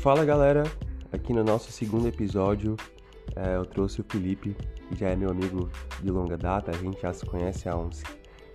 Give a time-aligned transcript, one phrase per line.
[0.00, 0.62] Fala galera,
[1.12, 2.74] aqui no nosso segundo episódio
[3.36, 4.56] é, eu trouxe o Felipe,
[4.88, 5.68] que já é meu amigo
[6.02, 8.02] de longa data, a gente já se conhece há uns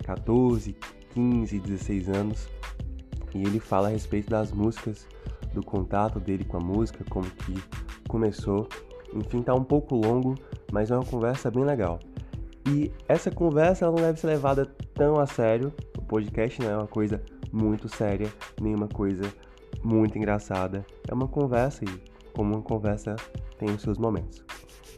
[0.02, 0.76] 14,
[1.14, 2.48] 15, 16 anos
[3.32, 5.06] e ele fala a respeito das músicas,
[5.54, 7.54] do contato dele com a música, como que
[8.08, 8.68] começou.
[9.14, 10.34] Enfim, tá um pouco longo,
[10.72, 12.00] mas é uma conversa bem legal.
[12.68, 15.72] E essa conversa não deve ser levada tão a sério.
[15.96, 17.22] O podcast não é uma coisa
[17.52, 18.28] muito séria,
[18.60, 19.32] nem uma coisa
[19.86, 20.84] muito engraçada.
[21.08, 21.88] É uma conversa e,
[22.32, 23.14] como uma conversa,
[23.58, 24.44] tem os seus momentos.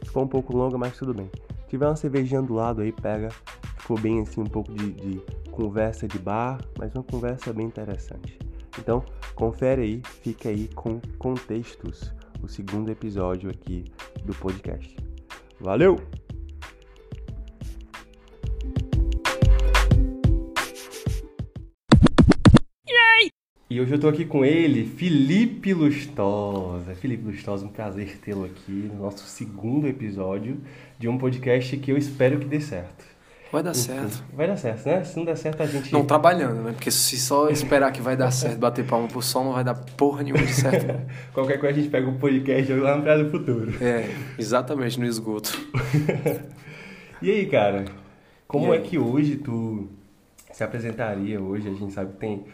[0.03, 1.29] Ficou um pouco longa, mas tudo bem.
[1.63, 3.29] Se tiver uma cervejinha do lado aí, pega.
[3.77, 5.21] Ficou bem assim, um pouco de, de
[5.51, 8.37] conversa de bar, mas uma conversa bem interessante.
[8.77, 9.03] Então,
[9.35, 13.85] confere aí, fica aí com Contextos, o segundo episódio aqui
[14.23, 14.95] do podcast.
[15.59, 15.97] Valeu!
[23.71, 26.95] E hoje eu tô aqui com ele, Felipe Lustosa.
[26.95, 30.59] Felipe Lustosa, um prazer tê-lo aqui no nosso segundo episódio
[30.97, 33.05] de um podcast que eu espero que dê certo.
[33.51, 34.23] Vai dar certo.
[34.33, 35.03] Vai dar certo, né?
[35.03, 35.93] Se não der certo, a gente.
[35.93, 36.71] Não trabalhando, né?
[36.71, 39.75] Porque se só esperar que vai dar certo, bater palma pro sol, não vai dar
[39.75, 40.99] porra nenhuma de certo.
[41.31, 43.71] Qualquer coisa a gente pega o podcast e joga lá no Praia do Futuro.
[43.79, 45.55] É, exatamente, no esgoto.
[47.21, 47.85] e aí, cara?
[48.47, 49.89] Como é que hoje tu
[50.51, 51.67] se apresentaria hoje?
[51.69, 52.45] A gente sabe que tem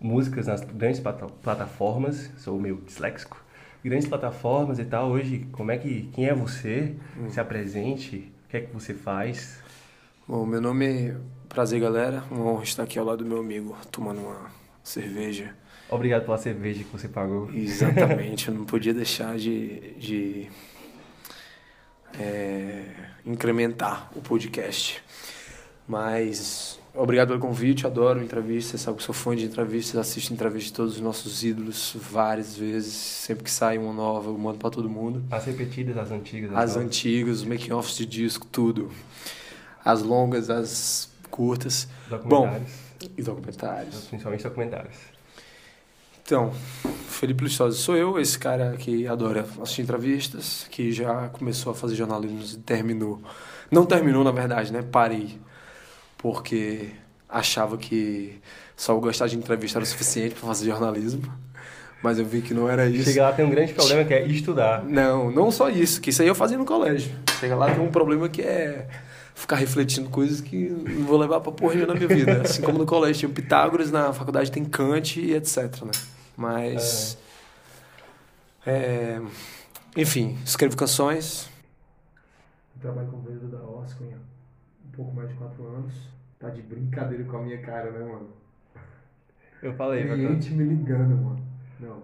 [0.00, 1.00] músicas nas grandes
[1.42, 3.42] plataformas, sou meio disléxico,
[3.84, 5.10] grandes plataformas e tal.
[5.10, 6.94] Hoje, como é que, quem é você?
[7.18, 7.28] Hum.
[7.30, 9.62] Se apresente, o que é que você faz?
[10.26, 11.16] Bom, meu nome é
[11.48, 12.22] Prazer, galera.
[12.30, 14.50] Uma honra estar aqui ao lado do meu amigo, tomando uma
[14.84, 15.54] cerveja.
[15.88, 17.50] Obrigado pela cerveja que você pagou.
[17.52, 20.50] Exatamente, eu não podia deixar de, de
[22.20, 22.84] é,
[23.24, 25.02] incrementar o podcast.
[25.88, 30.76] Mas obrigado pelo convite, adoro entrevistas, sabe que sou fã de entrevistas, assisto entrevistas de
[30.76, 34.88] todos os nossos ídolos várias vezes, sempre que sai uma nova, eu mando para todo
[34.88, 35.22] mundo.
[35.30, 36.50] As repetidas, as antigas?
[36.52, 38.90] As, as antigas, os making-offs de disco, tudo
[39.88, 41.88] as longas, as curtas.
[42.10, 42.72] Documentários.
[43.00, 44.04] Bom, e documentários.
[44.06, 44.96] Principalmente documentários.
[46.22, 46.52] Então,
[47.08, 51.94] Felipe Lustosa sou eu, esse cara que adora assistir entrevistas, que já começou a fazer
[51.94, 53.18] jornalismo e terminou.
[53.70, 54.82] Não terminou, na verdade, né?
[54.82, 55.38] Parei.
[56.18, 56.90] Porque
[57.28, 58.40] achava que
[58.76, 61.22] só gostar de entrevista era o suficiente para fazer jornalismo.
[62.02, 63.04] Mas eu vi que não era isso.
[63.04, 64.84] Chega lá tem um grande problema que é estudar.
[64.84, 67.12] Não, não só isso, que isso aí eu fazia no colégio.
[67.40, 68.86] Chega lá tem um problema que é
[69.34, 72.42] ficar refletindo coisas que não vou levar pra porra na minha vida.
[72.42, 75.90] Assim como no colégio tinha Pitágoras, na faculdade tem Kant e etc, né?
[76.36, 77.16] Mas...
[77.24, 77.28] É.
[78.70, 79.20] É,
[79.96, 81.48] enfim, escrevo canções.
[82.80, 85.94] Trabalho com o vereador da Oscar um pouco mais de quatro anos.
[86.38, 88.28] Tá de brincadeira com a minha cara, né, mano?
[89.60, 91.40] Eu falei, Cliente me ligando, mano.
[91.80, 92.02] Não.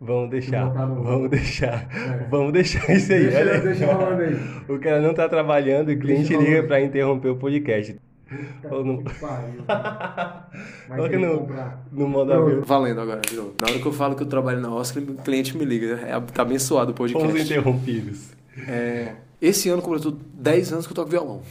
[0.00, 2.28] Vamos deixar, vamos deixar, é.
[2.30, 3.24] vamos deixar isso aí.
[3.24, 4.36] Deixa, Olha, deixa falando aí.
[4.68, 7.96] O cara não tá trabalhando e o cliente liga para interromper o podcast.
[8.62, 9.02] Tá Ou não...
[10.86, 11.48] Coloca no,
[11.90, 12.62] no modo avião.
[12.62, 13.54] Valendo agora, de novo.
[13.60, 15.98] Na hora que eu falo que eu trabalho na Oscar, o cliente me liga.
[16.06, 17.26] É, tá abençoado o podcast.
[17.26, 18.30] Fomos interrompidos.
[18.68, 21.42] É, esse ano completou 10 anos que eu toco violão.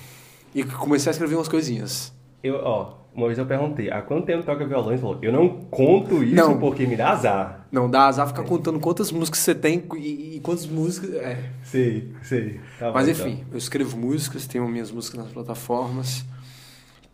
[0.58, 2.12] E comecei a escrever umas coisinhas.
[2.42, 4.90] Eu, ó, uma vez eu perguntei, há quanto tempo toca violão?
[4.90, 6.60] Ele falou, eu não conto isso não.
[6.60, 7.68] porque me dá azar.
[7.72, 8.46] Não, dá azar ficar é.
[8.46, 11.14] contando quantas músicas você tem e, e quantas músicas...
[11.14, 11.52] É.
[11.64, 12.60] Sei, sei.
[12.80, 13.48] Tá Mas bom, enfim, então.
[13.52, 16.26] eu escrevo músicas, tenho minhas músicas nas plataformas,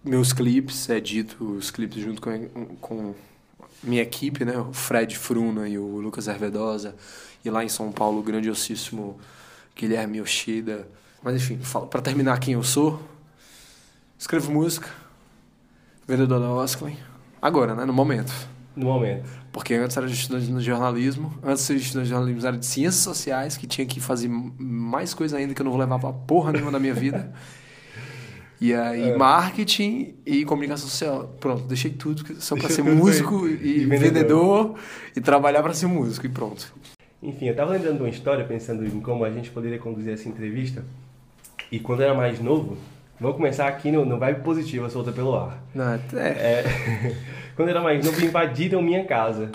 [0.02, 2.48] meus clipes, edito os clipes junto com,
[2.80, 3.14] com
[3.84, 4.58] minha equipe, né?
[4.58, 6.96] O Fred Fruna e o Lucas Hervedosa.
[7.44, 9.20] E lá em São Paulo, o grandiosíssimo
[9.76, 10.88] Guilherme Yoshida.
[11.22, 13.02] Mas enfim, para terminar quem eu sou,
[14.24, 14.88] escrevo música,
[16.08, 16.96] vendedor da Osklin.
[17.42, 17.84] Agora, né?
[17.84, 18.32] No momento.
[18.74, 19.30] No momento.
[19.52, 21.38] Porque antes era estudante de jornalismo.
[21.44, 25.38] Antes de estudante de jornalismo era de ciências sociais, que tinha que fazer mais coisa
[25.38, 27.34] ainda que eu não vou levar pra porra nenhuma da minha vida.
[28.62, 29.18] E aí, é.
[29.18, 31.36] marketing e comunicação social.
[31.42, 34.00] Pronto, deixei tudo só para ser músico e, e vendedor.
[34.00, 34.76] vendedor.
[35.18, 36.74] e trabalhar para ser músico e pronto.
[37.22, 40.30] Enfim, eu tava lembrando de uma história, pensando em como a gente poderia conduzir essa
[40.30, 40.86] entrevista.
[41.70, 42.78] E quando eu era mais novo,
[43.24, 45.64] Vamos começar aqui no, no vibe positiva, solta pelo ar.
[45.74, 46.02] Não, é...
[46.20, 46.64] é
[47.56, 49.50] quando eu era mais novo, invadiram minha casa.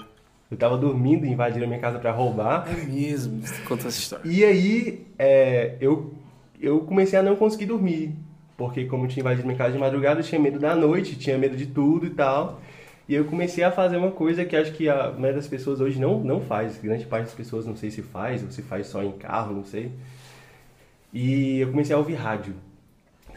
[0.51, 2.67] Eu tava dormindo invadiram minha casa para roubar.
[2.67, 4.27] É mesmo, conta essa história.
[4.27, 6.15] E aí, é, eu,
[6.59, 8.15] eu comecei a não conseguir dormir.
[8.57, 11.55] Porque como tinha invadido minha casa de madrugada, eu tinha medo da noite, tinha medo
[11.55, 12.63] de tudo e tal.
[13.07, 16.01] E eu comecei a fazer uma coisa que acho que a maioria das pessoas hoje
[16.01, 16.79] não, não faz.
[16.79, 19.65] Grande parte das pessoas não sei se faz, ou se faz só em carro, não
[19.67, 19.93] sei.
[21.13, 22.55] E eu comecei a ouvir rádio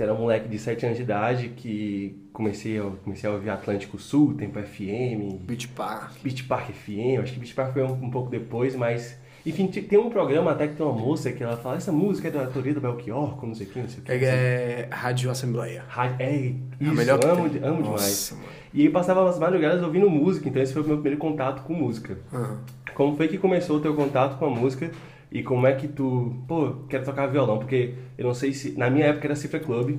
[0.01, 3.97] era um moleque de 7 anos de idade que comecei, eu comecei a ouvir Atlântico
[3.99, 6.11] Sul, Tempo FM, Beach Park.
[6.23, 9.19] Beach Park FM, acho que Beach Park foi um, um pouco depois, mas...
[9.43, 12.31] Enfim, tem um programa até que tem uma moça que ela fala, essa música é
[12.31, 14.11] da autoria do Belchior, com não sei o que, não sei o que.
[14.11, 15.83] É, é Rádio Assembleia.
[15.87, 16.35] Ra- É,
[16.79, 17.63] isso, A melhor que amo, tem.
[17.63, 18.01] amo demais.
[18.01, 18.47] Nossa, mano.
[18.71, 21.73] E aí passava as madrugadas ouvindo música, então esse foi o meu primeiro contato com
[21.73, 22.19] música.
[22.31, 22.59] Aham.
[22.93, 24.91] Como foi que começou o teu contato com a música
[25.31, 27.57] e como é que tu, pô, quero tocar violão?
[27.57, 29.97] Porque eu não sei se, na minha época era Cifra Club,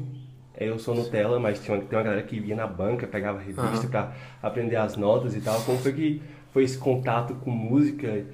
[0.58, 3.62] eu sou Nutella, mas tinha uma, tem uma galera que ia na banca, pegava revista
[3.62, 3.86] Aham.
[3.88, 4.12] pra
[4.42, 5.60] aprender as notas e tal.
[5.62, 8.24] Como foi que foi esse contato com música?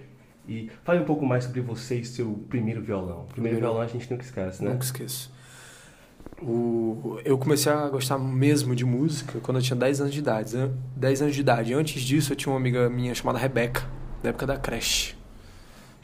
[0.48, 3.26] E fale um pouco mais sobre você e seu primeiro violão.
[3.26, 4.70] Primeiro Primeiro- violão a gente nunca esquece, né?
[4.72, 5.30] Nunca esqueço.
[6.40, 10.56] O, eu comecei a gostar mesmo de música quando eu tinha 10 anos de idade.
[10.56, 11.74] An- 10 anos de idade.
[11.74, 13.82] Antes disso, eu tinha uma amiga minha chamada Rebeca,
[14.22, 15.14] da época da creche.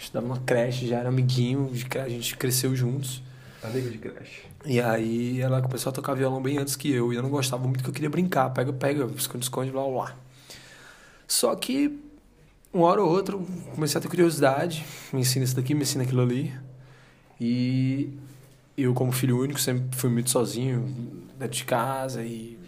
[0.04, 3.22] Estudava numa creche, já era amiguinho, de cre- a gente cresceu juntos.
[3.62, 4.42] Amigo de creche.
[4.66, 7.12] E aí ela começou a tocar violão bem antes que eu.
[7.12, 8.50] E eu não gostava muito porque eu queria brincar.
[8.50, 10.14] Pega, pega, esconde, esconde, blá, blá.
[11.26, 11.98] Só que,
[12.72, 13.36] uma hora ou outra,
[13.74, 14.84] comecei a ter curiosidade.
[15.12, 16.52] Me ensina isso daqui, me ensina aquilo ali.
[17.40, 18.12] E
[18.76, 20.82] eu, como filho único, sempre fui muito sozinho,
[21.38, 22.22] dentro de casa.
[22.22, 22.58] E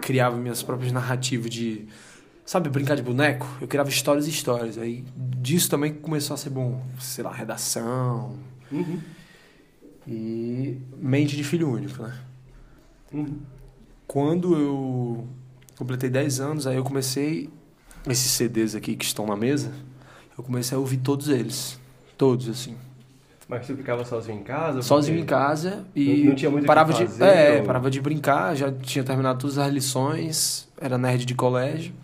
[0.00, 1.86] criava minhas próprias narrativas de...
[2.50, 3.46] Sabe, brincar de boneco?
[3.60, 4.76] Eu criava histórias e histórias.
[4.76, 8.34] Aí disso também começou a ser bom, sei lá, redação,
[8.72, 8.98] Uhum.
[10.04, 12.12] e mente de filho único, né?
[13.12, 13.38] Uhum.
[14.04, 15.28] Quando eu
[15.78, 17.48] completei 10 anos, aí eu comecei
[18.08, 19.70] esses CDs aqui que estão na mesa,
[20.36, 21.78] eu comecei a ouvir todos eles,
[22.18, 22.74] todos assim,
[23.48, 24.82] Mas tu ficava sozinho em casa?
[24.82, 28.56] sozinho em casa e Não- tinha muito parava de fazer, é, ou- parava de brincar,
[28.56, 31.94] já tinha terminado todas as lições, era nerd de colégio.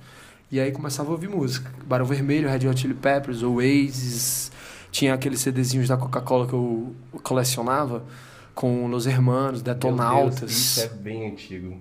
[0.57, 1.71] E aí começava a ouvir música.
[1.87, 4.51] Barão Vermelho, Red Hot Chili Peppers, Oasis,
[4.91, 8.03] tinha aqueles CDzinhos da Coca-Cola que eu colecionava
[8.55, 10.41] com Los Hermanos, Detonautas.
[10.41, 11.77] Deus, isso é bem antigo.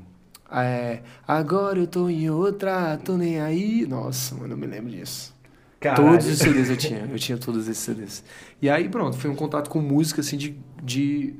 [0.52, 3.86] É, agora eu tô em outra, tô nem aí.
[3.88, 5.34] Nossa, mano, eu me lembro disso.
[5.80, 6.10] Caralho.
[6.10, 8.26] Todos os CDs eu tinha, eu tinha todos esses CDs.
[8.62, 11.34] E aí, pronto, foi um contato com música, assim, de, de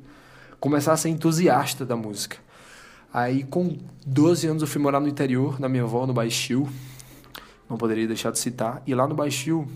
[0.58, 2.38] começar a ser entusiasta da música.
[3.14, 3.78] Aí, com
[4.08, 6.66] 12 anos, eu fui morar no interior, na minha avó, no Baixio.
[7.70, 8.82] Não poderia deixar de citar.
[8.86, 9.68] E lá no Baixio,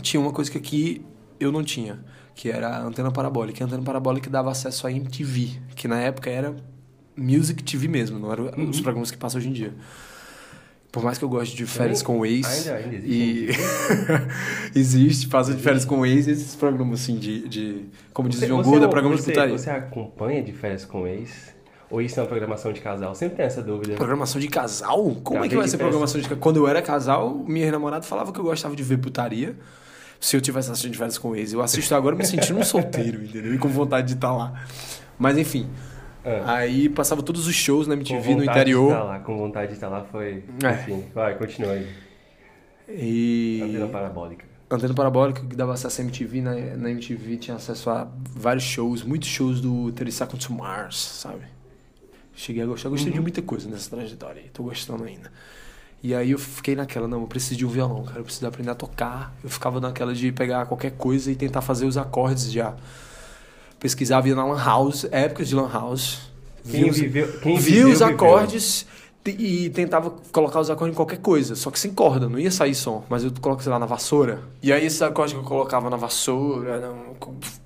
[0.00, 1.04] tinha uma coisa que aqui
[1.38, 2.02] eu não tinha,
[2.34, 3.62] que era a antena parabólica.
[3.62, 6.56] A antena parabólica dava acesso à MTV, que na época era
[7.16, 8.70] Music TV mesmo, não eram Uhum.
[8.70, 9.74] os programas que passam hoje em dia.
[10.92, 12.46] Por mais que eu goste de férias com o ex.
[12.68, 13.60] ainda- ainda e existe
[14.74, 17.48] existe, passa de férias com o ex, esses programas assim de.
[17.48, 19.56] de como diz o Você- João você Gorda, não- programa de você, putaria.
[19.58, 21.54] Você acompanha de férias com ex?
[21.90, 23.14] Ou isso é uma programação de casal?
[23.14, 23.94] Sempre tem essa dúvida.
[23.96, 25.16] Programação de casal?
[25.24, 26.40] Como é que vai de ser programação de casal?
[26.40, 29.56] Quando eu era casal, minha namorada falava que eu gostava de ver putaria.
[30.20, 33.24] Se eu tivesse assistindo de férias com ex, eu assisto agora me sentindo um solteiro,
[33.24, 33.54] entendeu?
[33.54, 34.52] E com vontade de estar lá.
[35.18, 35.68] Mas enfim.
[36.24, 38.92] Ah, Aí passava todos os shows na MTV no De interior.
[38.92, 40.44] estar lá, com vontade de estar lá foi.
[40.62, 40.72] É.
[40.72, 41.88] Enfim, vai, continua aí.
[42.88, 43.60] E.
[43.64, 44.44] Antena parabólica.
[44.70, 48.06] Antena parabólica que dava acesso à MTV, na, na MTV tinha acesso a
[48.36, 51.42] vários shows, muitos shows do 30 Seconds to Mars, sabe?
[52.40, 55.30] Cheguei a gostar, gostei de muita coisa nessa trajetória tô gostando ainda.
[56.02, 58.70] E aí eu fiquei naquela, não, eu preciso de um violão, cara, eu preciso aprender
[58.70, 59.34] a tocar.
[59.44, 62.74] Eu ficava naquela de pegar qualquer coisa e tentar fazer os acordes já.
[63.78, 66.30] Pesquisava, ia na Lan House, épocas de Lan House.
[66.64, 67.32] Quem via os- viveu.
[67.40, 68.14] Quem via viveu, os viveu.
[68.14, 68.86] acordes
[69.22, 72.50] te- e tentava colocar os acordes em qualquer coisa, só que sem corda, não ia
[72.50, 74.40] sair som, mas eu coloco, sei lá, na vassoura.
[74.62, 77.16] E aí esses acordes que eu colocava na vassoura, no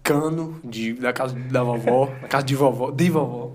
[0.02, 3.52] cano de, da casa da vovó, da casa de vovó, de vovó.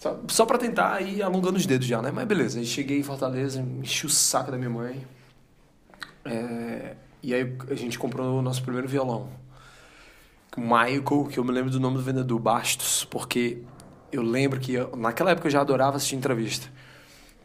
[0.00, 2.10] Só, só pra tentar ir alongando os dedos já, né?
[2.10, 5.06] Mas beleza, aí cheguei em Fortaleza, enchi o saco da minha mãe.
[6.24, 9.28] É, e aí a gente comprou o nosso primeiro violão.
[10.56, 13.58] Michael, que eu me lembro do nome do vendedor, Bastos, porque
[14.10, 16.66] eu lembro que eu- naquela época eu já adorava assistir entrevista.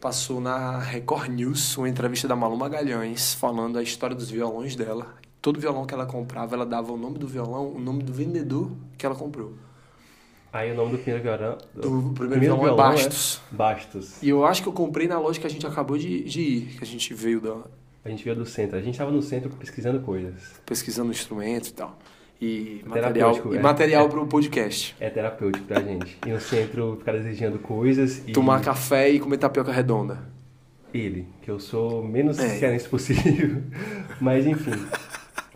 [0.00, 5.14] Passou na Record News uma entrevista da Malu Magalhães falando a história dos violões dela.
[5.42, 8.72] Todo violão que ela comprava, ela dava o nome do violão, o nome do vendedor
[8.96, 9.65] que ela comprou.
[10.56, 11.58] Aí o nome do primeiro violão.
[11.74, 13.40] Do primeiro, violão, é Bastos.
[13.50, 14.22] Bastos.
[14.22, 16.60] E eu acho que eu comprei na loja que a gente acabou de, de ir,
[16.78, 17.56] que a gente veio da,
[18.02, 18.78] A gente veio do centro.
[18.78, 20.32] A gente tava no centro pesquisando coisas.
[20.64, 21.98] pesquisando instrumento e tal.
[22.40, 23.60] E Terapêutico, material, e é.
[23.60, 24.96] material pro podcast.
[24.98, 26.18] É terapêutico pra gente.
[26.26, 28.32] E no centro ficar desejando coisas e.
[28.32, 30.18] Tomar café e comer tapioca redonda.
[30.92, 32.48] Ele, que eu sou menos É.
[32.58, 33.62] cearense possível.
[34.20, 34.72] Mas enfim.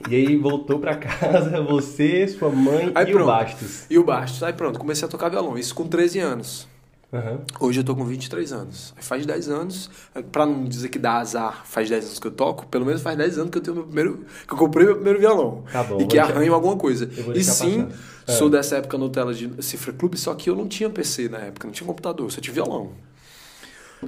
[0.08, 3.24] E aí voltou pra casa, você, sua mãe Aí e pronto.
[3.24, 3.84] o Bastos.
[3.90, 4.42] E o Bastos.
[4.42, 5.58] Aí pronto, comecei a tocar violão.
[5.58, 6.68] Isso com 13 anos.
[7.12, 7.40] Aham.
[7.58, 8.94] Hoje eu tô com 23 anos.
[8.96, 9.90] Aí faz 10 anos,
[10.30, 13.18] pra não dizer que dá azar, faz 10 anos que eu toco, pelo menos faz
[13.18, 14.24] 10 anos que eu tenho meu primeiro.
[14.46, 15.64] que eu comprei meu primeiro violão.
[15.72, 17.10] Tá bom, E que deixar- arranho alguma coisa.
[17.34, 17.98] E sim, passar.
[18.28, 18.32] Ah.
[18.32, 21.66] sou dessa época Nutella de Cifra Clube, só que eu não tinha PC na época,
[21.66, 22.92] não tinha computador, só tinha violão.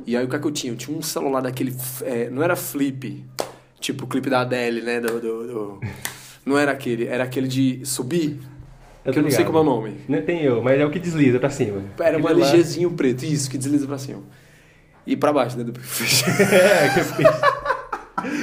[0.06, 0.72] E aí o que é que eu tinha?
[0.72, 1.76] Eu tinha um celular daquele.
[2.02, 3.24] é, não era flip,
[3.82, 5.00] tipo o clipe da Adele, né?
[5.00, 5.80] Do, do- do-
[6.46, 8.38] Não era aquele, era aquele de subir.
[9.04, 9.96] que tô eu não sei como é o nome.
[10.08, 11.82] Não tem eu, mas é o que desliza pra cima.
[11.98, 14.22] Era um Aquele lá- LGzinho preto, isso, que desliza pra cima.
[15.06, 15.64] E pra baixo, né?
[15.80, 16.30] Fecha.
[16.30, 17.26] é, que eu fiz.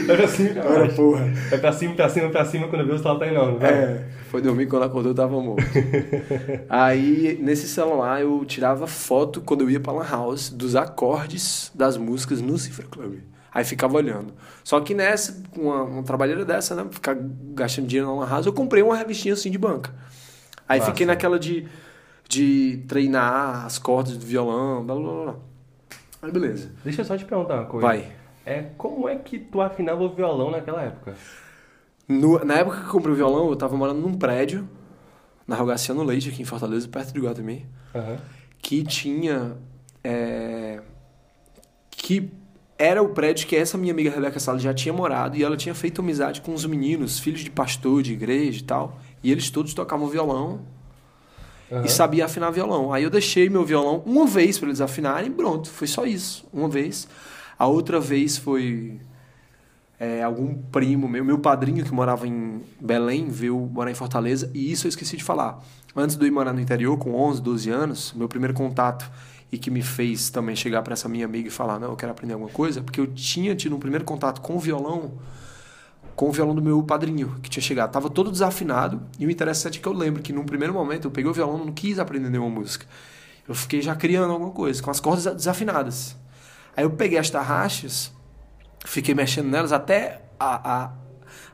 [0.07, 1.25] Vai pra cima, pra Ora, porra.
[1.49, 3.59] Vai pra cima, pra cima, pra cima, quando vê o celular tá enorme.
[3.59, 3.69] vai.
[3.73, 5.63] É, foi dormir quando acordou eu tava morto.
[6.67, 11.95] Aí, nesse celular, eu tirava foto quando eu ia pra Lan House dos acordes das
[11.95, 13.19] músicas no Cifra Club.
[13.53, 14.33] Aí ficava olhando.
[14.63, 16.85] Só que nessa, com uma, uma trabalheira dessa, né?
[16.91, 17.15] Ficar
[17.53, 19.91] gastando dinheiro na Lan House, eu comprei uma revistinha assim de banca.
[20.67, 20.91] Aí Massa.
[20.91, 21.67] fiquei naquela de,
[22.27, 25.35] de treinar as cordas do violão, blá blá blá, blá.
[26.21, 26.71] Aí beleza.
[26.83, 27.87] Deixa eu só te perguntar uma coisa.
[27.87, 28.11] Vai.
[28.45, 31.15] É, como é que tu afinava o violão naquela época?
[32.07, 34.67] No- na época que eu comprei o violão, eu tava morando num prédio,
[35.47, 37.65] na Rogaciano Leite, aqui em Fortaleza, perto de Guatemi.
[37.95, 38.17] Aham.
[38.61, 39.57] que tinha.
[40.03, 40.81] é,
[41.91, 42.31] que
[42.79, 45.75] era o prédio que essa minha amiga Rebeca Salles já tinha morado e ela tinha
[45.75, 48.97] feito amizade com os meninos, filhos de pastor, de igreja e tal.
[49.21, 50.61] E eles todos tocavam violão
[51.69, 51.83] Aham.
[51.83, 52.93] e sabia afinar violão.
[52.93, 56.47] Aí eu deixei meu violão uma vez para eles afinarem e pronto, foi só isso,
[56.53, 57.05] uma vez.
[57.57, 59.01] A outra vez foi
[59.99, 64.71] é, algum primo meu, meu padrinho que morava em Belém, veio morar em Fortaleza, e
[64.71, 65.61] isso eu esqueci de falar.
[65.93, 69.11] Antes de eu ir morar no interior, com 11, 12 anos, meu primeiro contato
[69.51, 72.11] e que me fez também chegar para essa minha amiga e falar, não, eu quero
[72.11, 75.13] aprender alguma coisa, porque eu tinha tido um primeiro contato com o violão,
[76.15, 77.91] com o violão do meu padrinho, que tinha chegado.
[77.91, 81.11] Tava todo desafinado, e o interessante é que eu lembro que num primeiro momento eu
[81.11, 82.85] peguei o violão e não quis aprender nenhuma música.
[83.47, 86.15] Eu fiquei já criando alguma coisa, com as cordas desafinadas.
[86.77, 88.11] Aí eu peguei as tarraxas,
[88.85, 90.93] fiquei mexendo nelas até a, a-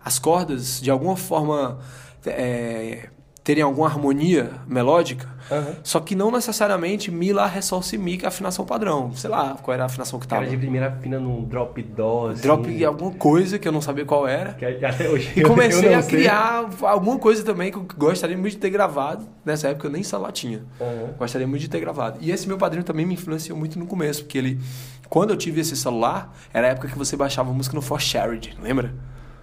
[0.04, 1.80] as cordas, de alguma forma,
[2.26, 3.10] é,
[3.46, 5.76] terem alguma harmonia melódica, Aham.
[5.84, 9.14] só que não necessariamente Mi, Lá, Ré, Sol, Si, Mi, que é a afinação padrão.
[9.14, 10.42] Sei lá qual era a afinação que tava.
[10.42, 12.42] Cara, de primeira afina num drop dó, assim.
[12.42, 14.54] Drop alguma coisa que eu não sabia qual era.
[14.54, 16.18] Que até hoje E comecei a sei.
[16.18, 19.24] criar alguma coisa também que eu gostaria muito de ter gravado.
[19.46, 20.64] Nessa época eu nem celular tinha.
[20.82, 21.14] Aham.
[21.20, 22.18] Gostaria muito de ter gravado.
[22.22, 24.60] E esse meu padrinho também me influenciou muito no começo, porque ele,
[25.08, 28.58] quando eu tive esse celular, era a época que você baixava música no For Shared,
[28.60, 28.92] lembra?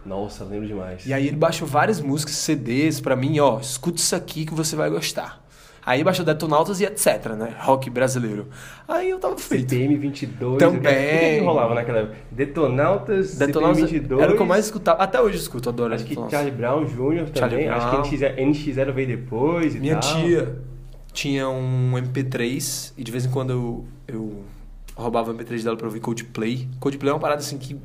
[0.04, 1.06] Nossa, lembro demais.
[1.06, 4.74] E aí ele baixou várias músicas, CDs pra mim, ó, escuta isso aqui que você
[4.74, 5.42] vai gostar.
[5.84, 7.56] Aí baixou Detonautas e etc, né?
[7.58, 8.46] Rock brasileiro.
[8.86, 9.70] Aí eu tava feito.
[9.70, 10.58] CPM 22.
[10.58, 11.36] Também.
[11.36, 12.16] O que, rolava naquela época?
[12.30, 14.22] Detonautas, Detonautas CPM 22.
[14.22, 15.02] era o que eu mais escutava.
[15.02, 16.14] Até hoje eu escuto, adoro Acho que.
[16.14, 17.30] Charlie Brown Jr.
[17.30, 17.68] Também.
[17.68, 18.02] Acho Brown.
[18.02, 20.22] que NX, NX0 veio depois e Minha tal.
[20.22, 20.62] tia
[21.12, 24.44] tinha um MP3 e de vez em quando eu, eu
[24.96, 26.68] roubava o MP3 dela pra ouvir Coldplay.
[26.78, 27.76] Coldplay é uma parada assim que.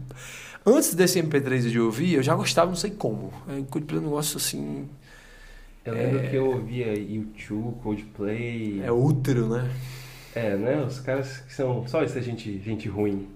[0.69, 3.31] Antes desse MP3 de ouvir, eu já gostava, não sei como.
[3.47, 4.89] É, Coldplay é um negócio assim.
[5.86, 8.81] Eu lembro que eu ouvia YouTube, Coldplay.
[8.83, 9.71] É útero, né?
[10.36, 10.83] É, né?
[10.86, 13.29] Os caras que são só essa gente, gente ruim.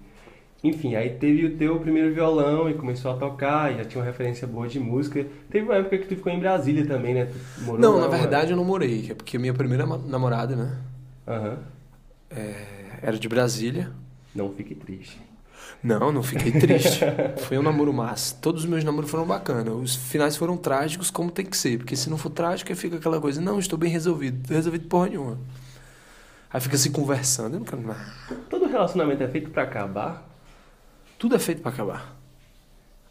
[0.62, 4.06] Enfim, aí teve o teu primeiro violão e começou a tocar, e já tinha uma
[4.06, 5.26] referência boa de música.
[5.48, 7.24] Teve uma época que tu ficou em Brasília também, né?
[7.24, 10.78] Tu morou Não, na verdade eu não morei, é porque minha primeira namorada, né?
[11.26, 11.58] Aham.
[12.30, 12.54] é,
[13.00, 13.90] era de Brasília.
[14.34, 15.31] Não fique triste.
[15.82, 17.00] Não, não fiquei triste.
[17.48, 18.36] Foi um namoro massa.
[18.40, 19.74] Todos os meus namoros foram bacanas.
[19.74, 21.78] Os finais foram trágicos, como tem que ser.
[21.78, 24.48] Porque se não for trágico, aí fica aquela coisa, não, estou bem resolvido.
[24.52, 25.38] Resolvido porra nenhuma.
[26.52, 27.54] Aí fica se conversando.
[27.54, 28.06] Eu não quero nada.
[28.48, 30.28] Todo relacionamento é feito pra acabar,
[31.18, 32.16] Tudo é feito pra acabar.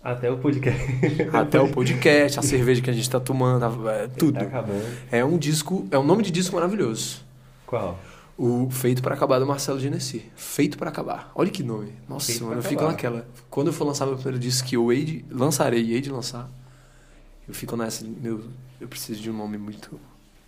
[0.01, 0.81] até o podcast.
[1.33, 4.39] Até o podcast, a cerveja que a gente tá tomando, é, tudo.
[4.39, 4.85] Tá acabando.
[5.11, 7.21] É um disco, é um nome de disco maravilhoso.
[7.67, 7.99] Qual?
[8.37, 10.25] O Feito para Acabar do Marcelo Genesi.
[10.35, 11.31] Feito para Acabar.
[11.35, 11.93] Olha que nome.
[12.09, 13.27] Nossa, Feito mano, eu fico naquela.
[13.49, 16.09] Quando eu for lançar meu primeiro disco, que eu hei de, lançarei e hei de
[16.09, 16.49] lançar,
[17.47, 18.05] eu fico nessa.
[18.05, 18.43] Meu,
[18.79, 19.99] eu preciso de um nome muito.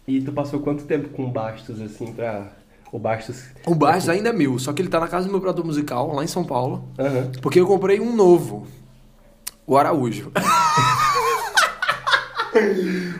[0.08, 2.52] E tu passou quanto tempo com o Bastos, assim, pra...
[2.92, 3.44] O Bastos...
[3.66, 6.14] O Bastos ainda é meu, só que ele tá na casa do meu produtor musical,
[6.14, 6.88] lá em São Paulo.
[7.00, 7.32] Aham.
[7.42, 8.68] Porque eu comprei um novo.
[9.66, 10.32] O Araújo.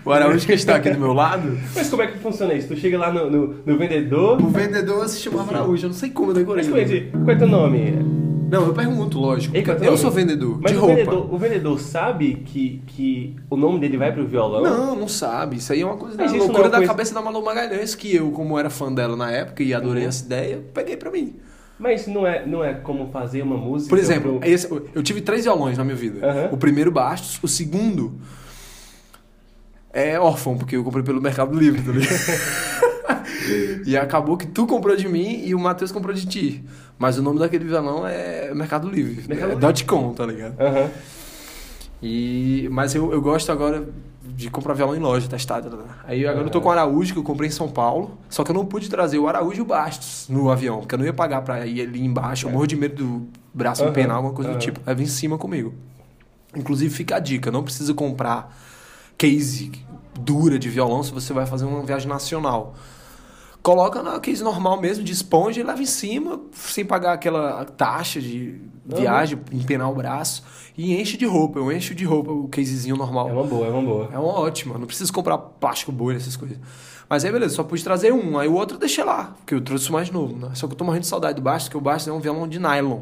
[0.06, 1.58] o Araújo que está aqui do meu lado.
[1.76, 2.68] Mas como é que funciona isso?
[2.68, 4.42] Tu chega lá no, no, no vendedor...
[4.42, 5.86] O vendedor se chamava Araújo.
[5.86, 6.64] Eu não sei como eu decorei.
[6.64, 8.24] Mas como é, que- qual é teu nome?
[8.52, 9.56] Não, eu pergunto, lógico.
[9.56, 10.02] Ei, qual é teu eu nome?
[10.02, 10.96] sou vendedor Mas de o roupa.
[10.96, 14.62] vendedor, o vendedor sabe que, que o nome dele vai pro violão?
[14.62, 15.56] Não, não sabe.
[15.58, 17.14] Isso aí é uma coisa da Mas isso loucura não é uma da coisa- cabeça
[17.16, 20.10] da Malu Magalhães, que eu, como era fã dela na época e adorei Uhum.
[20.10, 21.34] essa ideia, peguei pra mim.
[21.80, 23.90] Mas não é, não é como fazer uma música...
[23.90, 26.24] Por exemplo, pro- esse- eu tive três violões na minha vida.
[26.26, 26.50] Aham.
[26.52, 28.14] O primeiro Bastos, o segundo
[29.94, 33.84] é órfão, porque eu comprei pelo Mercado Livre, tá ligado?
[33.86, 36.64] e acabou que tu comprou de mim e o Matheus comprou de ti.
[36.98, 39.24] Mas o nome daquele violão é Mercado Livre.
[39.28, 39.86] Mercado é Livre.
[39.86, 40.60] .com, tá ligado?
[40.60, 40.90] Aham.
[42.02, 43.88] E, mas eu, eu gosto agora
[44.22, 45.78] de comprar violão em loja, testado.
[45.78, 45.84] Né?
[46.06, 48.18] Aí agora eu tô com o Araújo, que eu comprei em São Paulo.
[48.30, 51.00] Só que eu não pude trazer o Araújo e o Bastos no avião, porque eu
[51.00, 52.48] não ia pagar pra ir ali embaixo.
[52.48, 54.58] Eu morro de medo do braço Aham, empenar, alguma coisa aham.
[54.58, 54.82] do tipo.
[54.86, 55.74] Leva em cima comigo.
[56.56, 58.54] Inclusive, fica a dica: não precisa comprar
[59.24, 59.72] case
[60.20, 62.76] dura de violão se você vai fazer uma viagem nacional.
[63.62, 68.20] Coloca na case normal mesmo, de esponja e leva em cima, sem pagar aquela taxa
[68.20, 70.44] de viagem, empenar o braço.
[70.78, 71.58] E enche de roupa.
[71.58, 73.30] Eu encho de roupa o casezinho normal.
[73.30, 74.10] É uma boa, é uma boa.
[74.12, 76.58] É uma ótima, não preciso comprar plástico bolha, essas coisas.
[77.08, 79.62] Mas aí, beleza, só pude trazer um, aí o outro eu deixei lá, porque eu
[79.62, 80.52] trouxe mais novo, né?
[80.54, 82.46] Só que eu tô morrendo de saudade do baixo, porque o baixo é um violão
[82.46, 83.02] de nylon.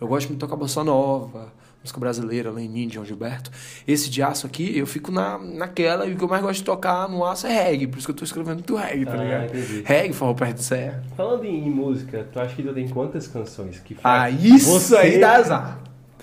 [0.00, 3.50] Eu gosto muito de tocar bossa nova, música brasileira, Lenin, João Gilberto.
[3.86, 6.64] Esse de aço aqui, eu fico na, naquela, e o que eu mais gosto de
[6.64, 9.16] tocar no aço é reggae, por isso que eu tô escrevendo muito reggae, tá Ah,
[9.16, 9.44] ligado?
[9.44, 9.82] entendi.
[9.84, 11.02] Reggae, forró perto de serra.
[11.16, 14.44] Falando em música, tu acha que tu tem quantas canções que Ah, faz?
[14.44, 15.78] isso Você- aí dá azar.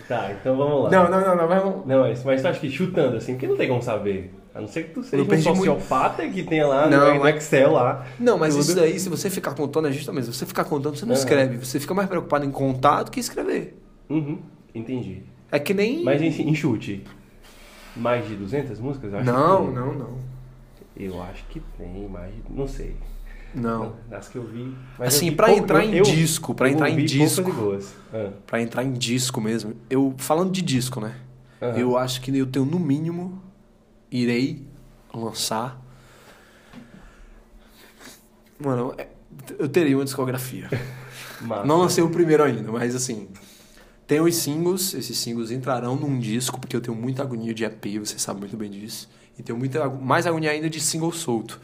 [0.07, 0.89] Tá, então vamos lá.
[0.91, 1.85] Não, não, não, não, vamos...
[1.85, 4.33] Não, mas, mas tu acha que chutando assim, porque não tem como saber.
[4.55, 7.27] A não ser que tu seja um perdi muito- sociopata que tenha lá Não, no,
[7.27, 8.07] Excel lá.
[8.19, 8.63] Não, mas tudo.
[8.63, 11.19] isso daí, se você ficar contando, é justamente, se você ficar contando, você não Aham.
[11.19, 11.57] escreve.
[11.57, 13.77] Você fica mais preocupado em contar do que escrever.
[14.09, 14.39] Uhum,
[14.73, 15.23] entendi.
[15.51, 16.03] É que nem...
[16.03, 17.03] Mas em, em chute,
[17.95, 19.11] mais de 200 músicas?
[19.13, 20.17] Eu acho Não, não, não.
[20.95, 22.95] Eu acho que tem mais, de- não sei.
[23.55, 23.95] Não.
[24.09, 24.75] Das que eu vi.
[24.99, 27.51] mas Assim, pouco- entrar em eu- disco, eu entrar em disco.
[28.13, 31.15] Ah, Pra entrar em disco mesmo, eu falando de disco, né?
[31.61, 31.77] aham.
[31.77, 33.41] Eu acho que eu tenho no mínimo
[34.11, 34.63] irei
[35.13, 35.81] lançar.
[38.59, 39.07] Mano, é-
[39.59, 40.67] eu teria uma discografia.
[41.41, 41.65] Massa.
[41.65, 43.27] Não lancei o primeiro ainda, mas assim,
[44.07, 47.99] tem os singles, esses singles entrarão num disco porque eu tenho muita agonia de EP,
[47.99, 49.09] você sabe muito bem disso.
[49.37, 51.59] E tenho muita mais agonia ainda de single solto.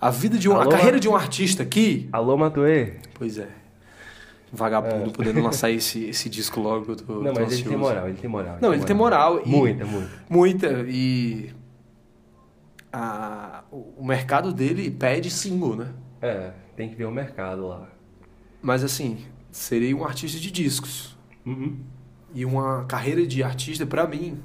[0.00, 0.70] A vida de um, a Alô?
[0.70, 2.94] carreira de um artista aqui, Alô, Matuê?
[3.14, 3.48] Pois é.
[4.52, 6.92] Vagabundo podendo lançar esse, esse disco logo.
[6.92, 7.24] Eu tô, É.
[7.24, 7.78] Não, tô mas ele tem ansioso.
[7.78, 8.58] moral, ele tem moral.
[8.60, 9.42] Não, ele tem moral.
[9.44, 10.10] e- Muita, muita.
[10.28, 10.66] Muita.
[10.88, 11.50] E.
[12.92, 15.92] a- o o mercado dele pede single, né?
[16.22, 17.88] É, tem que ver o mercado lá.
[18.62, 19.18] Mas assim,
[19.50, 21.15] serei um artista de discos.
[21.46, 21.78] Uhum.
[22.34, 24.38] E uma carreira de artista, pra mim,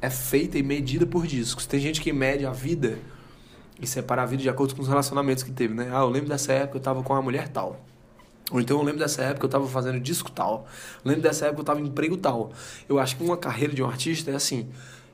[0.00, 1.66] é feita e medida por discos.
[1.66, 2.98] Tem gente que mede a vida
[3.80, 5.90] e separa a vida de acordo com os relacionamentos que teve, né?
[5.92, 7.80] Ah, eu lembro dessa época eu tava com uma mulher tal.
[8.50, 10.66] Ou então eu lembro dessa época eu tava fazendo disco tal.
[11.04, 12.52] Eu lembro dessa época eu tava em emprego tal.
[12.88, 14.68] Eu acho que uma carreira de um artista é assim.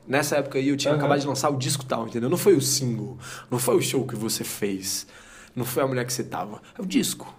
[0.07, 0.99] Nessa época aí eu tinha Aham.
[0.99, 2.29] acabado de lançar o disco tal, entendeu?
[2.29, 3.17] Não foi o single,
[3.49, 5.07] não foi o show que você fez,
[5.55, 6.61] não foi a mulher que você tava.
[6.77, 7.33] É o disco.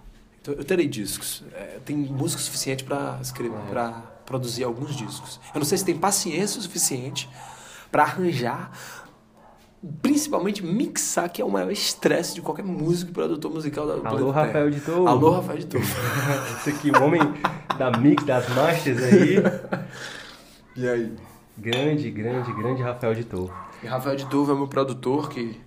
[0.45, 1.43] Então eu terei discos.
[1.55, 3.89] É, tem música suficiente pra escrever, para
[4.27, 5.39] produzir alguns discos.
[5.51, 7.27] Eu não sei se tem paciência o suficiente
[7.91, 8.71] pra arranjar,
[10.03, 14.29] principalmente mixar, que é o maior estresse de qualquer músico e produtor musical da Alô,
[14.29, 15.07] Rafael Touro.
[15.07, 15.85] Alô, Rafael de Touro.
[16.59, 17.21] Esse aqui, o homem
[17.79, 19.37] da mix, das masters aí.
[20.75, 21.11] E aí?
[21.57, 23.51] Grande, grande, grande Rafael de Touro.
[23.81, 25.59] E Rafael de Turva é meu produtor que.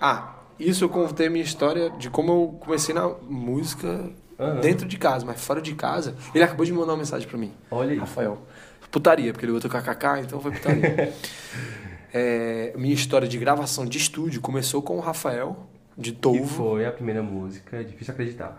[0.00, 4.60] Ah, isso eu contei a minha história de como eu comecei na música Aham.
[4.60, 6.14] dentro de casa, mas fora de casa.
[6.34, 7.52] Ele acabou de mandar uma mensagem pra mim.
[7.70, 7.98] Olha aí.
[7.98, 8.38] Rafael.
[8.90, 11.12] Putaria, porque ele botou KKK, então foi putaria.
[12.10, 16.46] É, minha história de gravação de estúdio começou com o Rafael, de Que Tovo.
[16.46, 18.58] foi a primeira música, difícil acreditar.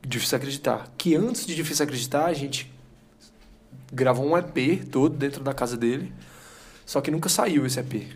[0.00, 0.90] Difícil acreditar.
[0.96, 2.72] Que antes de Difícil Acreditar, a gente
[3.92, 6.12] gravou um EP todo dentro da casa dele.
[6.86, 8.06] Só que nunca saiu esse EP.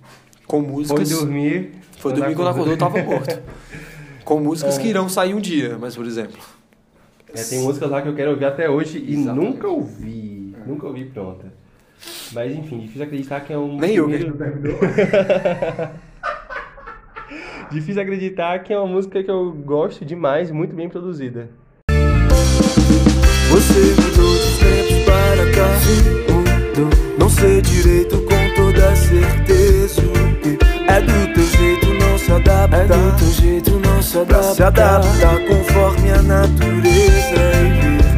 [0.52, 1.08] Com Foi músicas.
[1.08, 1.70] dormir.
[1.98, 3.40] Foi dormir quando acordou, eu tava morto.
[4.22, 4.82] Com músicas É.
[4.82, 6.38] que irão sair um dia, mas por exemplo.
[7.34, 9.46] É, tem músicas lá que eu quero ouvir até hoje e Exatamente.
[9.46, 10.54] nunca ouvi.
[10.66, 11.46] Nunca ouvi pronta.
[12.34, 13.78] Mas enfim, difícil acreditar que é um.
[13.78, 14.36] Nem eu, primeiro-
[17.70, 21.48] Difícil acreditar que é uma música que eu gosto demais, muito bem produzida.
[21.88, 25.68] Você mudou dos tempos para cá
[26.32, 30.02] Mudou Não sei direito com toda certeza
[30.94, 32.76] É do teu jeito não se adapta.
[32.76, 36.98] É do teu jeito não se adapta Pra se adaptar conforme a natureza E
[37.30, 38.12] ver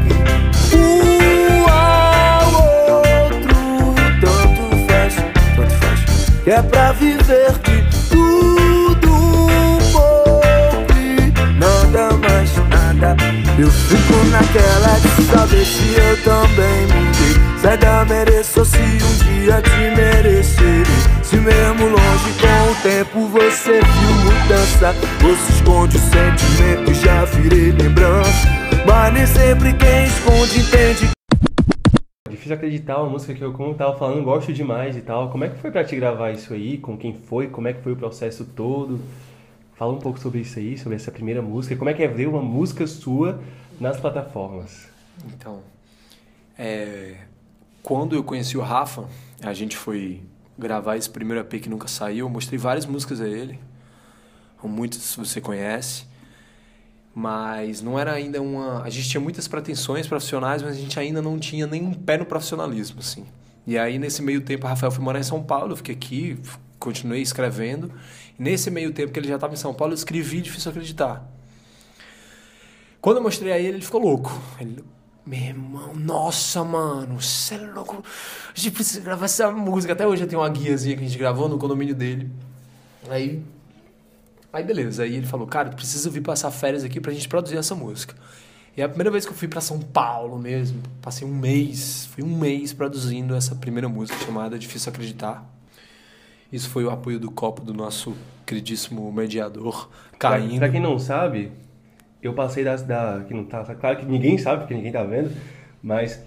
[0.69, 2.53] que um ao
[3.29, 3.55] outro
[4.21, 5.15] Tanto faz,
[5.55, 6.43] tanto faz.
[6.43, 7.64] Que é pra viver
[13.57, 19.63] Eu fico naquela de saber se eu também mudei Se ainda mereço se um dia
[19.63, 20.85] te merecerei
[21.23, 27.71] Se mesmo longe com o tempo você viu mudança se esconde o sentimento já virei
[27.71, 28.49] lembrança
[28.85, 31.11] Mas nem sempre quem esconde entende
[32.29, 35.31] Difícil acreditar, uma música que eu, como tava falando, gosto demais e tal.
[35.31, 36.77] Como é que foi pra te gravar isso aí?
[36.77, 37.47] Com quem foi?
[37.47, 39.01] Como é que foi o processo todo?
[39.75, 41.77] Fala um pouco sobre isso aí, sobre essa primeira música.
[41.77, 43.41] Como é que é ver uma música sua
[43.81, 44.89] nas plataformas?
[45.27, 45.63] Então.
[46.57, 47.17] é,
[47.83, 49.09] quando eu conheci o Rafa,
[49.43, 50.23] A gente foi
[50.59, 52.27] gravar esse primeiro EP que nunca saiu.
[52.27, 53.59] Eu mostrei várias músicas a ele.
[54.63, 56.07] Muitas você conhece.
[57.15, 58.83] Mas não era ainda uma.
[58.83, 62.25] A gente tinha muitas pretensões profissionais, mas a gente ainda não tinha nenhum pé no
[62.25, 63.27] profissionalismo, assim.
[63.67, 66.39] E aí, nesse meio tempo, a Rafael foi morar em São Paulo, eu fiquei aqui,
[66.79, 67.91] continuei escrevendo.
[68.39, 71.25] Nesse meio tempo que ele já estava em São Paulo, eu escrevi Difícil Acreditar.
[73.01, 74.33] Quando eu mostrei a ele, ele ficou louco.
[74.59, 74.83] Ele,
[75.27, 78.03] meu irmão, nossa, mano, você é louco.
[78.55, 79.93] A gente precisa gravar essa música.
[79.93, 82.31] Até hoje eu tenho uma guiazinha que a gente gravou no condomínio dele.
[83.09, 83.43] Aí.
[84.53, 85.03] Aí beleza.
[85.03, 88.15] Aí ele falou, cara, precisa vir passar férias aqui pra gente produzir essa música.
[88.77, 90.83] E a primeira vez que eu fui para São Paulo mesmo.
[91.01, 95.54] Passei um mês, fui um mês produzindo essa primeira música chamada Difícil Acreditar.
[96.55, 98.15] Isso foi o apoio do copo do nosso
[98.47, 100.51] queridíssimo mediador, caindo.
[100.51, 101.51] Pra, pra quem não sabe,
[102.23, 103.25] eu passei da, da.
[103.27, 105.33] que não tá, claro que ninguém sabe, porque ninguém tá vendo,
[105.83, 106.25] mas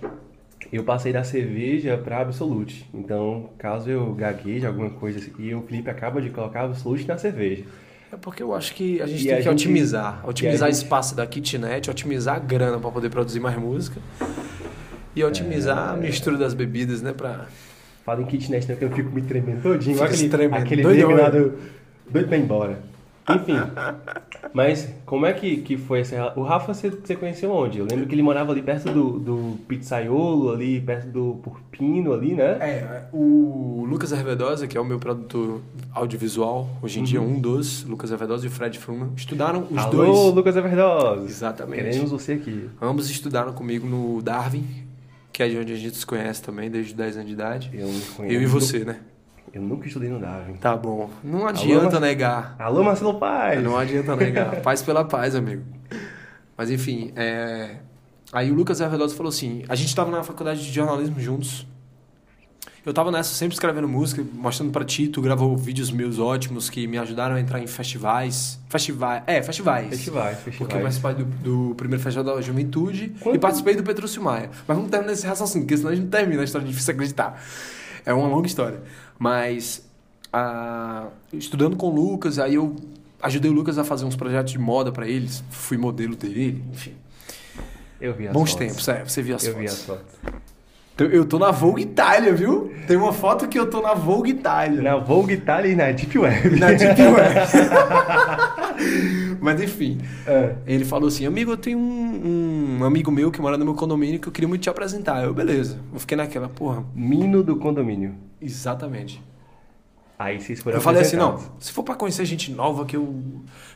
[0.69, 2.89] eu passei da cerveja para Absolute.
[2.93, 7.17] Então, caso eu gagueje alguma coisa assim, e o Felipe acaba de colocar Absolute na
[7.17, 7.63] cerveja.
[8.11, 10.27] É porque eu acho que a gente e tem a que gente, otimizar.
[10.27, 10.83] Otimizar gente...
[10.83, 14.01] espaço da kitnet, otimizar a grana para poder produzir mais música.
[15.15, 15.93] E otimizar é...
[15.93, 17.13] a mistura das bebidas, né?
[17.13, 17.47] Pra...
[18.07, 18.75] Fala em kitnet, né?
[18.75, 19.97] Porque eu fico me tremendo todinho.
[19.97, 20.63] Fica aquele, tremendo.
[20.63, 21.53] aquele doido, lá do...
[22.09, 22.79] doido pra ir embora.
[23.29, 23.55] Enfim.
[24.53, 27.79] Mas como é que, que foi essa O Rafa você, você conheceu onde?
[27.79, 32.33] Eu lembro que ele morava ali perto do, do pizzaiolo, ali perto do Purpino, ali,
[32.33, 32.51] né?
[32.61, 35.59] É, o Lucas Hervedosa, que é o meu produtor
[35.93, 37.05] audiovisual, hoje em uhum.
[37.05, 40.09] dia um dos, Lucas Hervedosa e o Fred Fruman, estudaram os Alô, dois.
[40.09, 41.25] Alô, Lucas Hervedosa!
[41.25, 41.83] Exatamente.
[41.83, 42.69] Queremos você aqui.
[42.81, 44.86] Ambos estudaram comigo no Darwin,
[45.37, 47.69] que é de onde a gente se conhece também, desde 10 anos de idade.
[47.71, 47.87] Eu,
[48.25, 49.01] eu e você, né?
[49.53, 50.55] Eu nunca estudei no Darwin.
[50.55, 51.11] Tá bom.
[51.23, 52.55] Não adianta Alô, negar.
[52.57, 53.61] Alô, Marcelo Paz!
[53.61, 54.55] Não adianta negar.
[54.65, 55.61] paz pela paz, amigo.
[56.57, 57.75] Mas enfim, é...
[58.33, 61.67] aí o Lucas Hervedosa falou assim: a gente estava na faculdade de jornalismo juntos.
[62.85, 66.87] Eu tava nessa, sempre escrevendo música, mostrando pra ti, tu gravou vídeos meus ótimos que
[66.87, 68.59] me ajudaram a entrar em festivais.
[68.69, 69.23] Festivais.
[69.27, 69.89] É, festivais.
[69.89, 70.57] Festivais, festivais.
[70.57, 71.25] Porque eu participei do,
[71.69, 73.35] do primeiro festival da juventude Quanto?
[73.35, 74.49] e participei do Petrúcio Maia.
[74.65, 76.93] Mas vamos terminar esse raciocínio, porque senão a gente não termina a história, é difícil
[76.93, 77.43] acreditar.
[78.05, 78.81] É uma longa história.
[79.19, 79.85] Mas,
[80.31, 82.73] ah, estudando com o Lucas, aí eu
[83.21, 85.43] ajudei o Lucas a fazer uns projetos de moda para eles.
[85.49, 86.93] Fui modelo dele, enfim.
[87.99, 88.67] Eu vi as Bons fotos.
[88.67, 89.03] tempos, é.
[89.03, 89.69] Você viu as eu fotos.
[89.69, 90.36] Eu vi as fotos.
[90.99, 92.71] Eu tô na Vogue Itália, viu?
[92.87, 94.81] Tem uma foto que eu tô na Vogue Itália.
[94.81, 96.59] Na Vogue Itália e na Deep Web.
[96.59, 97.35] Na Deep Web.
[99.39, 100.55] Mas enfim, é.
[100.65, 104.19] ele falou assim: Amigo, eu tenho um, um, amigo meu que mora no meu condomínio
[104.19, 105.23] que eu queria muito te apresentar.
[105.23, 105.79] Eu, beleza.
[105.93, 106.83] Eu fiquei naquela, porra.
[106.95, 108.15] Mino do condomínio.
[108.41, 109.21] Exatamente.
[110.17, 113.23] Aí vocês foram Eu falei assim: não, se for pra conhecer gente nova, que eu.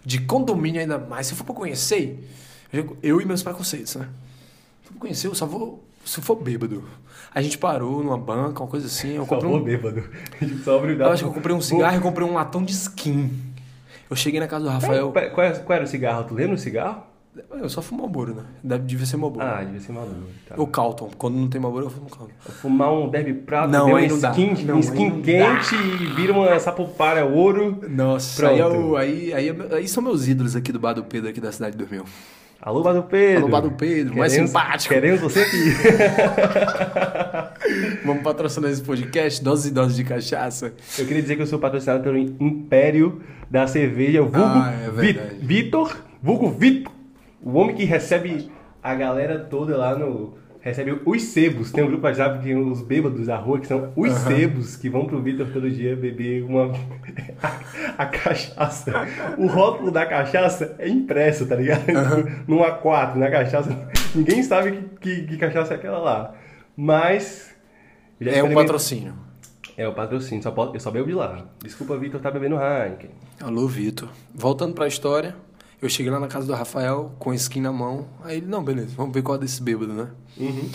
[0.03, 2.27] de condomínio ainda mais, se for pra conhecer,
[3.03, 4.07] eu e meus preconceitos, né?
[4.81, 5.83] Se for pra conhecer, eu só vou.
[6.05, 6.83] Se for bêbado.
[7.33, 9.15] A gente parou numa banca, uma coisa assim.
[9.15, 9.63] Eu comprei um...
[9.63, 10.03] bêbado.
[10.39, 12.71] A gente só Eu acho que eu comprei um cigarro e comprei um latão de
[12.73, 13.31] skin.
[14.09, 15.11] Eu cheguei na casa do Rafael.
[15.11, 16.25] Qual, qual, qual era o cigarro?
[16.25, 17.03] Tu lembra o cigarro?
[17.49, 18.43] Eu só fumo Malboro, né?
[18.61, 19.45] Deve, devia ser Malboro.
[19.45, 20.27] Ah, devia ser Malboro.
[20.45, 20.55] Tá.
[20.57, 21.09] Ou Calton.
[21.17, 22.33] Quando não tem Malboro, eu fumo Calton.
[22.39, 24.63] Fumar um Derby Prato, não, aí um não skin, dá.
[24.63, 27.79] Não, um skin quente e vira uma sapopara ouro.
[27.89, 31.39] Nossa, aí, eu, aí, aí, aí, são meus ídolos aqui do Bar do Pedro, aqui
[31.39, 32.03] da cidade do Rio.
[32.61, 33.37] Alô, Bar do Pedro.
[33.39, 34.93] Alô, Bar do Pedro, mais simpático.
[34.93, 35.73] Queremos você aqui.
[38.05, 40.71] Vamos patrocinar esse podcast, doses e doses de cachaça.
[40.99, 43.19] Eu queria dizer que eu sou patrocinado pelo Império
[43.49, 44.89] da Cerveja, vulgo ah, é
[45.43, 46.93] Vitor, vulgo Vitor,
[47.41, 48.51] o homem que recebe
[48.83, 50.35] a galera toda lá no...
[50.61, 51.71] Recebe os sebos.
[51.71, 54.17] Tem um grupo WhatsApp que os bêbados da rua, que são os uhum.
[54.27, 56.71] sebos, que vão pro Vitor todo dia beber uma...
[57.97, 58.93] a, cachaça.
[59.39, 61.89] O rótulo da cachaça é impresso, tá ligado?
[61.89, 62.43] Uhum.
[62.47, 63.75] No A4, na cachaça.
[64.13, 66.35] Ninguém sabe que, que, que cachaça é aquela lá.
[66.77, 67.55] Mas...
[68.19, 69.15] É um patrocínio.
[69.75, 71.43] É o patrocínio, só pode, eu só bebo de lá.
[71.63, 73.09] Desculpa, Vitor, tá bebendo Heineken.
[73.41, 74.09] Alô, Vitor.
[74.31, 75.35] Voltando pra história,
[75.81, 78.07] eu cheguei lá na casa do Rafael com a skin na mão.
[78.23, 80.09] Aí ele, não, beleza, vamos ver qual é desse bêbado, né?
[80.37, 80.69] Uhum.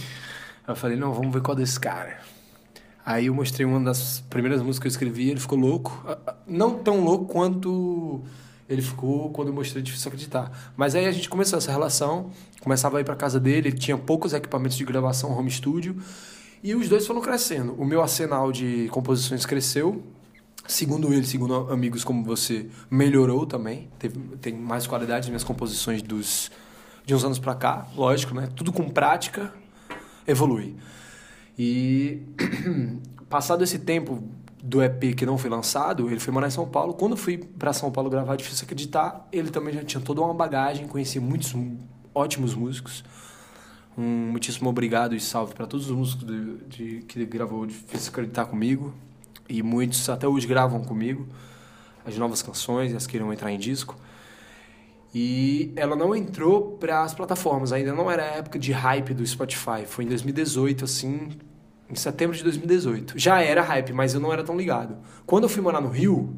[0.67, 2.19] Eu falei, não, vamos ver qual é desse cara.
[3.05, 6.05] Aí eu mostrei uma das primeiras músicas que eu escrevi, ele ficou louco.
[6.45, 8.21] Não tão louco quanto
[8.69, 10.73] ele ficou quando eu mostrei Difícil Acreditar.
[10.77, 13.97] Mas aí a gente começou essa relação, começava a ir pra casa dele, ele tinha
[13.97, 15.97] poucos equipamentos de gravação home studio.
[16.65, 17.75] E os dois foram crescendo.
[17.75, 20.03] O meu arsenal de composições cresceu.
[20.67, 23.89] Segundo ele, segundo amigos como você, melhorou também.
[23.99, 26.51] Teve, tem mais qualidade nas minhas composições dos,
[27.05, 27.87] de uns anos para cá.
[27.95, 28.49] Lógico, né?
[28.55, 29.53] Tudo com prática
[30.27, 30.75] evolui.
[31.59, 32.23] E
[33.31, 34.23] passado esse tempo
[34.63, 36.95] do EP que não foi lançado, ele foi morar em São Paulo.
[36.95, 40.35] Quando eu fui para São Paulo gravar Difícil Acreditar, ele também já tinha toda uma
[40.35, 41.55] bagagem, conhecia muitos
[42.13, 43.05] ótimos músicos
[43.97, 48.47] Um muitíssimo obrigado e salve para todos os músicos de, de- que gravou Difícil Acreditar
[48.47, 48.93] comigo.
[49.49, 51.27] E muitos até hoje gravam comigo
[52.05, 53.97] as novas canções, as que irão entrar em disco.
[55.15, 59.27] E ela não entrou para as plataformas, ainda não era a época de hype do
[59.27, 59.87] Spotify.
[59.87, 61.31] Foi em 2018, assim,
[61.89, 63.19] em setembro de 2018.
[63.19, 64.97] Já era hype, mas eu não era tão ligado.
[65.25, 66.37] Quando eu fui morar no Rio,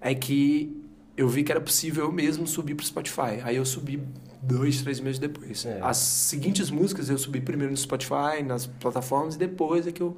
[0.00, 0.76] é que
[1.16, 3.40] eu vi que era possível eu mesmo subir pro Spotify.
[3.42, 4.02] Aí eu subi
[4.42, 5.64] dois, três meses depois.
[5.66, 5.78] É.
[5.82, 10.16] As seguintes músicas eu subi primeiro no Spotify, nas plataformas, e depois é que eu,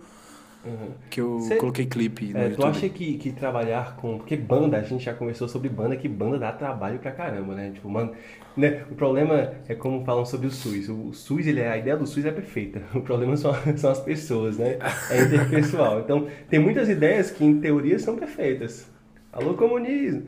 [1.11, 2.69] que eu Cê- coloquei clipe no É, tu YouTube.
[2.69, 4.19] acha que, que trabalhar com.
[4.19, 7.71] Porque banda, a gente já conversou sobre banda, que banda dá trabalho pra caramba, né?
[7.75, 8.13] Tipo, mano.
[8.57, 8.83] Né?
[8.91, 10.89] O problema é como falam sobre o SUS.
[10.89, 12.83] O SUS, ele é, a ideia do SUS é perfeita.
[12.95, 14.79] O problema são, são as pessoas, né?
[15.11, 16.01] É interpessoal.
[16.01, 18.91] Então, tem muitas ideias que, em teoria, são perfeitas.
[19.33, 20.25] Alô, comunismo!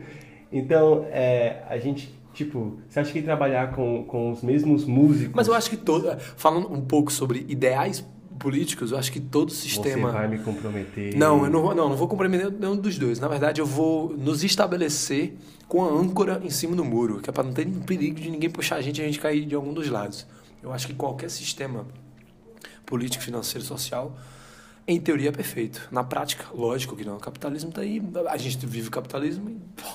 [0.50, 5.34] Então, é, a gente, tipo, você acha que trabalhar com, com os mesmos músicos.
[5.34, 6.16] Mas eu acho que todo.
[6.36, 8.00] Falando um pouco sobre ideais
[8.38, 10.08] políticos, eu acho que todo sistema.
[10.10, 11.16] Você vai me comprometer.
[11.16, 13.18] Não, eu não vou, não, não vou compreender nenhum dos dois.
[13.18, 15.34] Na verdade, eu vou nos estabelecer
[15.68, 18.30] com a âncora em cima do muro, que é para não ter nenhum perigo de
[18.30, 20.26] ninguém puxar a gente e a gente cair de algum dos lados.
[20.62, 21.86] Eu acho que qualquer sistema
[22.86, 24.16] político, financeiro, social,
[24.86, 25.88] em teoria é perfeito.
[25.90, 27.16] Na prática, lógico que não.
[27.16, 29.54] O capitalismo tá aí, a gente vive o capitalismo e.
[29.80, 29.88] pô,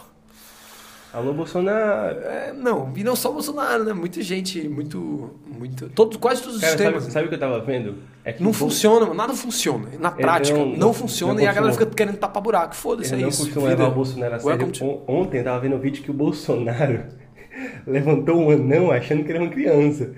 [1.11, 2.19] Alô, Bolsonaro!
[2.19, 3.93] é, não, e não só o Bolsonaro, né?
[3.93, 5.31] Muita gente, muito.
[5.47, 7.01] muito todos, quase todos os Cara, sistemas.
[7.03, 7.95] sabe, sabe o que eu tava vendo?
[8.23, 9.87] É Não funciona, nada funciona.
[9.99, 12.75] Na prática, não- não, não- funciona não e a galera fica querendo tapar buraco.
[12.75, 13.45] Foda-se, Ele é não isso.
[13.45, 13.59] vida.
[13.67, 14.71] levar o Bolsonaro a sério.
[14.71, 17.03] To- On- Ontem eu tava vendo um vídeo que o Bolsonaro
[17.87, 20.11] levantou um anão achando que era uma criança.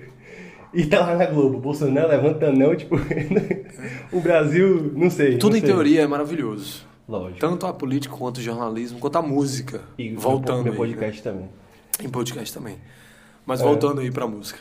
[0.74, 2.96] E tá lá na Globo, Bolsonaro levanta anão, tipo,
[4.12, 5.38] o Brasil, não sei.
[5.38, 5.70] Tudo não em sei.
[5.70, 6.86] teoria é maravilhoso.
[7.08, 7.40] Lógico.
[7.40, 9.82] Tanto a política quanto o jornalismo, quanto a música.
[9.98, 11.42] e voltando meu aí, podcast também.
[11.42, 11.48] né?
[12.00, 12.78] Em podcast também.
[13.44, 13.64] Mas É.
[13.64, 14.60] voltando aí pra música.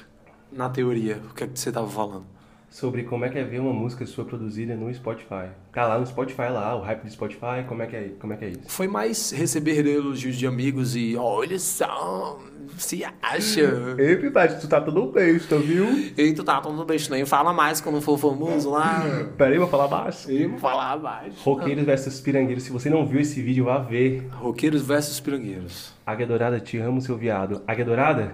[0.51, 2.25] Na teoria, o que é que você tava falando?
[2.71, 5.49] Sobre como é que é ver uma música sua produzida no Spotify.
[5.73, 8.38] Tá lá no Spotify lá, o hype do Spotify, como é que é, como é,
[8.38, 8.62] que é isso?
[8.69, 12.39] Foi mais receber elogios de amigos e olha só,
[12.77, 13.73] se acha.
[13.99, 15.86] Ei, Pipete, tu tá todo besta, viu?
[16.17, 19.03] Ei, tu tá todo beijo, nem fala mais quando for famoso lá.
[19.38, 20.31] Peraí, vou falar baixo.
[20.31, 21.38] Eu vou falar mais.
[21.41, 22.63] Roqueiros versus Pirangueiros.
[22.63, 24.29] Se você não viu esse vídeo, vá ver.
[24.31, 25.93] Roqueiros versus pirangueiros.
[26.05, 27.62] Águia Dourada, te amo, seu viado.
[27.67, 28.34] Águia Dourada,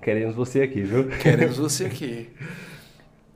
[0.00, 1.08] queremos você aqui, viu?
[1.08, 2.30] Queremos você aqui.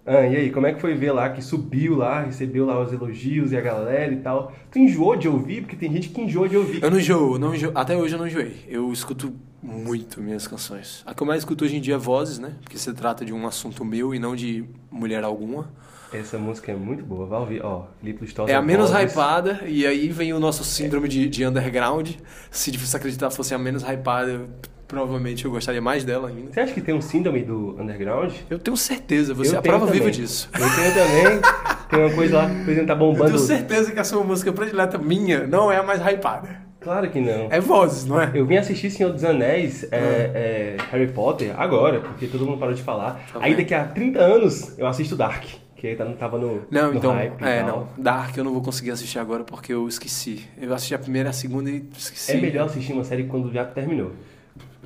[0.08, 2.90] Ah, e aí, como é que foi ver lá que subiu lá, recebeu lá os
[2.90, 4.50] elogios e a galera e tal?
[4.70, 5.60] Tu enjoou de ouvir?
[5.60, 6.82] Porque tem gente que enjoa de ouvir.
[6.82, 7.72] Eu não enjoo, não enjoo.
[7.74, 8.56] Até hoje eu não enjoei.
[8.66, 11.02] Eu escuto muito minhas canções.
[11.04, 12.54] A que eu mais escuto hoje em dia é vozes, né?
[12.62, 15.70] Porque se trata de um assunto meu e não de mulher alguma.
[16.10, 17.62] Essa música é muito boa, vai ouvir.
[17.62, 18.50] Ó, Felipe Lustosa.
[18.50, 19.12] É a menos vozes.
[19.12, 22.12] hypada, e aí vem o nosso síndrome de, de underground.
[22.50, 24.48] Se difícil acreditar fosse a menos hypada,
[24.88, 26.52] provavelmente eu gostaria mais dela ainda.
[26.52, 28.32] Você acha que tem um síndrome do underground?
[28.48, 30.48] Eu tenho certeza, você Eu é a prova viva disso.
[30.54, 31.40] Eu tenho também.
[31.90, 33.26] tem uma coisa lá, por exemplo, tá Eu bombando.
[33.26, 36.66] tenho certeza que a sua música predileta minha não é a mais hypada.
[36.80, 37.48] Claro que não.
[37.50, 38.30] É vozes, não é?
[38.34, 42.72] Eu vim assistir Senhor dos Anéis, é, é, Harry Potter, agora, porque todo mundo parou
[42.74, 43.20] de falar.
[43.32, 45.44] Tá Aí daqui a 30 anos eu assisto Dark,
[45.76, 47.88] que tá- tava no, Não, no então, hype é, não.
[47.98, 50.44] Dark eu não vou conseguir assistir agora porque eu esqueci.
[50.60, 52.32] Eu assisti a primeira e a segunda e esqueci.
[52.32, 54.12] É melhor assistir uma série quando já terminou.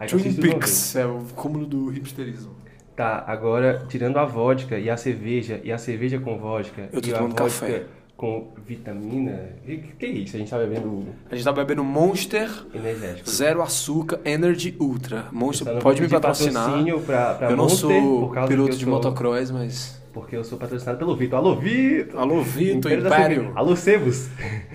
[0.02, 2.52] Aí tu Twin Peaks, é o cúmulo do hipsterismo.
[2.96, 7.08] Tá, agora tirando a vodka e a cerveja, e a cerveja com vodka, Eu tô
[7.08, 7.84] e a tomando vodka café.
[8.16, 9.48] com vitamina.
[9.62, 10.36] O que, que é isso?
[10.36, 13.30] A gente tá bebendo A gente tá bebendo Monster energético.
[13.30, 15.26] Zero Açúcar Energy Ultra.
[15.32, 16.64] Monster, não pode me pedir patrocinar.
[16.66, 19.50] patrocínio Pra, pra eu não Monster, sou por causa piloto que eu de sou- motocross,
[19.50, 20.01] mas.
[20.12, 21.38] Porque eu sou patrocinado pelo Vitor.
[21.38, 22.20] Alô, Vitor!
[22.20, 23.52] Alô, Vitor, Império Império.
[23.54, 24.28] Alô, Sebos!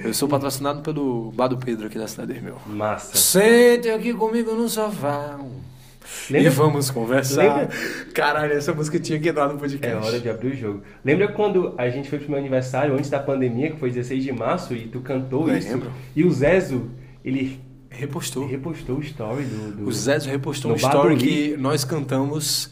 [0.03, 2.55] Eu sou patrocinado pelo Bar do Pedro aqui da cidade meu.
[2.65, 3.15] Massa.
[3.15, 5.37] Sente aqui comigo no sofá.
[6.29, 7.43] Lembra- E vamos conversar.
[7.59, 7.69] Lembra-
[8.15, 9.87] Caralho, essa música tinha que entrar no podcast.
[9.87, 10.81] É hora de abrir o jogo.
[11.05, 14.31] Lembra quando a gente foi pro meu aniversário antes da pandemia, que foi 16 de
[14.31, 15.59] março, e tu cantou Lembro.
[15.59, 15.91] isso?
[16.15, 16.89] E o Zezo,
[17.23, 17.59] ele
[17.91, 18.47] Repostou.
[18.47, 19.71] repostou o story do.
[19.83, 22.71] do O Zezo repostou um story que nós cantamos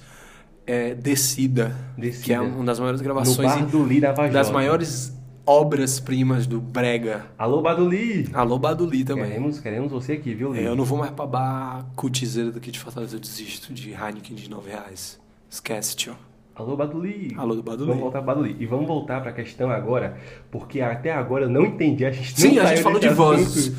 [0.67, 2.23] é, Descida, Descida.
[2.25, 4.34] que é uma das maiores no gravações bar e do Li da Vajota.
[4.34, 7.25] das maiores obras-primas do Brega.
[7.38, 8.28] Alô, Baduli!
[8.34, 9.25] Alô, Baduli também.
[9.28, 10.60] Queremos, queremos você aqui, viu, Li?
[10.62, 14.36] É, eu não vou mais pra bar cutizeira daqui de Fortaleza, eu desisto de Heineken
[14.36, 15.19] de 9 reais.
[15.49, 16.15] Esquece, tio.
[16.56, 17.34] Alô, Baduli!
[17.38, 17.88] Alô do Baduli.
[17.89, 18.56] Vamos voltar pro Baduli.
[18.60, 20.17] E vamos voltar pra questão agora,
[20.49, 22.06] porque até agora eu não entendi.
[22.06, 23.67] A gente Sim, a gente falou de desse vozes.
[23.67, 23.78] assunto.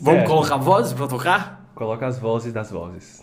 [0.00, 0.28] Vamos Certo.
[0.28, 1.70] colocar vozes pra tocar?
[1.74, 3.22] Coloca as vozes das vozes.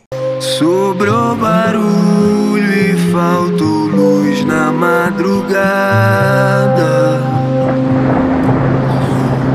[0.58, 5.60] Sobrou barulho faltou luz na madrugada.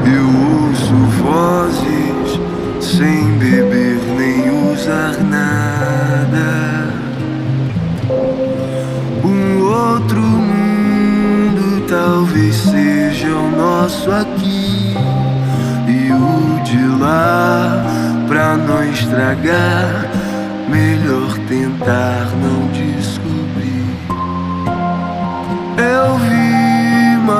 [0.06, 0.26] Eu
[0.66, 2.40] ouço vozes
[2.80, 6.94] sem beber nem usar nada.
[9.24, 9.54] Um
[11.88, 14.94] talvez seja o nosso aqui
[15.86, 17.84] e o de lá.
[18.26, 20.10] Pra não estragar,
[20.68, 22.63] melhor tentar não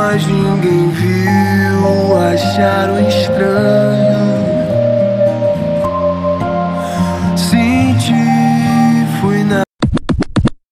[0.07, 2.17] mas ninguém viu.
[2.19, 4.19] Acharam estranho.
[7.39, 8.13] Senti,
[9.21, 9.63] fui na.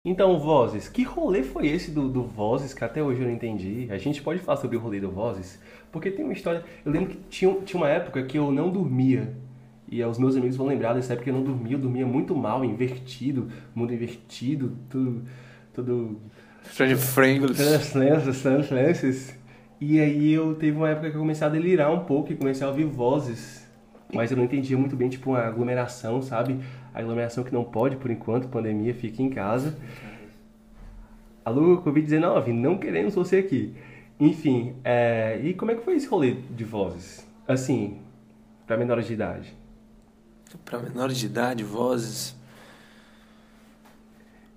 [0.04, 3.88] Então, Vozes, que rolê foi esse do, do Vozes que até hoje eu não entendi?
[3.90, 5.58] A gente pode falar sobre o rolê do Vozes?
[5.90, 6.62] Porque tem uma história.
[6.84, 9.34] Eu lembro que tinha, tinha uma época que eu não dormia.
[9.90, 11.76] E os meus amigos vão lembrar dessa época que eu não dormia.
[11.76, 15.22] Eu dormia muito mal, invertido, mundo invertido, tudo.
[15.72, 16.20] tudo
[16.70, 17.56] Stranger Frangles.
[17.56, 19.38] Translances, translances.
[19.80, 22.66] E aí eu teve uma época que eu comecei a delirar um pouco e comecei
[22.66, 23.66] a ouvir vozes.
[24.14, 26.60] Mas eu não entendia muito bem, tipo, uma aglomeração, sabe?
[26.94, 29.76] A aglomeração que não pode, por enquanto, pandemia, fique em casa.
[31.44, 33.74] Alô, Covid-19, não queremos você aqui.
[34.20, 35.40] Enfim, é...
[35.42, 37.26] e como é que foi esse rolê de vozes?
[37.48, 37.98] Assim,
[38.66, 39.52] pra menores de idade.
[40.64, 42.36] Pra menores de idade, vozes.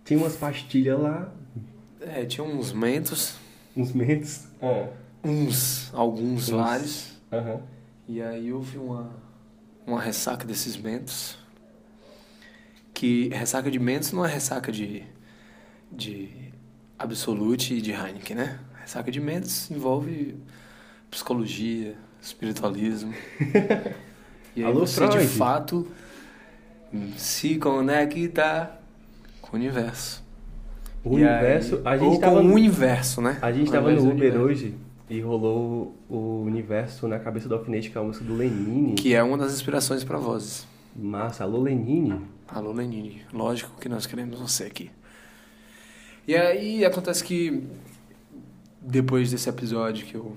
[0.03, 1.33] Tinha umas pastilhas lá,
[2.13, 3.35] É, tinha uns mentos,
[3.75, 4.45] uns mentos.
[4.61, 4.87] Ah,
[5.23, 6.49] uns, alguns, Uns.
[6.49, 7.11] vários.
[7.31, 7.61] aham.
[8.07, 9.09] E aí houve uma,
[9.85, 11.37] uma ressaca desses mentos.
[12.93, 15.03] Que ressaca de mentos não é ressaca de,
[15.91, 16.29] de
[16.97, 18.59] Absolute e de Heineken, né?
[18.79, 20.37] Ressaca de mentos envolve
[21.09, 23.13] psicologia, espiritualismo.
[24.55, 25.27] e aí Alô, você de Freud.
[25.27, 25.91] fato
[27.17, 28.79] se conecta
[29.41, 30.23] com o universo.
[31.05, 33.37] O E universo, aí- a gente ou tava com no- o universo, né?
[33.41, 34.73] A gente Ao tava invés no Uber hoje
[35.09, 38.95] e rolou o universo na cabeça do alfinete, que é a música do Lenine.
[38.95, 40.65] Que é uma das inspirações para vozes.
[40.95, 42.21] Massa, alô Lenine.
[42.47, 43.21] Alô, Lenine.
[43.31, 44.89] Lógico que nós queremos você aqui.
[46.27, 47.63] E aí acontece que
[48.81, 50.35] depois desse episódio que eu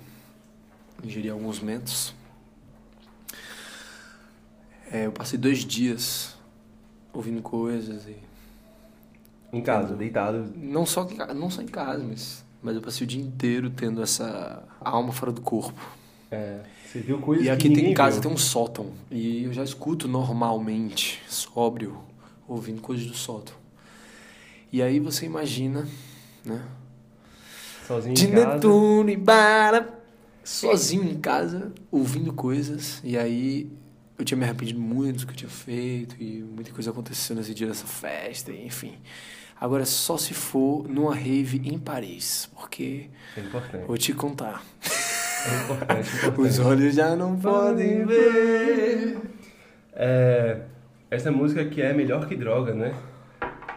[1.03, 2.15] ingeri alguns mentos,
[4.91, 6.37] é, eu passei dois dias
[7.13, 8.17] ouvindo coisas e
[9.53, 10.53] Em casa, deitado.
[10.57, 14.63] não só não só em casa, mas mas eu passei o dia inteiro tendo essa
[14.81, 15.81] alma fora do corpo.
[16.31, 18.23] É, você viu coisas E que aqui tem em casa viu.
[18.23, 18.93] tem um sótão.
[19.11, 21.99] E eu já escuto normalmente, sóbrio,
[22.47, 23.55] ouvindo coisas do sótão.
[24.73, 25.87] E aí você imagina,
[26.45, 26.63] né?
[27.87, 28.55] Sozinho De em casa.
[28.55, 29.99] Netuno e Bara,
[30.45, 33.01] sozinho em casa, ouvindo coisas.
[33.05, 33.71] E aí
[34.19, 36.17] eu tinha me arrependido muito do que eu tinha feito.
[36.23, 38.95] E muita coisa aconteceu nesse dia dessa festa, enfim.
[39.61, 43.85] Agora só se for numa rave em Paris, porque É importante.
[43.87, 44.63] vou te contar.
[44.85, 46.41] É importante, importante.
[46.41, 49.19] Os olhos já não podem ver.
[49.95, 50.61] É,
[51.11, 52.95] essa música aqui é melhor que droga, né?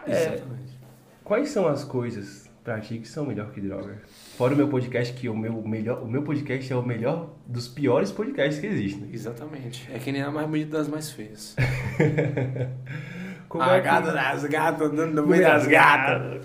[0.06, 0.78] É, Exatamente.
[1.24, 4.02] quais são as coisas pra ti que são melhor que droga?
[4.36, 7.66] Fora o meu podcast, que o meu, melhor, o meu podcast é o melhor dos
[7.66, 9.08] piores podcasts que existem.
[9.12, 9.88] Exatamente.
[9.92, 11.56] É que nem a mais bonita das mais feias.
[13.52, 16.40] Como a é que- gata das gatas andando no meio das gatas.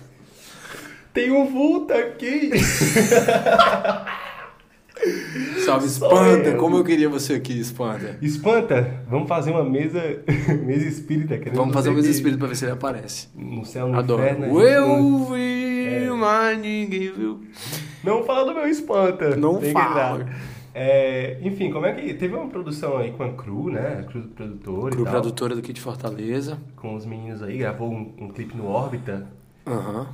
[1.14, 2.50] Tem um vulto aqui!
[5.64, 6.48] Salve, Espanta.
[6.50, 6.56] eu.
[6.58, 8.18] Como eu queria você aqui, Espanta.
[8.20, 10.00] Espanta, vamos fazer uma mesa,
[10.66, 11.38] mesa espírita.
[11.54, 12.16] Vamos fazer um você mês aqui.
[12.16, 13.28] espírito pra ver se ele aparece.
[13.34, 14.22] No céu, no Adoro.
[14.22, 14.60] inferno.
[14.60, 16.10] Eu vi, É.
[16.10, 17.40] mas ninguém viu.
[18.02, 19.36] Não fala do meu espanta.
[19.36, 20.26] Não fala.
[20.80, 22.14] É, enfim, como é que.
[22.14, 23.98] Teve uma produção aí com a Cru, né?
[23.98, 25.12] A Cru produtora Cru e tal.
[25.12, 26.56] produtora daqui de Fortaleza.
[26.76, 29.26] Com os meninos aí, gravou um, um clipe no Órbita.
[29.66, 30.06] Aham.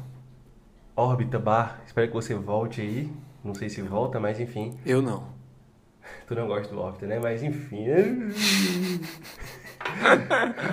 [0.97, 1.83] Órbita Bar.
[1.85, 3.13] Espero que você volte aí.
[3.45, 4.73] Não sei se volta, mas enfim.
[4.87, 5.25] Eu não.
[6.27, 7.21] Tu não gosta do Órbita, né?
[7.23, 7.85] Mas enfim.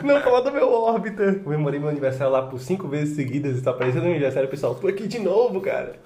[0.05, 1.23] não fala do meu Órbita.
[1.23, 4.73] Eu comemorei meu aniversário lá por cinco vezes seguidas e tá aparecendo no aniversário, pessoal.
[4.73, 5.99] Tô aqui de novo, cara.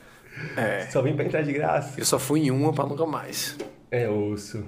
[0.57, 0.87] É.
[0.87, 1.99] Só vim pra entrar de graça.
[1.99, 3.55] Eu só fui em uma pra nunca mais.
[3.91, 4.65] É osso.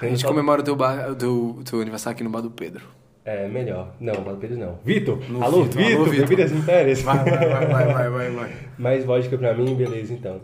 [0.00, 2.84] A gente comemora o teu, bar, teu, teu aniversário aqui no bar do Pedro.
[3.24, 3.94] É, melhor.
[4.00, 4.78] Não, Paulo Pedro não.
[4.82, 5.18] Vitor!
[5.28, 6.10] No alô, Vitor, Vitor.
[6.28, 7.02] Bebidas Impérias.
[7.02, 8.56] Vai, vai, vai, vai, vai, vai, vai.
[8.78, 10.40] Mais vodka pra mim, beleza, então.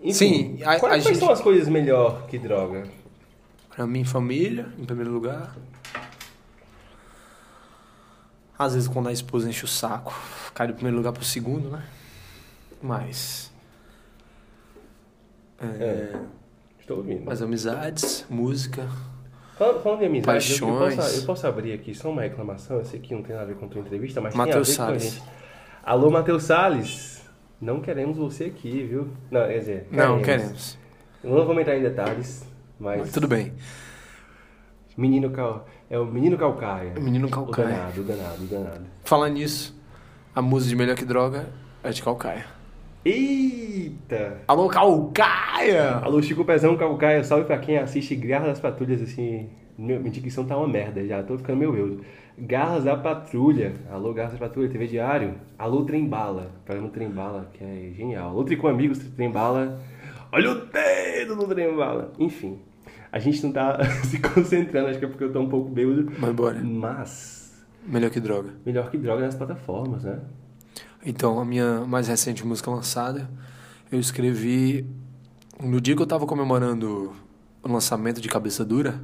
[0.00, 0.12] Enfim,
[0.58, 2.84] Sim, a- quais, a quais gente- são as coisas melhor que droga?
[3.74, 5.56] Pra mim, família, em primeiro lugar.
[8.58, 10.14] Às vezes, quando a esposa enche o saco,
[10.54, 11.82] cai do primeiro lugar pro segundo, né?
[12.82, 13.50] Mas.
[15.60, 16.20] É, É.
[16.90, 17.22] Estou ouvindo.
[17.24, 18.84] Mas amizades, música.
[19.56, 20.96] Falando, falando em amizade, eu, eu, Paixões.
[20.96, 22.78] posso, eu posso abrir aqui só uma reclamação.
[22.78, 24.84] Eu sei que não tem nada a ver com a tua entrevista, mas Matheus tem
[24.84, 25.14] a ver Salles.
[25.14, 25.32] com a gente.
[25.84, 27.30] Alô, Matheus Salles!
[27.60, 29.06] Não queremos você aqui, viu?
[29.30, 30.76] Não, quer dizer, Não, queremos.
[31.22, 32.44] Eu não vou entrar em detalhes,
[32.78, 33.00] mas...
[33.02, 33.52] Mas tudo bem.
[34.96, 35.68] Menino cal...
[35.88, 36.94] É o menino calcaia.
[36.98, 37.68] Menino O calcaia.
[37.68, 38.86] danado, o danado, o danado.
[39.04, 39.78] Falar nisso,
[40.34, 41.50] a música de Melhor Que Droga
[41.84, 42.46] é de Calcaia.
[43.02, 44.38] Eita!
[44.46, 45.94] Alô, Calcaia!
[46.02, 47.24] Alô, Chico Pezão, Calcaia.
[47.24, 49.48] Salve pra quem assiste Garras das Patrulhas, assim.
[49.78, 52.00] Meu, minha dicção tá uma merda já, tô ficando meio eu.
[52.38, 53.72] Garras da Patrulha.
[53.90, 55.34] Alô, Garras da Patrulha, TV Diário.
[55.58, 56.50] Alô, Trembala.
[56.66, 58.30] Programa Trembala, que é genial.
[58.30, 59.80] Alô, Tricô Amigos, Trembala.
[60.30, 62.12] Olha o dedo do Trembala.
[62.18, 62.58] Enfim,
[63.10, 66.12] a gente não tá se concentrando, acho que é porque eu tô um pouco bêbado.
[66.18, 66.60] Mas bora.
[66.62, 68.50] Mas, Melhor que droga.
[68.66, 70.18] melhor que droga nas plataformas, né?
[71.04, 73.30] Então, a minha mais recente música lançada,
[73.90, 74.86] eu escrevi
[75.58, 77.16] no dia que eu tava comemorando
[77.62, 79.00] o lançamento de Cabeça Dura.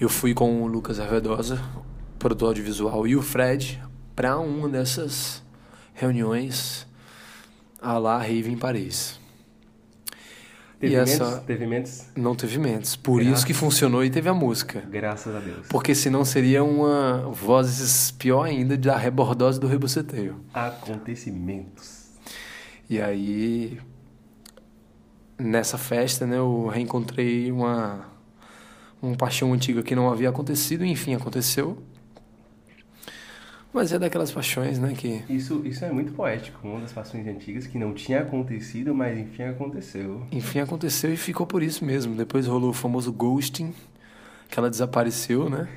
[0.00, 1.62] Eu fui com o Lucas Arvedosa,
[2.18, 3.82] produtor audiovisual, e o Fred
[4.14, 5.42] para uma dessas
[5.92, 6.86] reuniões
[7.80, 9.20] a lá Rave em Paris.
[10.78, 11.14] Teve E mentes?
[11.20, 12.06] essa- Teve mentes?
[12.14, 12.96] Não teve mentes.
[12.96, 13.38] Por Graças.
[13.38, 14.82] isso que funcionou e teve a música.
[14.90, 15.66] Graças a Deus.
[15.68, 20.36] Porque senão seria uma vozes pior ainda da rebordose do rebuceteio.
[20.52, 22.06] Acontecimentos.
[22.90, 23.80] E aí,
[25.38, 28.06] nessa festa, né, eu reencontrei uma,
[29.00, 31.78] uma paixão antiga que não havia acontecido, e enfim, aconteceu.
[33.76, 35.22] Mas é daquelas paixões, né, que...
[35.28, 36.66] Isso, isso é muito poético.
[36.66, 40.22] Uma das paixões antigas que não tinha acontecido, mas enfim aconteceu.
[40.32, 42.14] Enfim, aconteceu e ficou por isso mesmo.
[42.14, 43.74] Depois rolou o famoso ghosting,
[44.48, 45.68] que ela desapareceu, né?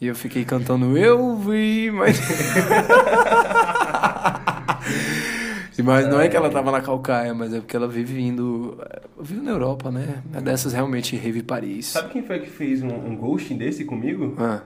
[0.00, 2.18] E eu fiquei cantando Eu vi, mas.
[5.84, 8.82] mas não é que ela tava na Calcaia, mas é porque ela vive indo.
[9.20, 10.22] Vive na Europa, né?
[10.32, 11.84] É dessas realmente Rave Paris.
[11.84, 14.34] Sabe quem foi que fez um, um ghosting desse comigo?
[14.38, 14.62] Ah.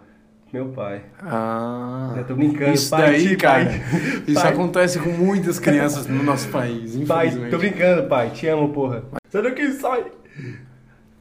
[0.52, 1.00] Meu pai.
[1.20, 2.12] Ah.
[2.14, 3.36] Já tô brincando, Isso pai, daí, pai.
[3.36, 3.70] cara.
[4.28, 4.52] Isso Pai.
[4.52, 7.50] acontece com muitas crianças no nosso país, Pai, infelizmente.
[7.50, 8.30] tô brincando, pai.
[8.30, 9.02] Te amo, porra.
[9.30, 10.04] Sai daqui, sai!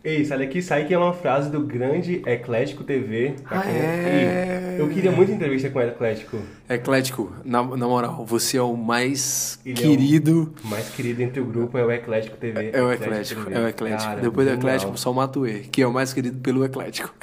[0.03, 3.35] Ei, sai daqui, sai, que é uma frase do grande Eclético TV.
[3.45, 4.73] Ah, é?
[4.75, 6.37] Ei, eu queria muito entrevista com o Eclético.
[6.67, 10.53] Eclético, na, na moral, você é o mais Ele é o- querido.
[10.65, 12.71] O mais querido entre o grupo é o Eclético TV.
[12.73, 13.55] É o Eclético, TV.
[13.55, 14.03] é o Eclético.
[14.03, 14.53] Cara, Depois do.
[14.55, 17.13] Eclético, só o Matuê, que é o mais querido pelo Eclético.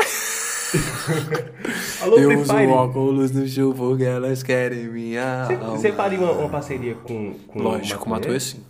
[2.02, 2.66] Alô, Eu Free uso Fire.
[2.70, 5.70] óculos no porque elas querem minha Você, alma.
[5.70, 8.64] você faria uma, uma parceria com, com Lógico, com o Matuê sim.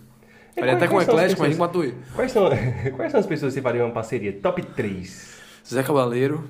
[0.55, 1.93] E Faria até com o Eclético, mas com o Matuê.
[2.15, 2.49] Quais são,
[2.95, 4.33] quais são as pessoas que você faria uma parceria?
[4.33, 5.39] Top 3.
[5.67, 6.43] Zé Cabaleiro,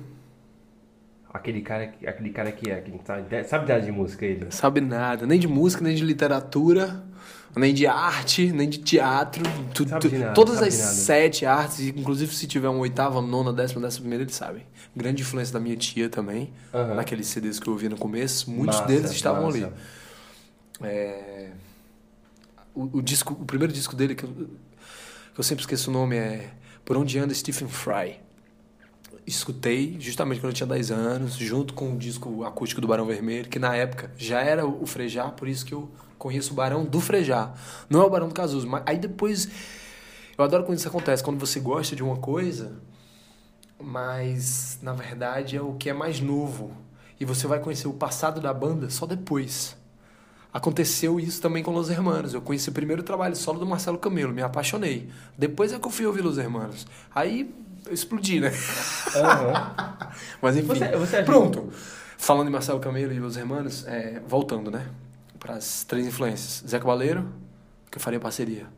[1.32, 4.46] Aquele cara, que- aquele cara que é, que sabe, sabe dar de música ele.
[4.50, 7.04] sabe nada, nem de música, nem de literatura,
[7.56, 9.42] nem de arte, nem de teatro.
[9.74, 10.92] tu- tu- nada, todas as nada.
[10.92, 14.64] sete artes, inclusive se tiver uma oitava, nona, décima, décima primeira, eles sabem.
[14.94, 16.94] Grande influência da minha tia também, Aham.
[16.94, 19.58] naqueles CDs que eu ouvi no começo, muitos Massa, deles estavam massa.
[19.66, 19.72] ali.
[20.82, 21.50] É,
[22.74, 26.16] o, o disco, o primeiro disco dele, que eu, que eu sempre esqueço o nome,
[26.16, 26.50] é
[26.84, 28.18] Por Onde Anda Stephen Fry.
[29.26, 33.48] Escutei justamente quando eu tinha 10 anos, junto com o disco acústico do Barão Vermelho,
[33.48, 35.88] que na época já era o Frejá, por isso que eu
[36.20, 37.52] conheço o Barão do Frejá.
[37.88, 39.48] Não é o Barão do Casuso, mas aí depois.
[40.38, 42.72] Eu adoro quando isso acontece, quando você gosta de uma coisa,
[43.82, 46.72] mas na verdade é o que é mais novo.
[47.18, 49.76] E você vai conhecer o passado da banda só depois.
[50.52, 52.32] Aconteceu isso também com Los Hermanos.
[52.34, 55.08] Eu conheci o primeiro trabalho solo do Marcelo Camelo, me apaixonei.
[55.36, 56.86] Depois é que eu fui ouvir Los Hermanos.
[57.14, 57.54] Aí
[57.86, 58.50] eu explodi, né?
[59.14, 60.08] Aham.
[60.42, 60.66] Mas enfim.
[60.68, 61.70] Você- você Pronto.
[62.16, 64.86] Falando em Marcelo Camelo e Los Hermanos, é, voltando, né?
[65.40, 66.62] Para as três influências.
[66.68, 67.26] Zé Cabaleiro,
[67.90, 68.68] que eu faria parceria.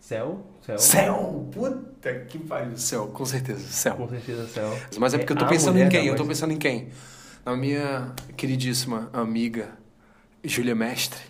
[0.00, 0.46] Céu?
[0.62, 0.78] Céu?
[0.78, 1.50] Céu!
[1.52, 2.78] Puta que pariu.
[2.78, 3.60] Céu, com certeza.
[3.68, 3.96] Céu.
[3.96, 4.78] Com certeza, céu.
[4.98, 6.06] Mas é porque eu tô a pensando em quem?
[6.06, 6.88] Eu tô pensando em quem?
[7.44, 9.76] Na minha queridíssima amiga
[10.44, 11.20] Júlia Mestre,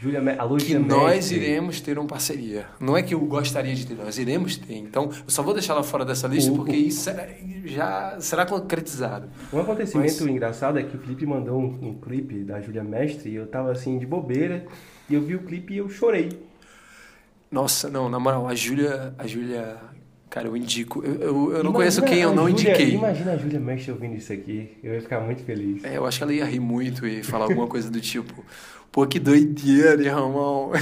[0.00, 0.30] Júlia Me...
[0.38, 1.36] Alô, que nós Mestre.
[1.38, 2.66] iremos ter uma parceria.
[2.78, 4.74] Não é que eu gostaria de ter, nós iremos ter.
[4.76, 7.26] Então, eu só vou deixar ela fora dessa lista O- porque isso será-
[7.64, 9.28] já será concretizado.
[9.52, 13.30] Um acontecimento Mas- engraçado é que o Felipe mandou um, um clipe da Júlia Mestre
[13.30, 14.64] e eu tava assim de bobeira
[15.10, 16.28] e eu vi o clipe e eu chorei.
[17.50, 19.76] Nossa, não, na moral, a Júlia, a Júlia,
[20.30, 21.02] cara, eu indico.
[21.04, 22.94] Eu, eu, eu não Imagina conheço quem eu não Júlia- indiquei.
[22.94, 25.82] Imagina a Júlia Mestre ouvindo isso aqui, eu ia ficar muito feliz.
[25.82, 28.44] É, eu acho que ela ia rir muito e falar alguma coisa do tipo,
[28.92, 30.72] pô, que doideira, irmão.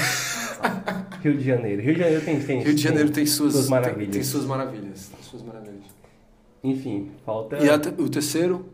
[1.23, 1.83] Rio de Janeiro.
[1.83, 4.13] Rio de Janeiro tem, tem Rio de Janeiro tem suas, suas tem- maravilhas.
[4.15, 5.09] Tem, suas maravilhas.
[5.09, 5.85] Tem suas maravilhas.
[6.63, 7.59] Enfim, falta.
[7.59, 8.67] E a o terceiro?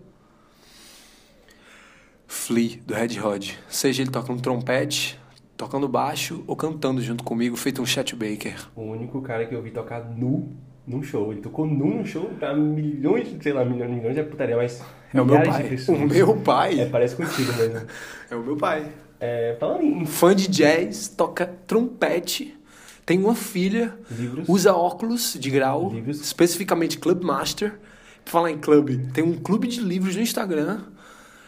[2.27, 3.59] Flea, do Red Hot.
[3.69, 5.21] Seja ele tocando trompete,
[5.57, 8.57] tocando baixo ou cantando junto comigo, feito um Chet Baker.
[8.75, 10.57] O único cara que eu vi tocar nu
[10.87, 11.31] num show.
[11.31, 14.83] Ele tocou nu num show pra milhões, sei lá, milhões, milhões é putaria, mas.
[15.13, 15.77] É o meu de pai.
[15.89, 16.81] O meu pai.
[16.81, 17.87] É, parece contigo mesmo.
[18.31, 18.91] É o meu pai.
[19.25, 22.59] É, falando em Fã de jazz, toca trompete,
[23.07, 24.49] tem uma filha, livros.
[24.49, 26.21] usa óculos de grau, Livros.
[26.21, 27.79] especificamente Club Master.
[28.25, 30.81] Pra falar em clube, tem um clube de livros no Instagram.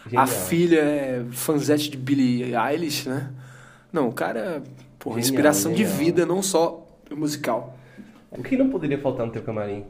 [0.05, 0.23] Genial.
[0.23, 3.31] A filha é fanzete de Billie Eilish, né?
[3.93, 4.63] Não, o cara,
[4.99, 5.97] porra, Genial, inspiração de genial.
[5.99, 7.77] vida, não só musical.
[8.31, 9.85] O que não poderia faltar no teu camarim?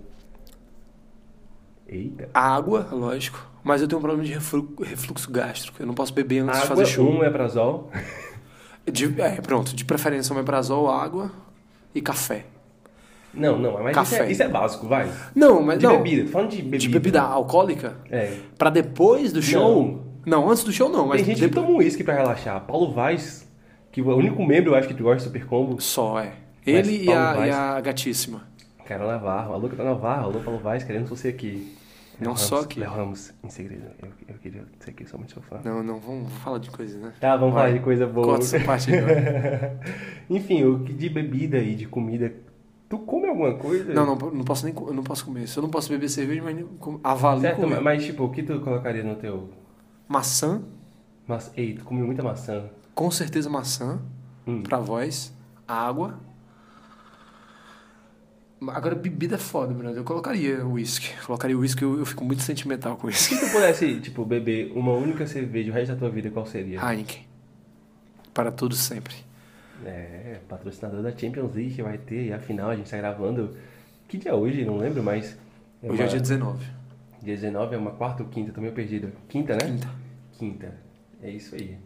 [1.86, 2.28] Eita.
[2.32, 3.46] Água, lógico.
[3.64, 5.82] Mas eu tenho um problema de reflu- refluxo gástrico.
[5.82, 7.10] Eu não posso beber antes de Água, fazer show.
[7.10, 7.90] um eprazol.
[8.90, 9.74] De- é, pronto.
[9.74, 11.30] De preferência, um omeprazol, água
[11.94, 12.44] e café.
[13.32, 14.26] Não, não, mas isso Café.
[14.28, 15.10] é, isso é básico, vai.
[15.34, 15.96] Não, mas De não.
[15.96, 16.78] bebida, tô falando de bebida.
[16.78, 17.96] De bebida alcoólica?
[18.08, 18.36] É.
[18.56, 20.04] Pra depois do show?
[20.24, 21.66] Não, antes do show não, mas Tem gente que depois...
[21.66, 22.60] toma um uísque pra relaxar.
[22.60, 23.48] Paulo Vaz,
[23.90, 25.80] que o único membro, eu acho que tu gosta do Super Combo.
[25.80, 26.34] Só, é.
[26.64, 28.42] Ele e a, Vaz- e a gatíssima.
[28.86, 31.74] Cara Navarro, alô Cara Navarro, alô Paulo Vaz, querendo você aqui.
[32.20, 32.80] Não Léo só Ramos, aqui.
[32.80, 33.86] Léo Ramos, em segredo.
[34.02, 35.60] Eu, eu queria dizer que eu sou muito seu fã.
[35.64, 37.12] Não, não, vamos falar de coisa, né?
[37.20, 37.64] Tá, vamos Vai.
[37.64, 38.26] falar de coisa boa.
[38.26, 38.90] Corta essa parte.
[40.30, 42.32] Enfim, o que de bebida e de comida.
[42.88, 43.92] Tu come alguma coisa?
[43.92, 45.48] Não, não, não posso nem não posso comer.
[45.48, 47.80] Se eu não posso beber cerveja, mas nem com- avalio Certo, comer.
[47.80, 49.50] mas tipo, o que tu colocaria no teu.
[50.06, 50.62] Maçã,
[51.26, 52.66] Mas, ei, tu come muita maçã.
[52.94, 53.98] com certeza maçã,
[54.46, 54.62] Hum.
[54.62, 55.34] pra voz,
[55.66, 56.18] água.
[58.68, 59.94] Agora, bebida é foda, Bruno.
[59.94, 61.10] Eu colocaria uísque.
[61.26, 63.34] Colocaria uísque, eu, eu fico muito sentimental com isso.
[63.34, 66.80] Se tu pudesse, tipo, beber uma única cerveja o resto da tua vida, qual seria?
[66.80, 67.26] Heineken.
[68.32, 69.14] Para todos sempre.
[69.84, 73.54] É, patrocinador da Champions League vai ter, e afinal a gente tá gravando.
[74.08, 74.64] Que dia é hoje?
[74.64, 75.36] Não lembro, mas.
[75.82, 76.64] Hoje é uma- dia 19.
[77.22, 79.12] Dia 19 é uma quarta ou quinta, tô meio perdido.
[79.28, 79.60] Quinta, né?
[79.66, 79.88] Quinta.
[80.38, 80.74] Quinta.
[81.22, 81.76] É isso aí.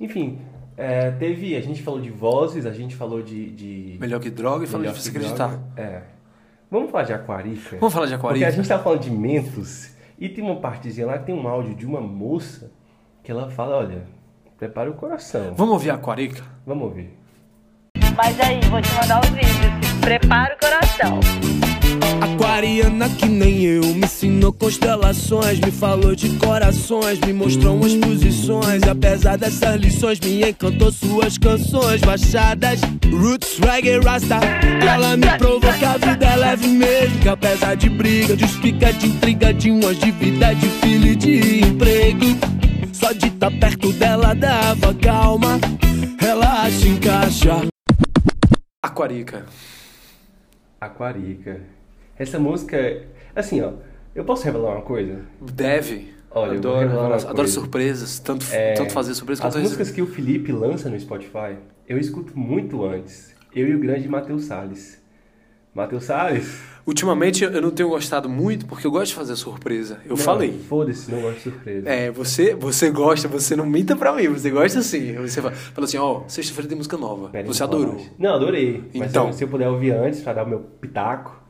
[0.00, 0.40] Enfim,
[0.76, 1.56] é, teve.
[1.56, 3.50] A gente falou de vozes, a gente falou de.
[3.50, 5.58] de Melhor que droga e fala melhor de você acreditar.
[5.76, 6.02] É.
[6.70, 7.76] Vamos falar de Aquarica?
[7.78, 8.48] Vamos falar de Porque aquarista?
[8.48, 11.74] a gente tá falando de mentos e tem uma partezinha lá que tem um áudio
[11.74, 12.70] de uma moça
[13.22, 14.04] que ela fala: olha,
[14.58, 15.54] prepara o coração.
[15.54, 16.42] Vamos ouvir a aquarica?
[16.66, 17.10] Vamos ouvir.
[18.16, 20.00] Mas aí, vou te mandar os vídeos.
[20.00, 21.61] Prepara o coração.
[22.22, 28.84] Aquariana que nem eu Me ensinou constelações Me falou de corações Me mostrou umas posições
[28.84, 34.38] Apesar dessas lições Me encantou suas canções Baixadas Roots, reggae, rasta
[34.88, 38.92] Ela me provou que a vida é leve mesmo Que apesar de briga De pica,
[38.92, 42.26] de intriga De umas de vida, de filho e de emprego
[42.92, 45.58] Só de tá perto dela dava calma
[46.20, 47.62] Relaxa, encaixa
[48.80, 49.46] Aquarica.
[50.80, 51.81] Aquarica.
[52.18, 53.02] Essa música.
[53.34, 53.72] Assim, ó.
[54.14, 55.20] Eu posso revelar uma coisa?
[55.40, 56.12] Deve.
[56.30, 58.18] Olha, adoro, adoro surpresas.
[58.18, 61.56] Tanto, É, tanto fazer surpresas As quanto músicas que o Felipe lança no Spotify,
[61.88, 63.34] eu escuto muito antes.
[63.54, 65.00] Eu e o grande Matheus Salles.
[65.74, 66.60] Matheus Salles?
[66.86, 69.98] Ultimamente eu não tenho gostado muito porque eu gosto de fazer surpresa.
[70.04, 70.52] Eu Não, falei.
[70.68, 71.88] Foda-se, não gosto de surpresa.
[71.88, 75.14] É, você, você gosta, você não minta pra mim, você gosta assim.
[75.14, 77.30] Você fala, fala assim, ó, sexta-feira tem música nova.
[77.30, 78.04] Querem você adorou.
[78.18, 78.84] Não, adorei.
[78.94, 79.32] Mas Então.
[79.32, 81.41] se, se eu puder ouvir antes, pra dar o meu pitaco,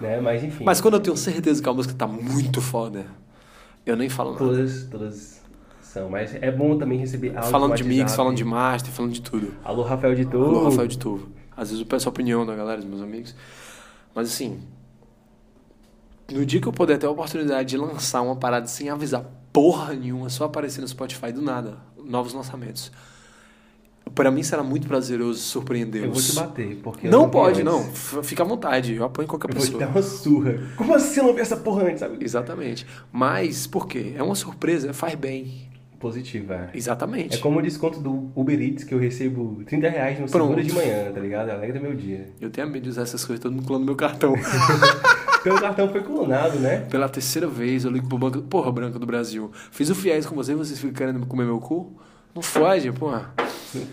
[0.00, 0.20] né?
[0.20, 0.64] Mas enfim.
[0.64, 3.06] Mas quando eu tenho certeza que a música tá muito foda,
[3.84, 4.44] eu nem falo nada.
[4.44, 5.42] Todas, todas
[5.80, 6.08] são.
[6.10, 9.54] Mas é bom também receber áudio Falando de mix, falando de master, falando de tudo.
[9.64, 10.56] Alô, Rafael de Touro.
[10.56, 11.28] Alô, Rafael de Turvo.
[11.56, 13.34] Às vezes eu peço a opinião da galera, dos meus amigos.
[14.14, 14.60] Mas assim,
[16.32, 19.94] no dia que eu puder ter a oportunidade de lançar uma parada sem avisar porra
[19.94, 22.90] nenhuma, só aparecer no Spotify do nada, novos lançamentos.
[24.14, 26.06] Pra mim será muito prazeroso surpreendê-los.
[26.08, 28.12] Eu vou te bater, porque eu Não vi pode, antes.
[28.12, 28.22] não.
[28.22, 28.94] Fica à vontade.
[28.94, 29.84] Eu apoio qualquer Eu vou te pessoa.
[29.84, 30.60] dar uma surra.
[30.76, 32.18] Como assim você não viu essa porra antes, sabe?
[32.24, 32.86] Exatamente.
[33.10, 34.12] Mas, por quê?
[34.16, 35.68] É uma surpresa, faz bem.
[35.98, 36.70] Positiva.
[36.72, 36.76] é.
[36.76, 37.36] Exatamente.
[37.38, 40.50] É como o desconto do Uber Eats que eu recebo 30 reais no Pronto.
[40.50, 41.48] segunda de manhã, tá ligado?
[41.50, 42.28] Alegra meu dia.
[42.40, 44.34] Eu tenho medo de usar essas coisas, todo mundo clona meu cartão.
[45.42, 46.86] Teu cartão foi clonado, né?
[46.90, 48.40] Pela terceira vez eu ligo pro banco.
[48.42, 49.50] Porra, Branco do Brasil.
[49.70, 51.92] Fiz o fiéis com você, vocês ficam querendo comer meu cu?
[52.34, 53.32] Não fode, porra.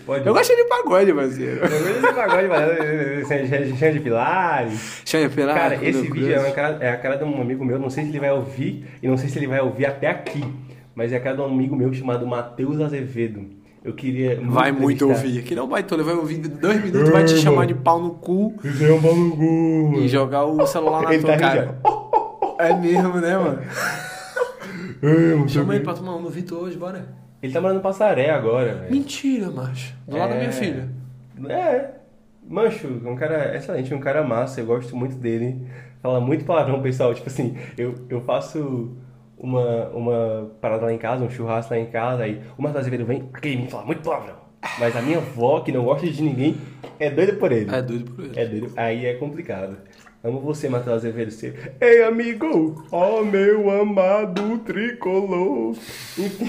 [0.06, 0.26] Pode.
[0.26, 1.64] Eu gostei de pagode, parceiro.
[1.64, 5.02] Eu gosto desse pagode, mas Xande de Pilares.
[5.12, 5.54] Eu pegar.
[5.54, 8.10] Cara, esse vídeo é, cara, é a cara de um amigo meu, não sei se
[8.10, 10.44] ele vai ouvir, e não sei se ele vai ouvir até aqui,
[10.94, 13.44] mas é a cara de um amigo meu chamado Matheus Azevedo.
[13.84, 14.40] Eu queria.
[14.42, 15.40] Vai muito ouvir.
[15.40, 18.54] Aqui não vai, ele vai ouvir dois minutos, vai te chamar de pau no cu
[18.64, 19.98] é um pau no cu.
[19.98, 21.78] e jogar o celular na Ele tua tá cara.
[22.58, 23.58] É mesmo, né, mano?
[25.02, 27.21] É, muito Chama ele pra tomar um no Vitor hoje, bora.
[27.42, 28.92] Ele tá morando em Passaré agora, velho.
[28.92, 29.94] Mentira, macho.
[30.06, 30.52] Do lado da minha É.
[30.52, 30.88] filha.
[31.48, 31.90] É.
[32.48, 35.60] Mancho, é um cara excelente, um cara massa, eu gosto muito dele.
[36.02, 37.14] Fala muito palavrão, pessoal.
[37.14, 38.92] Tipo assim, eu, eu faço
[39.38, 43.04] uma, uma parada lá em casa, um churrasco lá em casa, aí o Marcos Azevedo
[43.04, 44.36] vem, aquele menino fala muito palavrão.
[44.78, 46.56] Mas a minha avó, que não gosta de ninguém,
[47.00, 47.74] é doida por ele.
[47.74, 48.38] É doido por ele.
[48.38, 48.72] É doido.
[48.76, 49.76] Aí é complicado.
[50.24, 51.32] Amo você, Matheus Azevedo.
[51.32, 51.52] Você...
[51.80, 52.86] Ei, amigo!
[52.92, 55.74] Ó, meu amado tricolor!
[56.16, 56.48] Enfim.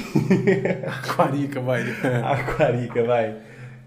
[0.85, 1.81] Aquarica, vai.
[2.23, 3.35] Aquarica, vai.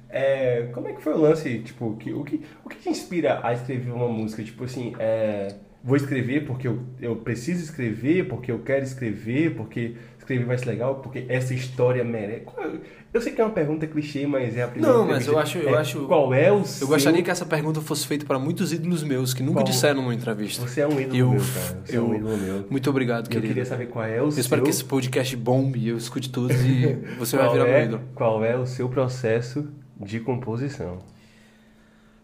[0.09, 3.39] É, como é que foi o lance, tipo, que, o, que, o que te inspira
[3.45, 4.43] a escrever uma música?
[4.43, 9.95] Tipo assim, é, vou escrever porque eu, eu preciso escrever, porque eu quero escrever, porque
[10.26, 12.40] escrever vai ser legal, porque essa história merece.
[12.44, 12.66] Qual-
[13.14, 14.94] Eu sei que é uma pergunta clichê, mas é a primeira.
[14.94, 16.86] Não, mas eu acho- eu É, acho- Qual é o Eu seu...
[16.88, 20.12] gostaria que essa pergunta fosse feita para muitos ídolos meus que nunca Qual- disseram numa
[20.14, 20.60] entrevista.
[20.66, 21.82] Você é um ídolo Eu- meu, cara.
[21.86, 22.66] Você é um eu- ídolo meu.
[22.68, 23.46] Muito obrigado, Eu querido.
[23.48, 24.40] queria saber qual é o Eu seu...
[24.42, 28.02] espero que esse podcast bombe eu escute todos e você vai virar é, meu ídolo.
[28.14, 29.66] Qual é o seu processo
[29.98, 30.98] de composição?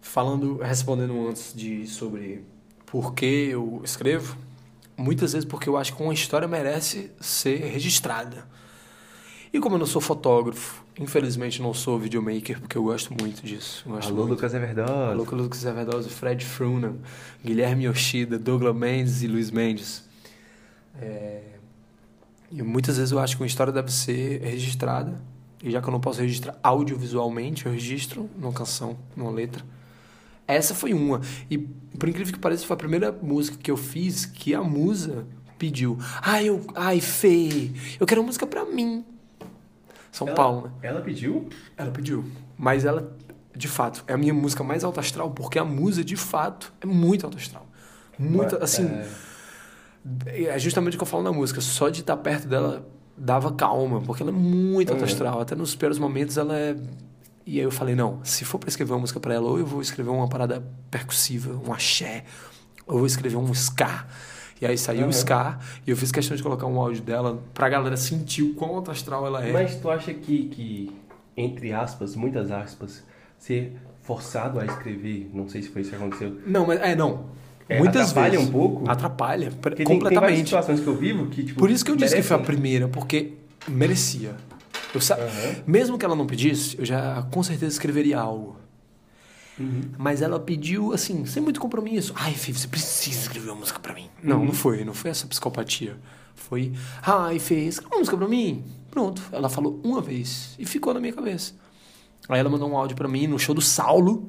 [0.00, 2.44] Falando, respondendo antes de sobre
[2.84, 4.36] por que eu escrevo,
[5.02, 8.46] muitas vezes porque eu acho que uma história merece ser registrada.
[9.52, 13.84] E como eu não sou fotógrafo, infelizmente não sou videomaker, porque eu gosto muito disso.
[13.86, 14.30] Gosto Alô, muito.
[14.30, 15.10] Lucas Everdosa.
[15.10, 16.94] Alô, Lucas Everdosa, Fred Frunan,
[17.44, 20.04] Guilherme Yoshida, Douglas Mendes e Luiz Mendes.
[21.00, 21.42] É,
[22.50, 25.20] E muitas vezes eu acho que uma história deve ser registrada.
[25.62, 29.62] E já que eu não posso registrar audiovisualmente, eu registro numa canção, numa letra.
[30.52, 31.20] Essa foi uma.
[31.50, 35.26] E por incrível que pareça, foi a primeira música que eu fiz que a musa
[35.58, 35.98] pediu.
[36.22, 39.04] Ai, eu, ai, Fê, eu quero uma música pra mim.
[40.10, 40.72] São Ela- Paulo, né?
[40.82, 41.48] Ela pediu?
[41.76, 42.24] Ela pediu.
[42.58, 43.16] Mas ela,
[43.56, 46.86] de fato, é a minha música mais alta astral, porque a musa, de fato, é
[46.86, 47.66] muito alta astral.
[48.18, 48.86] Muito, Mas, assim.
[50.26, 51.60] é, É justamente o que eu falo na música.
[51.60, 52.86] Só de estar perto dela
[53.16, 55.08] dava calma, porque ela é muito alta Uhum.
[55.10, 55.40] astral.
[55.40, 56.76] Até nos piores momentos ela é.
[57.46, 59.66] E aí eu falei: não, se for pra escrever uma música pra ela, ou eu
[59.66, 62.24] vou escrever uma parada percussiva, um axé,
[62.86, 64.06] ou eu vou escrever um ska.
[64.60, 65.08] E aí saiu Uhum.
[65.08, 68.54] o ska, e eu fiz questão de colocar um áudio dela pra galera sentir o
[68.54, 69.50] quão astral ela é.
[69.52, 70.92] Mas tu acha que, que,
[71.36, 73.02] entre aspas, muitas aspas,
[73.40, 77.26] ser forçado a escrever, não sei se foi isso que aconteceu, Não, mas é, não.
[77.68, 78.48] É, Muitas atrapalha vezes.
[78.48, 78.88] um pouco?
[78.90, 80.44] Atrapalha, Porque tem, tem completamente.
[80.44, 81.58] situações que eu vivo que, tipo...
[81.58, 83.32] Por isso que eu disse que foi a primeira, porque
[83.66, 84.36] merecia.
[84.94, 85.14] Eu sa...
[85.16, 85.62] Aham.
[85.66, 88.56] Mesmo que ela não pedisse, eu já com certeza escreveria algo.
[89.58, 89.82] Uhum.
[89.98, 92.12] Mas ela pediu, assim, sem muito compromisso.
[92.16, 94.08] Ai, Fê, você precisa escrever uma música pra mim.
[94.22, 94.46] Não, Uhum.
[94.46, 94.84] não foi.
[94.84, 95.96] Não foi essa psicopatia.
[96.34, 96.72] Foi,
[97.02, 98.64] ai, Fê, escreve uma música pra mim.
[98.90, 99.22] Pronto.
[99.32, 101.54] Ela falou uma vez e ficou na minha cabeça.
[102.28, 104.28] Aí ela mandou um áudio pra mim no show do Saulo,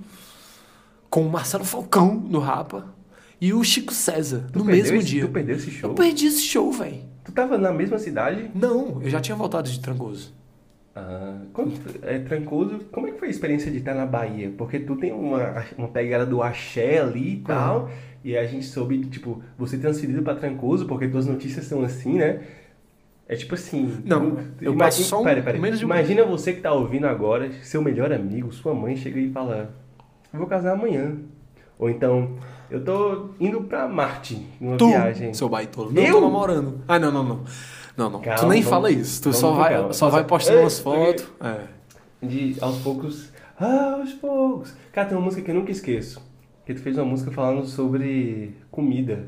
[1.09, 2.93] com o Marcelo Falcão no Rapa
[3.39, 5.25] e o Chico César, Tu no mesmo esse- dia.
[5.27, 5.89] Tu perdeu esse show?
[5.91, 7.03] Eu perdi esse show, velho.
[7.23, 8.49] Tu tava na mesma cidade?
[8.55, 10.33] Não, eu já tinha voltado de Trancoso.
[10.95, 11.73] Ah, quando,
[12.03, 12.79] é trancoso.
[12.91, 14.51] Como é que foi a experiência de estar na Bahia?
[14.57, 17.89] Porque tu tem uma, uma pegada do axé ali e tal.
[18.23, 22.41] E a gente soube, tipo, você transferido pra Trancoso, porque tuas notícias são assim, né?
[23.27, 23.97] É tipo assim.
[24.05, 25.59] Não, eu ima- passo só um- pera, pera.
[25.59, 29.31] menos de Imagina você que tá ouvindo agora, seu melhor amigo, sua mãe chega e
[29.31, 29.73] fala:
[30.31, 31.15] Eu vou casar amanhã.
[31.79, 32.37] Ou então,
[32.69, 35.33] eu tô indo pra Marte, numa Tu, viagem.
[35.33, 35.91] seu baitolo.
[35.91, 36.13] Não, Eu?
[36.15, 36.81] tô namorando.
[36.87, 37.43] Ah, não, não, não.
[37.95, 38.19] Não, não.
[38.19, 39.21] tu Calma, nem vamos- fala isso.
[39.23, 39.93] Tu só vai, calma.
[39.93, 41.25] só vai postando umas fotos.
[41.41, 42.25] É.
[42.25, 43.29] de aos poucos.
[43.59, 44.73] Ah, aos poucos.
[44.91, 46.21] Cara, tem uma música que eu nunca esqueço.
[46.65, 49.27] Que tu fez uma música falando sobre comida.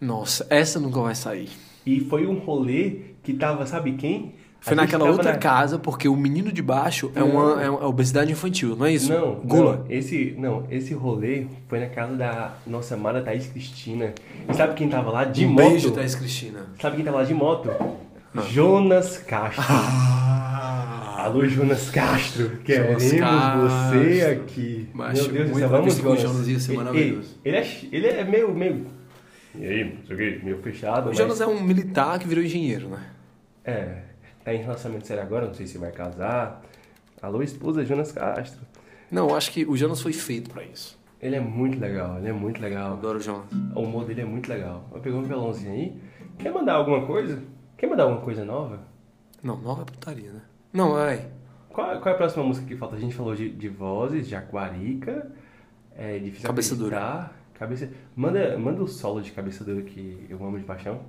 [0.00, 1.48] Nossa, essa nunca vai sair.
[1.84, 4.34] E foi um rolê que tava, sabe quem?
[4.60, 8.30] Foi naquela outra na- casa, porque o menino de baixo é uma é uma obesidade
[8.30, 9.10] infantil, não é isso?
[9.10, 9.76] Não, Gula.
[9.78, 14.12] não, esse, não, esse rolê foi na casa da nossa amada Thaís Cristina.
[14.48, 15.56] E sabe quem tava lá de um moto?
[15.70, 16.66] beijo, Thaís Cristina.
[16.80, 17.70] Sabe quem tava lá de moto?
[18.36, 18.42] Ah.
[18.42, 19.64] Jonas Castro.
[21.16, 22.58] Alô, Jonas Castro.
[22.64, 23.98] Queremos Jonas Castro.
[24.00, 24.88] você aqui.
[24.94, 26.22] Macho, Meu Deus do céu, vamos, com o Jonas.
[26.32, 27.38] Jonas ia ser Ele- maravilhoso.
[27.44, 28.86] Ele, ele é, ele é meio, meio...
[29.54, 31.16] E aí, não sei o quê, meio fechado, O mas...
[31.18, 32.98] Jonas é um militar que virou engenheiro, né?
[33.64, 33.98] É,
[34.44, 36.62] tá em relacionamento sério agora, não sei se vai casar.
[37.20, 38.60] Alô, esposa Jonas Castro.
[39.10, 40.98] Não, eu acho que o Jonas foi feito pra isso.
[41.20, 42.94] Ele é muito legal, ele é muito legal.
[42.94, 43.46] adoro o Jonas.
[43.74, 44.88] O humor dele é muito legal.
[44.92, 46.00] Eu peguei um violãozinho aí.
[46.38, 47.42] Quer mandar alguma coisa?
[47.76, 48.80] Quer mandar alguma coisa nova?
[49.42, 50.40] Não, nova é putaria, né?
[50.72, 51.28] Não, ai.
[51.68, 52.96] Qual, qual é a próxima música que falta?
[52.96, 55.30] A gente falou de, de vozes, de aquarica,
[55.96, 57.30] é difícil Cabeça dura.
[57.54, 57.90] Cabeça...
[58.16, 61.00] Manda, manda o solo de cabeça dura que eu amo de paixão.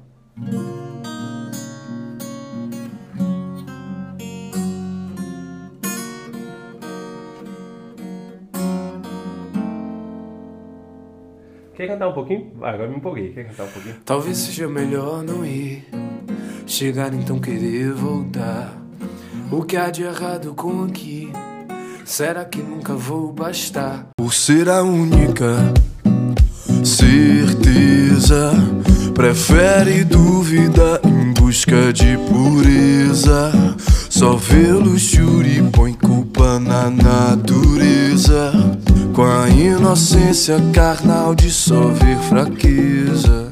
[11.82, 12.52] Quer cantar um pouquinho?
[12.60, 13.30] Vai, agora me empolguei.
[13.34, 13.96] Quer cantar um pouquinho?
[14.06, 15.84] Talvez seja melhor não ir.
[16.68, 18.80] Chegar então querer voltar.
[19.52, 21.34] O que há de errado com aqui?
[22.06, 24.10] Será que nunca vou bastar?
[24.16, 25.56] Por ser a única
[26.86, 28.52] certeza,
[29.16, 33.52] prefere dúvida em busca de pureza.
[34.08, 35.96] Só vê luxúria e põe
[36.60, 38.52] na natureza.
[39.14, 43.52] Com a inocência carnal de só ver fraqueza.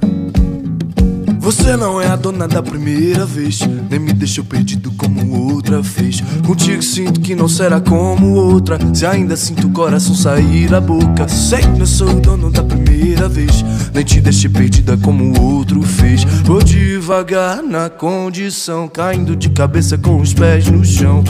[1.39, 6.21] Você não é a dona da primeira vez, nem me deixou perdido como outra fez.
[6.45, 8.77] Contigo sinto que não será como outra.
[8.93, 12.63] Se ainda sinto o coração sair da boca, sei que não sou o dono da
[12.63, 16.23] primeira vez, nem te deixei perdida como outro fez.
[16.43, 21.28] Vou devagar na condição, caindo de cabeça com os pés no chão.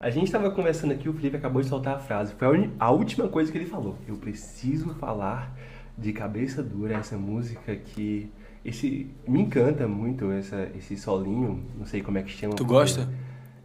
[0.00, 2.32] A gente tava conversando aqui, o Felipe acabou de soltar a frase.
[2.34, 3.98] Foi a, última coisa que ele falou.
[4.06, 5.52] Eu preciso falar
[5.98, 8.30] de Cabeça Dura, essa música que.
[8.64, 12.54] Esse, me encanta muito essa, esse solinho, não sei como é que chama.
[12.54, 13.08] Tu gosta?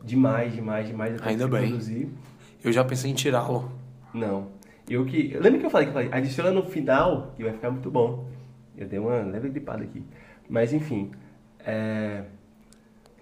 [0.03, 1.19] Demais, demais, demais.
[1.19, 1.67] Eu Ainda bem.
[1.67, 2.09] Produzir.
[2.63, 3.71] Eu já pensei em tirá-lo.
[4.11, 4.47] Não.
[4.89, 5.33] Eu que.
[5.33, 7.91] Eu lembro que eu falei que eu falei, adiciona no final que vai ficar muito
[7.91, 8.27] bom.
[8.75, 10.03] Eu dei uma leve gripada aqui.
[10.49, 11.11] Mas enfim.
[11.59, 12.23] É.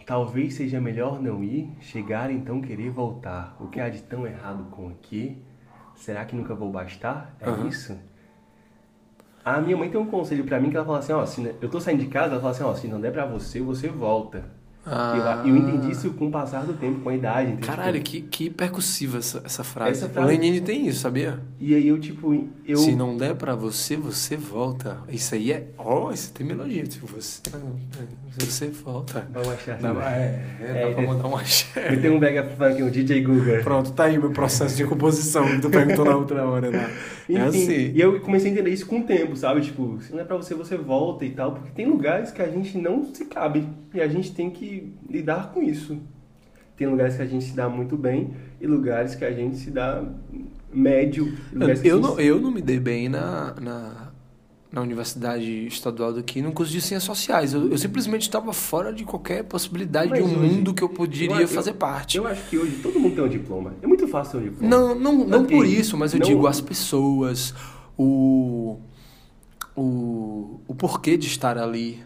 [0.06, 3.56] Talvez seja melhor não ir, chegar então querer voltar.
[3.60, 5.42] O que há de tão errado com aqui?
[5.96, 7.36] Será que nunca vou bastar?
[7.40, 7.68] É Aham.
[7.68, 7.98] isso?
[9.44, 11.70] A minha mãe tem um conselho pra mim que ela fala assim, ó, se eu
[11.70, 14.46] tô saindo de casa, ela fala assim, ó, se não der pra você, você volta.
[14.86, 15.44] Ah.
[15.46, 17.52] E eu, eu entendi isso com o passar do tempo, com a idade.
[17.52, 17.68] entendeu?
[17.70, 19.92] Caralho, que, que percussiva essa, essa frase.
[19.92, 21.40] Essa O frase- Lenine tem isso, sabia?
[21.60, 22.78] E aí eu, tipo, eu...
[22.78, 24.98] Se não der pra você, você volta.
[25.08, 25.68] Isso aí é.
[25.78, 26.84] Ó, isso tem melodia.
[26.84, 27.42] Tipo, você.
[28.40, 29.28] Você volta.
[29.32, 30.00] Vamos achar Dá, assim.
[30.02, 31.08] é, é, dá É, pra é.
[31.08, 31.94] mandar um axé.
[31.94, 33.62] Eu tenho um mega funk, um DJ Guga.
[33.64, 36.90] Pronto, tá aí o meu processo de composição que tu perguntou na outra hora, né?
[37.30, 37.92] Enfim, É assim.
[37.94, 39.62] e eu comecei a entender isso com o tempo, sabe?
[39.62, 41.52] Tipo, se não é pra você, você volta e tal.
[41.54, 43.68] Porque tem lugares que a gente não se cabe.
[43.94, 45.98] E a gente tem que lidar com isso.
[46.78, 49.70] Tem lugares que a gente se dá muito bem e lugares que a gente se
[49.70, 50.04] dá
[50.74, 51.38] médio.
[51.84, 54.12] Eu não, se- eu não me dei bem na, na,
[54.72, 57.54] na Universidade Estadual daqui no curso de Ciências Sociais.
[57.54, 60.90] Eu, eu simplesmente estava fora de qualquer possibilidade Mas de um hoje- mundo que eu
[60.90, 62.18] poderia eu- eu- fazer parte.
[62.18, 63.74] Eu acho que hoje todo mundo tem um diploma.
[63.82, 64.70] É muito fácil ter um diploma.
[64.76, 65.56] Não, não, não Ok.
[65.58, 67.54] por isso, mas eu Não- digo as pessoas,
[67.98, 68.80] o,
[69.76, 72.00] o, o porquê de estar ali,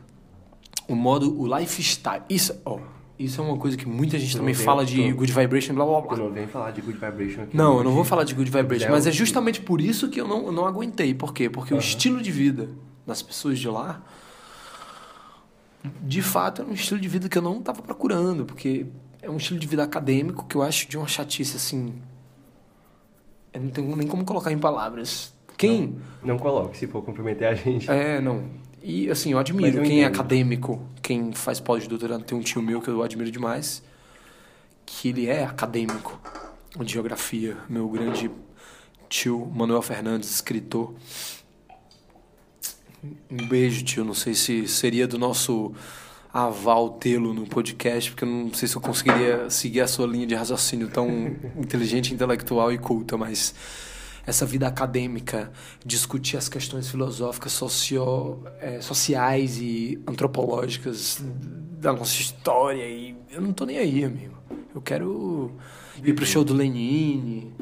[0.87, 2.23] o modo, o lifestyle.
[2.29, 2.79] Isso, ó,
[3.17, 5.85] isso é uma coisa que muita gente Eu também não fala de good vibration, blá
[5.85, 6.17] blá Eu blá.
[6.17, 7.55] não venho falar de Good Vibration aqui.
[7.55, 10.09] Não, eu não vou falar de good vibration, É mas o é justamente por isso
[10.09, 11.13] que eu não, eu não aguentei.
[11.13, 11.49] Por quê?
[11.49, 11.85] Porque o Aham.
[11.85, 12.69] estilo de vida
[13.07, 14.01] das pessoas de lá,
[16.01, 18.85] de fato, era um estilo de vida que eu não estava procurando, porque
[19.21, 21.93] é um estilo de vida acadêmico que eu acho de uma chatice assim.
[23.53, 25.33] Eu não tenho nem como colocar em palavras.
[25.57, 25.95] Quem?
[26.23, 27.89] Não coloque, se for comprometer a gente.
[27.89, 28.43] É, não.
[28.87, 30.13] E assim, eu admiro eu quem é entendo.
[30.13, 32.23] acadêmico, quem faz pós-doutorado.
[32.23, 33.81] Tem um tio meu que eu admiro demais,
[34.85, 36.21] que ele é acadêmico
[36.79, 37.57] de geografia.
[37.67, 38.29] Meu grande
[39.09, 40.93] tio Manuel Fernandes, escritor.
[43.31, 44.05] Um beijo, tio.
[44.05, 45.73] Não sei se seria do nosso
[46.31, 50.27] aval tê-lo no podcast, porque eu não sei se eu conseguiria seguir a sua linha
[50.27, 51.09] de raciocínio tão
[51.57, 53.55] inteligente, intelectual e culta, mas
[54.25, 55.51] essa vida acadêmica,
[55.85, 61.21] discutir as questões filosóficas, socio, eh, sociais e antropológicas
[61.79, 64.33] da nossa história, e eu não tô nem aí, amigo.
[64.73, 65.51] Eu quero
[66.03, 67.53] ir pro show do Lenine,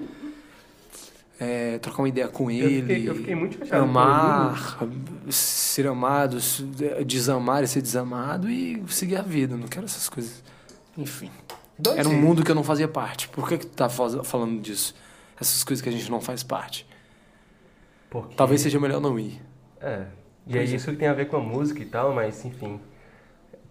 [1.39, 4.79] eh, trocar uma ideia com Eu ele, fiquei- eu fiquei muito com amar,
[5.29, 6.37] ser amado,
[7.05, 9.53] desamar e ser desamado e seguir a vida.
[9.55, 10.43] Eu Não quero essas coisas.
[10.97, 11.29] Enfim.
[11.77, 13.27] Dois Era um mundo que eu não fazia parte.
[13.29, 14.93] Por que, que tu tá falando disso?
[15.43, 16.87] Essas coisas que a gente não faz parte.
[18.09, 19.41] Porque- Talvez seja melhor não ir.
[19.81, 20.05] É.
[20.47, 20.63] E é é.
[20.63, 22.79] isso que tem a ver com a música e tal, mas enfim.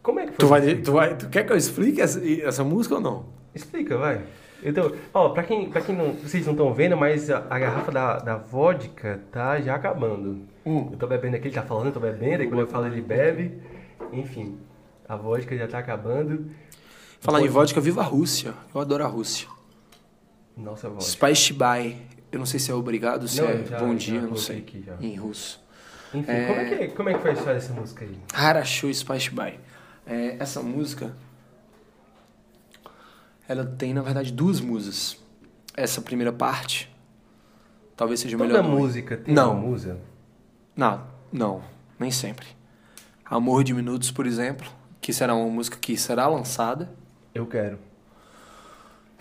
[0.02, 0.38] Como é que foi?
[0.38, 3.26] Tu, vai, tu, vai, tu quer que eu explique essa, essa música ou não?
[3.54, 4.22] Explica, vai.
[4.64, 6.12] Então, ó, pra quem, pra quem não.
[6.14, 10.40] Vocês não estão vendo, mas a, a garrafa da, da vodka tá já acabando.
[10.64, 10.88] Hum.
[10.92, 13.00] Eu tô bebendo aqui, ele tá falando, eu tô bebendo, e quando eu falo ele
[13.00, 13.60] bebe.
[14.12, 14.58] Enfim,
[15.08, 16.50] a vodka já tá acabando.
[17.20, 18.54] Falar em Depois- vodka, viva a Rússia.
[18.74, 19.48] Eu adoro a Rússia.
[20.56, 21.96] Nossa by.
[22.30, 24.58] Eu não sei se é obrigado, se Não, é já- bom dia, não sei.
[24.58, 24.96] aqui já.
[25.00, 25.62] Em russo.
[26.14, 26.46] Enfim, É.
[26.46, 28.18] Como, é que, como é que foi a história dessa música aí?
[28.34, 29.58] Harashu Spice by.
[30.06, 31.14] É, essa música,
[33.48, 35.16] ela tem, na verdade, duas musas.
[35.76, 36.94] Essa primeira parte,
[37.96, 38.64] talvez seja Toda melhor.
[38.64, 38.68] ir.
[38.68, 39.52] música tem Não.
[39.52, 39.98] uma musa?
[40.76, 41.62] Não, não,
[41.98, 42.46] nem sempre.
[43.24, 46.90] Amor de Minutos, por exemplo, que será uma música que será lançada.
[47.34, 47.78] Eu quero.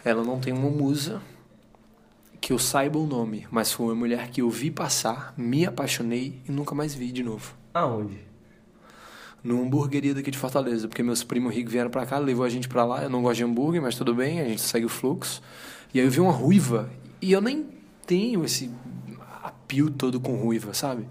[0.04, 1.22] Ela não tem uma musa
[2.40, 6.42] que eu saiba o nome, mas foi uma mulher que eu vi passar, me apaixonei
[6.48, 7.54] e nunca mais vi de novo.
[7.74, 8.20] Aonde?
[9.44, 12.68] Numa hamburgueria daqui de Fortaleza, porque meus primos ricos vieram pra cá, levou a gente
[12.68, 13.04] pra lá.
[13.04, 15.42] Eu não gosto de hambúrguer, mas tudo bem, a gente segue o fluxo.
[15.94, 16.90] E aí eu vi uma ruiva,
[17.22, 17.68] e eu nem
[18.06, 18.72] tenho esse
[19.44, 21.08] apio todo com ruiva, sabe?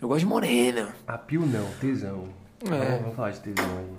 [0.00, 0.94] Eu gosto de morena.
[1.06, 2.28] Apio não, tesão.
[2.64, 2.68] É.
[2.68, 3.90] Vamos, vamos falar de tesão aí.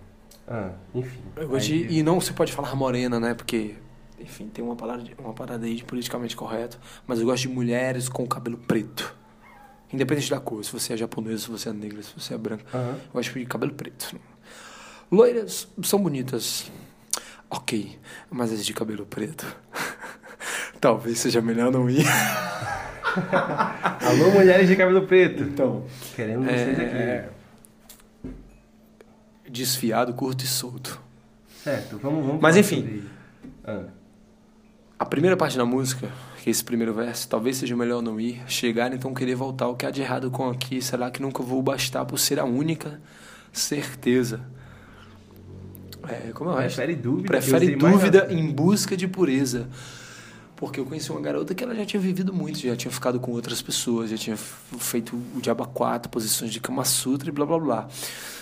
[0.48, 1.22] Ah, enfim.
[1.36, 3.34] Eu gosto de, e não se pode falar morena, né?
[3.34, 3.76] Porque,
[4.24, 6.80] enfim, tem uma parada, uma parada aí de politicamente correto.
[7.06, 9.16] Mas eu gosto de mulheres com cabelo preto.
[9.92, 12.64] Independente da cor, se você é japonês, se você é negra, se você é branco.
[12.74, 12.98] Aham.
[13.14, 14.20] Eu acho de cabelo preto.
[15.12, 16.72] Loiras são bonitas.
[17.50, 18.00] Ok,
[18.32, 19.46] mas as de cabelo preto.
[20.82, 22.04] Talvez seja melhor não ir.
[24.02, 25.44] Alô, mulheres de cabelo preto.
[25.44, 27.30] Então, Queremos vocês é...
[28.24, 28.32] aqui.
[29.48, 31.00] desfiado, curto e solto.
[31.64, 33.04] Certo, vamos, vamos Mas enfim.
[33.64, 33.86] Ah,
[35.04, 36.10] A primeira parte da música,
[36.42, 39.68] que é esse primeiro verso, talvez seja melhor não ir, chegar então querer voltar.
[39.68, 40.82] O que há de errado com aqui?
[40.82, 43.02] Será que nunca vou bastar por ser a única
[43.52, 44.40] certeza?
[46.08, 46.78] É, como é o resto?
[46.78, 47.28] Prefere dúvida.
[47.28, 49.68] Prefere dúvida em busca de pureza.
[50.56, 53.34] Porque eu conheci uma garota que ela já tinha vivido muito, já tinha ficado com
[53.34, 57.60] outras pessoas, já tinha feito o Diaba 4, posições de Kama Sutra e blá blá
[57.60, 57.88] blá.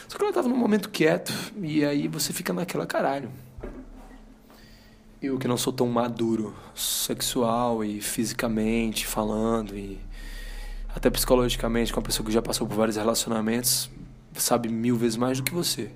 [0.08, 3.32] Só que ela tava num momento quieto, e aí você fica naquela caralho.
[5.22, 10.00] Eu que não sou tão maduro sexual e fisicamente falando e
[10.96, 13.90] até psicologicamente com uma pessoa que já passou por vários relacionamentos,
[14.34, 15.92] sabe mil vezes mais do que você.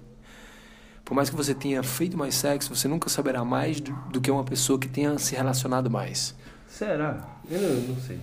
[1.04, 4.30] Por mais que você tenha feito mais sexo, você nunca saberá mais do, do que
[4.30, 6.36] uma pessoa que tenha se relacionado mais.
[6.68, 7.28] Será?
[7.50, 8.20] Eu não, sei.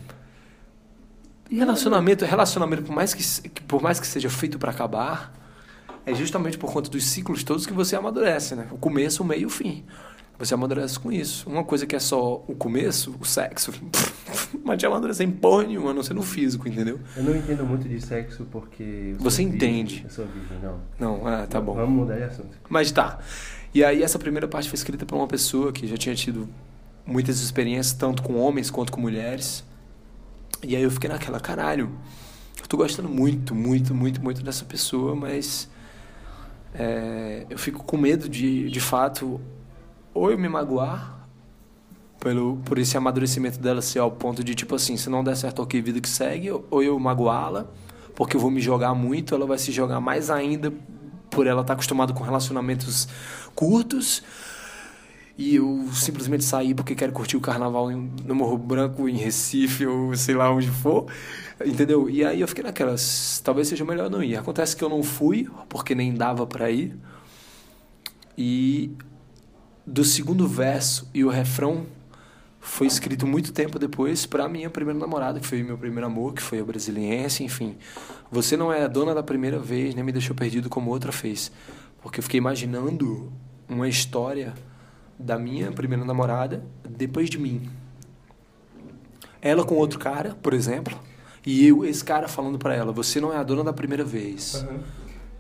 [1.51, 5.33] E relacionamento, relacionamento por mais que- por mais que seja feito para acabar,
[6.07, 8.69] é justamente por conta dos ciclos todos que você amadurece, né?
[8.71, 9.85] O começo, o meio e o fim.
[10.43, 11.49] Você amadurece com isso.
[11.49, 13.73] Uma coisa que é só o começo, o sexo,
[14.65, 16.99] mas te amadurecer em porra nenhuma, a não ser no físico, entendeu?
[17.17, 19.15] Eu não entendo muito de sexo porque.
[19.21, 19.57] Você virgem.
[19.57, 20.03] entende.
[20.03, 20.81] Eu sou virgem, não.
[20.99, 21.75] Não, ah, tá bom.
[21.75, 22.59] Vamos mudar de assunto.
[22.69, 23.21] Mas tá.
[23.73, 26.49] E aí essa primeira parte foi escrita por uma pessoa que já tinha tido
[27.07, 29.63] muitas experiências, tanto com homens quanto com mulheres.
[30.61, 31.89] E aí eu fiquei naquela, caralho,
[32.61, 35.71] eu tô gostando muito, muito, muito, muito dessa pessoa, mas
[36.75, 39.41] é, eu fico com medo de, de fato,
[40.15, 41.29] ou eu me magoar
[42.21, 45.63] pelo, por esse amadurecimento dela ser ao ponto de, tipo assim, se não der certo,
[45.63, 47.67] ok, vida que segue, ou eu magoá-la,
[48.15, 50.73] porque eu vou me jogar muito, ela vai se jogar mais ainda
[51.31, 53.09] por ela estar acostumada com relacionamentos
[53.55, 54.23] curtos
[55.37, 60.15] e eu simplesmente sair porque quero curtir o carnaval no Morro Branco, em Recife ou
[60.15, 61.07] sei lá onde for,
[61.65, 62.09] entendeu?
[62.09, 64.37] E aí eu fiquei naquelas, talvez seja melhor não ir.
[64.37, 66.97] Acontece que eu não fui porque nem dava para ir.
[68.37, 68.93] E
[69.87, 71.87] do segundo verso e o refrão
[72.61, 76.41] foi escrito muito tempo depois para minha primeira namorada, que foi meu primeiro amor, que
[76.41, 77.77] foi a brasiliense, enfim.
[78.31, 81.51] Você não é a dona da primeira vez, nem me deixou perdido como outra fez.
[82.01, 83.33] Porque eu fiquei imaginando
[83.69, 84.55] uma história
[85.19, 87.69] da minha primeira namorada depois de mim.
[89.41, 90.97] Ela com outro cara, por exemplo,
[91.45, 94.65] e eu, esse cara falando para ela, você não é a dona da primeira vez.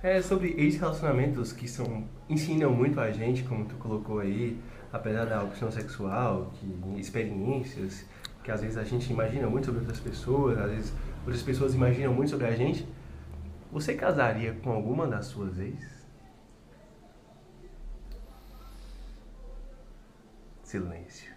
[0.03, 4.61] É sobre ex-relacionamentos que são, ensinam muito a gente, como tu colocou aí,
[4.93, 8.05] apesar da opção sexual, que experiências,
[8.43, 12.13] que às vezes a gente imagina muito sobre outras pessoas, às vezes outras pessoas imaginam
[12.13, 12.85] muito sobre a gente.
[13.71, 15.79] Você casaria com alguma das suas ex?
[20.65, 21.31] Silêncio.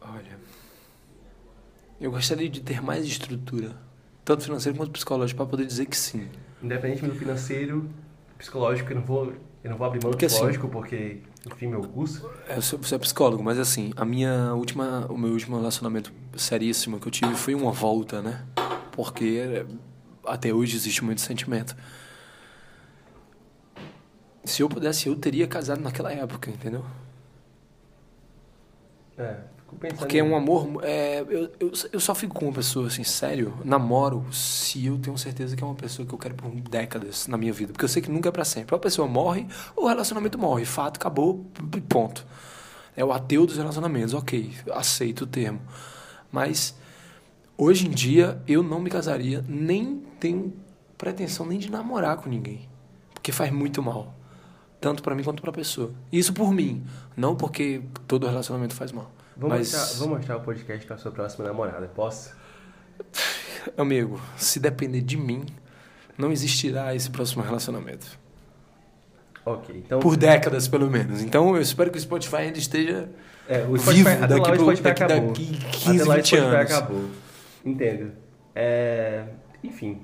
[0.00, 0.40] Olha,
[2.00, 3.76] eu gostaria de ter mais estrutura,
[4.24, 6.28] tanto financeira quanto psicológica, para poder dizer que sim.
[6.64, 7.90] Independente do financeiro,
[8.38, 11.82] psicológico, eu não vou, eu não vou abrir mão do assim- psicológico, porque, enfim, meu
[11.82, 12.26] curso.
[12.48, 16.98] Eu sou, você é psicólogo, mas assim, a minha última, o meu último relacionamento seríssimo
[16.98, 18.46] que eu tive foi uma volta, né?
[18.92, 19.66] Porque é,
[20.26, 21.76] até hoje existe muito sentimento.
[24.42, 26.84] Se eu pudesse, eu teria casado naquela época, entendeu?
[29.18, 29.36] É.
[29.96, 30.80] Porque é um amor.
[30.82, 35.16] É, eu, eu, eu só fico com uma pessoa, assim, sério, namoro, se eu tenho
[35.18, 37.72] certeza que é uma pessoa que eu quero por décadas na minha vida.
[37.72, 38.74] Porque eu sei que nunca é pra sempre.
[38.74, 39.46] Ou a pessoa morre,
[39.76, 40.64] ou o relacionamento morre.
[40.64, 41.44] Fato, acabou,
[41.88, 42.26] ponto.
[42.96, 45.60] É o ateu dos relacionamentos, ok, aceito o termo.
[46.30, 46.74] Mas
[47.58, 50.52] hoje em dia eu não me casaria, nem tenho
[50.96, 52.68] pretensão nem de namorar com ninguém.
[53.12, 54.14] Porque faz muito mal.
[54.80, 55.92] Tanto pra mim quanto pra pessoa.
[56.12, 56.84] Isso por mim,
[57.16, 59.10] não porque todo relacionamento faz mal.
[59.36, 62.34] Vou, Mas, mostrar, vou mostrar o podcast pra sua próxima namorada, posso?
[63.76, 65.44] amigo, se depender de mim,
[66.16, 68.18] não existirá esse próximo relacionamento.
[69.44, 70.00] Ok, então.
[70.00, 71.20] Por décadas, pelo menos.
[71.22, 73.08] Então eu espero que o Spotify ainda esteja
[73.48, 75.28] É, o vivo até daqui, pro- Spotify daqui, acabou.
[75.28, 76.72] daqui 15, até lá o 20 Spotify anos.
[76.72, 77.10] acabou.
[77.64, 78.12] Entendo.
[78.54, 79.24] É,
[79.62, 80.00] enfim.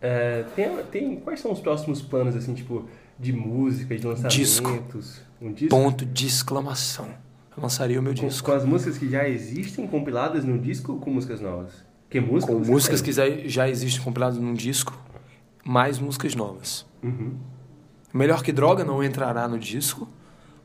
[0.00, 5.20] É, tem, tem, quais são os próximos planos, assim, tipo, de música, de lançamentos?
[5.42, 5.68] Um disco?
[5.68, 7.08] Ponto de exclamação.
[7.60, 8.44] Lançaria o meu disco.
[8.44, 11.72] com as músicas que já existem compiladas no disco ou com músicas novas?
[12.08, 14.96] Que música Com músicas que já existem compiladas num disco,
[15.64, 16.86] mais músicas novas.
[17.02, 17.36] Uhum.
[18.12, 20.08] Melhor que Droga não entrará no disco,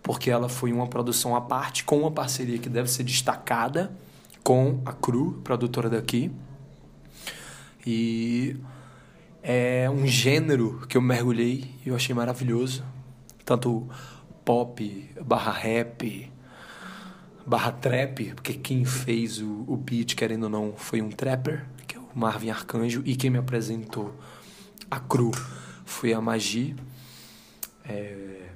[0.02, 3.92] porque ela foi uma produção à parte, com uma parceria que deve ser destacada
[4.44, 6.32] com a Cru, produtora daqui.
[7.86, 8.56] E
[9.42, 12.84] é um gênero que eu mergulhei e eu achei maravilhoso.
[13.44, 13.88] Tanto
[14.46, 16.32] pop, barra rap,
[17.46, 21.98] barra trap, porque quem fez o, o beat, querendo ou não, foi um trapper, que
[21.98, 24.14] é o Marvin Arcanjo, e quem me apresentou
[24.90, 25.32] a cru
[25.86, 26.76] foi a Magi.
[27.86, 28.48] É,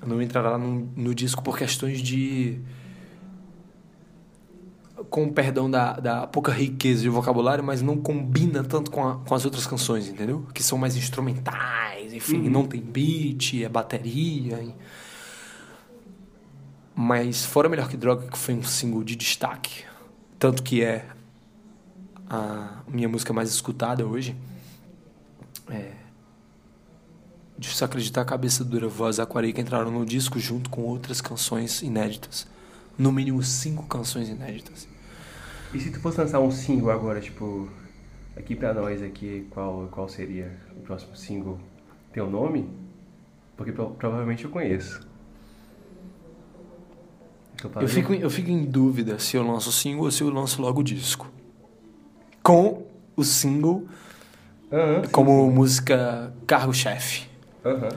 [0.00, 2.60] eu não entrará no, no disco por questões de
[5.10, 9.16] com o perdão da, da pouca riqueza de vocabulário, mas não combina tanto com, a,
[9.16, 10.46] com as outras canções, entendeu?
[10.54, 14.62] Que são mais instrumentais, enfim, não tem beat, é bateria.
[14.62, 14.74] e-
[16.98, 19.84] Mas Fora Melhor Que Droga, que foi um single de destaque,
[20.38, 21.06] tanto que é
[22.28, 24.34] a minha música mais escutada hoje,
[25.68, 25.92] é...
[27.58, 29.16] Difícil acreditar, Cabeça Dura, Voz
[29.54, 32.46] que entraram no disco junto com outras canções inéditas.
[32.98, 34.86] No mínimo cinco canções inéditas.
[35.72, 37.68] E se tu fosse lançar um single agora, tipo,
[38.36, 41.58] aqui pra nós aqui, qual, qual seria o próximo single?
[42.12, 42.68] Tem um nome?
[43.56, 45.05] Porque pro- provavelmente eu conheço.
[47.80, 50.60] Eu fico, eu fico em dúvida se eu lanço o single ou se eu lanço
[50.60, 51.30] logo o disco.
[52.42, 52.84] Com
[53.16, 53.86] o single
[54.72, 56.32] Aham, sim, como música.
[57.64, 57.88] Aham.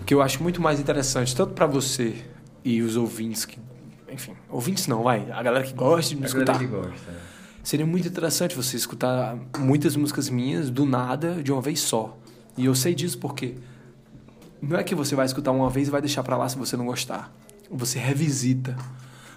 [0.00, 2.16] O que eu acho muito mais interessante, tanto pra você
[2.64, 3.58] e os ouvintes que.
[4.12, 5.30] Enfim, ouvintes não, vai.
[5.30, 6.58] A galera que gosta de me A escutar.
[6.58, 7.30] galera que gosta.
[7.62, 12.18] Seria muito interessante você escutar muitas músicas minhas do nada, de uma vez só.
[12.56, 13.54] E eu sei disso porque
[14.60, 16.76] não é que você vai escutar uma vez e vai deixar pra lá se você
[16.76, 17.32] não gostar.
[17.70, 18.76] Você revisita.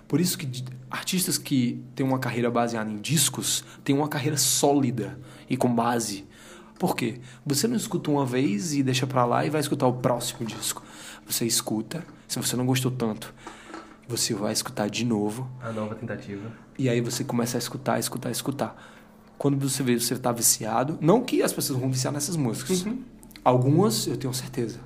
[0.07, 5.19] Por isso que artistas que têm uma carreira baseada em discos têm uma carreira sólida
[5.49, 6.25] e com base.
[6.79, 7.19] Por quê?
[7.45, 10.83] Você não escuta uma vez e deixa pra lá e vai escutar o próximo disco.
[11.25, 13.33] Você escuta, se você não gostou tanto,
[14.07, 16.51] você vai escutar de novo A nova tentativa.
[16.77, 18.91] e aí você começa a escutar, escutar, escutar.
[19.37, 20.97] Quando você vê, você tá viciado.
[21.01, 22.85] Não que as pessoas vão viciar nessas músicas.
[23.43, 24.79] Algumas eu tenho certeza.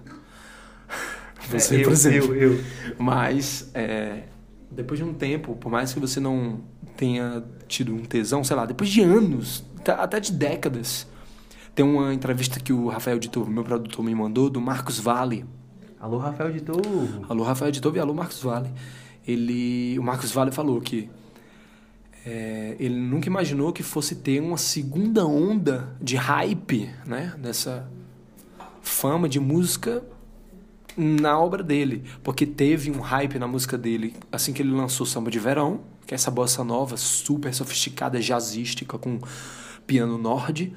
[1.49, 2.35] Você, É, eu, por exemplo.
[2.35, 2.63] Eu, eu.
[2.97, 4.23] Mas, é,
[4.71, 6.59] depois de um tempo, por mais que você não
[6.95, 11.07] tenha tido um tesão, sei lá, depois de anos, até- até de décadas.
[11.75, 15.45] Tem uma entrevista que o Rafael Editor, meu produtor, me mandou, do Marcos Vale.
[15.99, 16.63] Alô, Rafael de.
[17.29, 18.69] Alô, Rafael Editor e alô, Marcos Vale.
[19.27, 21.09] Ele, o Marcos Vale falou que
[22.25, 27.33] é, ele nunca imaginou que fosse ter uma segunda onda de hype, né?
[27.37, 27.87] Dessa
[28.81, 30.03] fama de música
[30.97, 32.03] na obra dele.
[32.23, 36.13] Porque teve um hype na música dele assim que ele lançou Samba de Verão, que
[36.13, 39.19] é essa bossa nova, super sofisticada, jazzística, com
[39.85, 40.73] piano nord.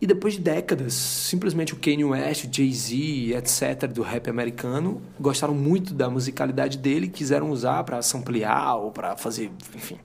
[0.00, 5.92] E depois de décadas, simplesmente o Kanye West, Jay-Z, etc., do rap americano, gostaram muito
[5.92, 9.98] da musicalidade dele e quiseram usar para samplear ou para fazer, enfim.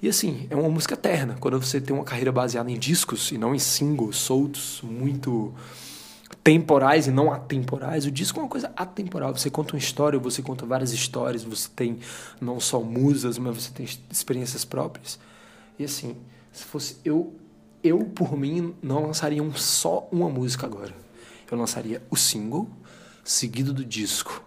[0.00, 1.36] E assim, é uma música eterna.
[1.38, 5.52] Quando você tem uma carreira baseada em discos e não em singles soltos, muito
[6.44, 9.36] temporais e não atemporais, o disco é uma coisa atemporal.
[9.36, 11.98] Você conta uma história, você conta várias histórias, você tem
[12.40, 15.18] não só musas, mas você tem experiências próprias.
[15.78, 16.16] E assim,
[16.52, 17.34] se fosse eu,
[17.82, 20.92] eu por mim não lançaria um, só uma música agora.
[21.50, 22.68] Eu lançaria o single
[23.24, 24.42] seguido do disco.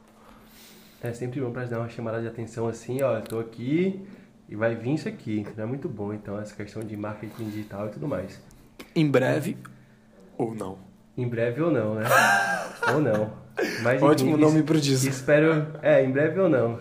[1.01, 4.01] É sempre bom pra dar uma chamada de atenção assim, ó, eu tô aqui
[4.49, 5.45] e vai vir isso aqui.
[5.55, 8.41] É muito bom, então, essa questão de marketing digital e tudo mais.
[8.95, 9.55] Em breve
[10.37, 10.94] ou não.
[11.18, 12.03] Em breve ou não, né?
[12.93, 13.32] ou não.
[13.82, 15.07] Mas, Ótimo enfim, nome pro disco.
[15.07, 15.68] Espero.
[15.82, 16.80] É, em breve ou não.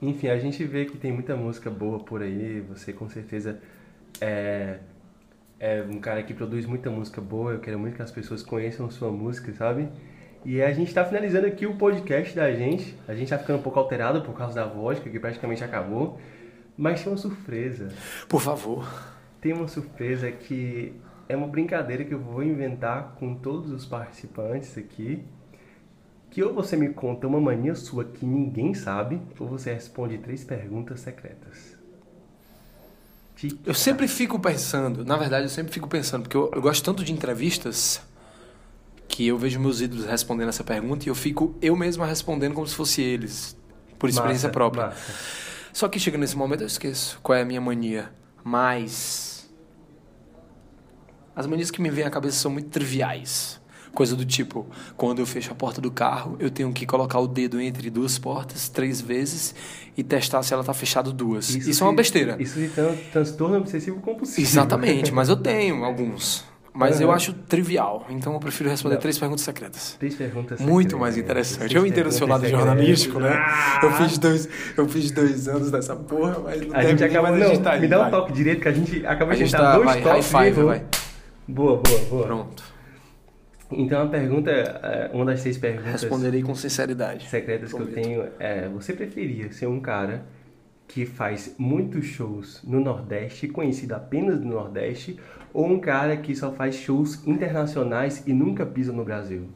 [0.00, 2.60] Enfim, a gente vê que tem muita música boa por aí.
[2.68, 3.60] Você com certeza
[4.20, 4.78] é,
[5.58, 7.52] é um cara que produz muita música boa.
[7.52, 9.88] Eu quero muito que as pessoas conheçam sua música, sabe?
[10.44, 12.96] E a gente tá finalizando aqui o podcast da gente.
[13.06, 16.18] A gente tá ficando um pouco alterado por causa da vodka, que praticamente acabou.
[16.76, 17.88] Mas tem uma surpresa.
[18.28, 18.88] Por favor.
[19.40, 20.94] Tem uma surpresa que
[21.28, 25.24] é uma brincadeira que eu vou inventar com todos os participantes aqui.
[26.30, 30.42] Que ou você me conta uma mania sua que ninguém sabe, ou você responde três
[30.42, 31.76] perguntas secretas.
[33.36, 36.84] Tic- Eu sempre fico pensando, na verdade, eu sempre fico pensando, porque eu, eu gosto
[36.84, 38.00] tanto de entrevistas
[39.08, 42.66] que eu vejo meus ídolos respondendo essa pergunta e eu fico eu mesma respondendo como
[42.66, 43.56] se fosse eles,
[43.98, 44.86] por experiência Massa, própria.
[44.86, 45.20] massa.
[45.72, 48.10] Só que chega nesse momento eu esqueço qual é a minha mania.
[48.44, 49.27] Mas.
[51.38, 53.60] As manias que me vêm à cabeça são muito triviais.
[53.94, 54.66] Coisa do tipo,
[54.96, 58.18] quando eu fecho a porta do carro, eu tenho que colocar o dedo entre duas
[58.18, 59.54] portas três vezes
[59.96, 61.48] e testar se ela tá fechada duas.
[61.50, 62.36] Isso, é uma se- besteira.
[62.40, 64.40] Isso se tran- transtorno obsessivo compulsivo.
[64.40, 66.44] Exatamente, mas eu tenho alguns.
[66.74, 67.16] Mas eu Aham.
[67.16, 68.04] acho trivial.
[68.10, 69.96] Então eu prefiro responder três perguntas secretas.
[69.98, 71.00] Três perguntas Muito secretas.
[71.00, 71.74] mais interessante.
[71.76, 73.30] Eu entendo o seu lado jornalístico, né?
[73.30, 73.82] secretas.
[73.82, 77.28] Eu fiz dois, eu fiz dois anos dessa porra, mas não A gente acaba.
[77.28, 79.34] a Não, gente tá aí, me dá um toque direito que a gente acaba A
[79.34, 80.26] de gente tentar tá, dois vai, high toques.
[80.26, 80.66] five, e errou.
[80.66, 80.82] vai.
[81.48, 82.26] Boa, boa, boa.
[82.26, 82.62] Pronto.
[83.70, 87.28] Então a pergunta, é, uma das seis perguntas Responderei com sinceridade.
[87.28, 90.26] secretas que eu tenho é: você preferia ser um cara
[90.86, 95.18] que faz muitos shows no Nordeste, conhecido apenas no Nordeste,
[95.52, 99.48] ou um cara que só faz shows internacionais e nunca pisa no Brasil?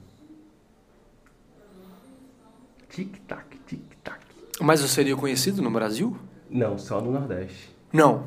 [2.89, 4.21] Tic-tac, tic-tac.
[4.61, 6.15] Mas eu seria conhecido no Brasil?
[6.51, 7.75] Não, só no Nordeste.
[7.91, 8.27] Não.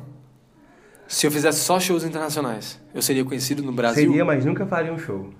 [1.08, 4.08] Se eu fizesse só shows internacionais, eu seria conhecido no Brasil?
[4.08, 5.30] Seria, mas nunca faria um show.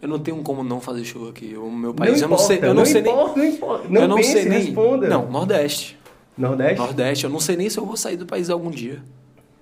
[0.00, 1.56] Eu não tenho como não fazer show aqui.
[1.56, 3.48] O meu país, eu não importa, sei, eu não, sei importa, nem.
[3.48, 4.58] Não importa, não eu não pense, sei nem.
[4.64, 5.08] responda.
[5.08, 5.98] Não, Nordeste.
[6.36, 6.78] Nordeste?
[6.78, 9.00] Nordeste, eu não sei nem se eu vou sair do país algum dia.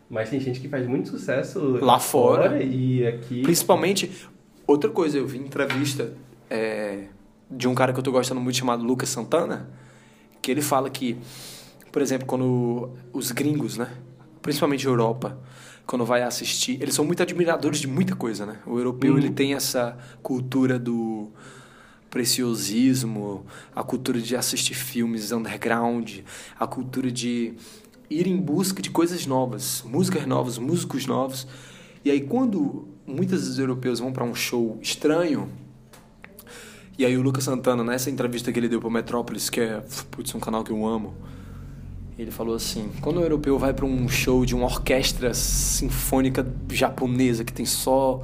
[0.08, 2.62] Mas tem gente que faz muito sucesso Lá fora.
[2.62, 3.42] e aqui.
[3.42, 4.10] Principalmente,
[4.66, 6.14] outra coisa, eu vi entrevista
[6.48, 7.04] é,
[7.50, 9.68] de um cara que eu tô gostando muito chamado Lucas Santana,
[10.40, 11.18] que ele fala que,
[11.92, 13.88] por exemplo, quando os gringos, né,
[14.42, 15.38] principalmente Europa,
[15.86, 18.58] quando vai assistir, eles são muito admiradores de muita coisa, né?
[18.66, 19.18] O europeu, Uhum.
[19.18, 21.30] ele tem essa cultura do
[22.08, 26.18] preciosismo, a cultura de assistir filmes underground,
[26.58, 27.54] a cultura de
[28.08, 31.46] ir em busca de coisas novas, músicas novas, músicos novos.
[32.04, 35.48] E aí quando muitos dos europeus vão para um show estranho,
[36.98, 40.34] e aí o Lucas Santana, nessa entrevista que ele deu para Metrópolis, que é putz,
[40.34, 41.14] um canal que eu amo,
[42.20, 47.44] ele falou assim: quando o europeu vai para um show de uma orquestra sinfônica japonesa
[47.44, 48.22] que tem só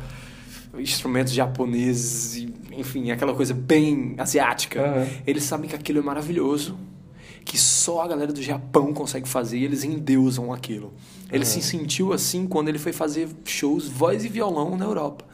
[0.78, 5.06] instrumentos japoneses, e, enfim, aquela coisa bem asiática, Aham.
[5.26, 6.76] eles sabem que aquilo é maravilhoso,
[7.44, 10.92] que só a galera do Japão consegue fazer e eles endeusam aquilo.
[11.32, 15.24] Ele se sentiu assim quando ele foi fazer shows voz e violão na Europa,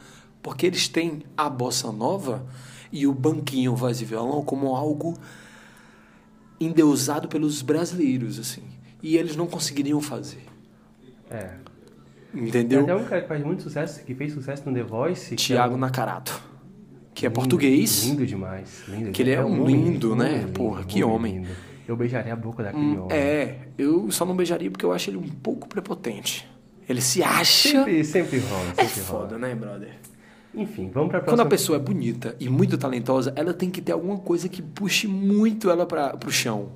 [0.41, 2.45] porque eles têm a bossa nova
[2.91, 5.17] e o banquinho voz e violão como algo
[6.65, 8.63] endeusado pelos brasileiros, assim.
[9.01, 10.43] E eles não conseguiriam fazer.
[11.29, 11.51] É.
[12.33, 12.81] Tem Entendeu?
[12.83, 15.35] até um cara que faz muito sucesso, que fez sucesso no The Voice.
[15.35, 16.41] Tiago é um- Nakarato,
[17.13, 18.03] que é lindo, português.
[18.05, 18.83] Lindo demais.
[18.87, 19.11] Lindo.
[19.11, 20.39] Que ele é um homem lindo, né?
[20.39, 21.49] lindo, Porra, que homem lindo.
[21.87, 23.17] Eu beijaria a boca daquele Hum, homem.
[23.17, 26.47] É, eu só não beijaria porque eu acho ele um pouco prepotente.
[26.87, 27.69] Ele se acha.
[27.69, 29.19] Sempre, sempre rola, sempre É rola.
[29.21, 29.93] foda, né, brother?
[30.55, 31.49] Enfim, vamos pra Quando a próxima.
[31.49, 35.69] pessoa é bonita e muito talentosa, ela tem que ter alguma coisa que puxe muito
[35.69, 36.69] ela para pro chão.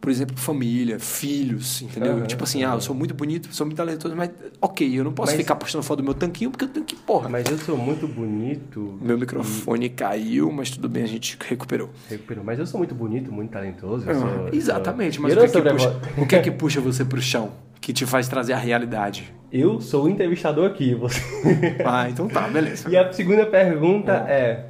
[0.00, 2.12] Por exemplo, família, filhos, entendeu?
[2.14, 5.12] Aham, tipo assim, ah, eu sou muito bonito, sou muito talentoso, mas ok, eu não
[5.12, 7.28] posso Mas- ficar postando foto do meu tanquinho porque eu tenho que, porra.
[7.28, 8.98] Mas eu sou muito bonito.
[9.02, 11.90] Meu microfone caiu, mas tudo bem, a gente recuperou.
[12.08, 12.42] Recuperou.
[12.42, 14.08] Mas eu sou muito bonito, muito talentoso.
[14.08, 16.80] Ah, sou- exatamente, sou- mas o que, é que puxa, o que é que puxa
[16.80, 17.50] você pro chão?
[17.80, 19.32] Que te faz trazer a realidade?
[19.52, 20.94] Eu sou o entrevistador aqui.
[20.94, 21.20] Você...
[21.84, 22.88] Ah, então tá, beleza.
[22.88, 24.66] E a segunda pergunta é...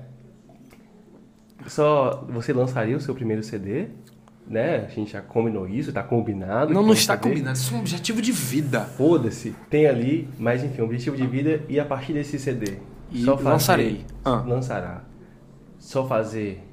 [1.66, 3.88] Só você lançaria o seu primeiro CD?
[4.46, 4.86] Né?
[4.86, 6.72] A gente já combinou isso, tá combinado.
[6.72, 7.28] Não, não vai está fazer.
[7.28, 8.80] combinado, isso é um objetivo de vida.
[8.80, 12.78] Foda-se, tem ali, mas enfim, objetivo de vida e a partir desse CD.
[13.12, 14.04] E lançarei.
[14.24, 14.42] Ah.
[14.46, 15.02] Lançará.
[15.78, 16.69] Só fazer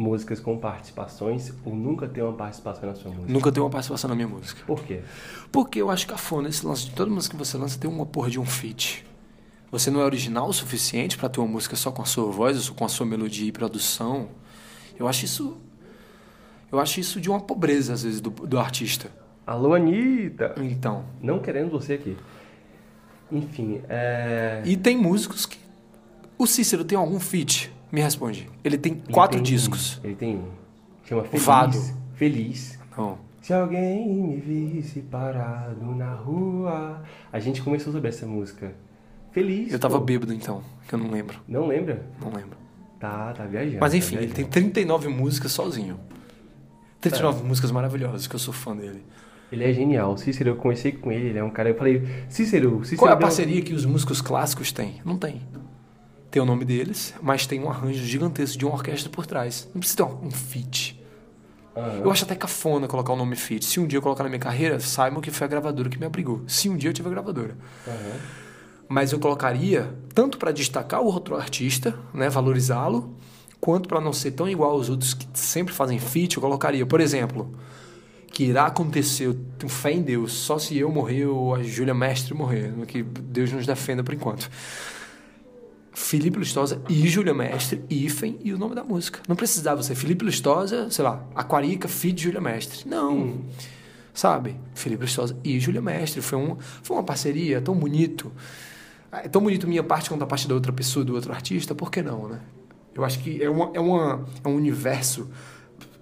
[0.00, 3.30] músicas com participações ou nunca ter uma participação na sua música?
[3.30, 4.62] Nunca tenho uma participação na minha música.
[4.66, 5.02] Por quê?
[5.52, 8.30] Porque eu acho cafona esse lance de toda música que você lança tem uma porra
[8.30, 9.04] de um feat.
[9.70, 12.68] Você não é original o suficiente pra ter uma música só com a sua voz,
[12.68, 14.30] ou com a sua melodia e produção.
[14.98, 15.58] Eu acho isso.
[16.72, 19.10] Eu acho isso de uma pobreza, às vezes, do, do artista.
[19.46, 20.54] Alô, Anitta!
[20.56, 21.04] Então.
[21.20, 22.16] Não querendo você aqui.
[23.30, 24.62] Enfim, é...
[24.64, 25.58] E tem músicos que.
[26.38, 27.70] O Cícero tem algum feat?
[27.90, 28.48] Me responde.
[28.62, 30.00] Ele tem Ele quatro tem- discos.
[30.04, 30.42] Ele tem...
[31.04, 31.44] Chama Feliz.
[31.44, 31.78] Vado.
[32.14, 32.78] Feliz.
[32.96, 33.18] Não.
[33.42, 37.02] Se alguém me visse parado na rua...
[37.32, 38.72] A gente começou sobre essa música.
[39.32, 39.72] Feliz.
[39.72, 40.04] Eu tava pô.
[40.04, 41.38] bêbado então, que eu não lembro.
[41.48, 42.04] Não lembra?
[42.20, 42.56] Não lembro.
[42.98, 43.78] Tá, tá viajando.
[43.80, 44.52] Mas tá enfim, ele tem viajando.
[44.52, 45.98] 39 músicas sozinho.
[47.00, 49.02] 39 músicas maravilhosas, que eu sou fã dele.
[49.50, 50.16] Ele é genial.
[50.16, 51.70] Cícero, eu conversei com ele, ele é um cara...
[51.70, 52.84] Eu falei, Cícero...
[52.84, 55.00] Cícero Qual é a parceria que os músicos clássicos têm?
[55.04, 55.40] Não tem.
[56.30, 59.68] Tem o nome deles, mas tem um arranjo gigantesco de uma orquestra por trás.
[59.74, 61.00] Não precisa ter um feat.
[61.76, 62.02] Aham.
[62.04, 63.64] Eu acho até cafona colocar o nome feat.
[63.64, 66.06] Se um dia eu colocar na minha carreira, saibam que foi a gravadora que me
[66.06, 66.42] abrigou.
[66.46, 67.56] Se um dia eu tiver gravadora.
[67.86, 68.20] Aham.
[68.88, 73.14] Mas eu colocaria tanto para destacar o outro artista, né, valorizá-lo,
[73.60, 77.00] quanto para não ser tão igual aos outros que sempre fazem feat, eu colocaria, por
[77.00, 77.54] exemplo,
[78.32, 81.94] que irá acontecer, eu tenho fé em Deus, só se eu morrer ou a Júlia
[81.94, 84.50] Mestre morrer, que Deus nos defenda por enquanto.
[85.92, 89.20] Felipe Lustosa e Júlia Mestre, hífen e o nome da música.
[89.28, 92.88] Não precisava ser Felipe Lustosa, sei lá, Aquarica, feat Júlia Mestre.
[92.88, 93.40] Não.
[94.14, 94.56] Sabe?
[94.74, 96.20] Felipe Lustosa e Júlia Mestre.
[96.20, 98.32] Foi, um, foi uma parceria tão bonito.
[99.12, 101.90] é tão bonito minha parte quanto a parte da outra pessoa, do outro artista, por
[101.90, 102.40] que não, né?
[102.94, 105.30] Eu acho que é, uma, é, uma, é um universo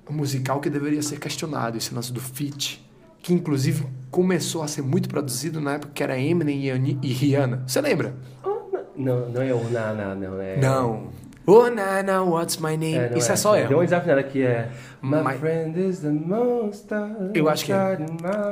[0.09, 2.85] musical que deveria ser questionado, esse lance do feat,
[3.23, 7.62] que inclusive começou a ser muito produzido na época que era Eminem e, e Rihanna.
[7.66, 8.16] Você lembra?
[8.99, 10.41] Não, não é o na, na, não.
[10.41, 10.57] É...
[10.59, 11.19] Não.
[11.51, 12.99] Oh, Nana, what's my name?
[12.99, 13.77] É, Isso é, só Deu ela.
[13.77, 14.69] uma desafinada aqui, é...
[15.01, 17.01] My, My- friend is the monster
[17.33, 17.97] Eu acho que é.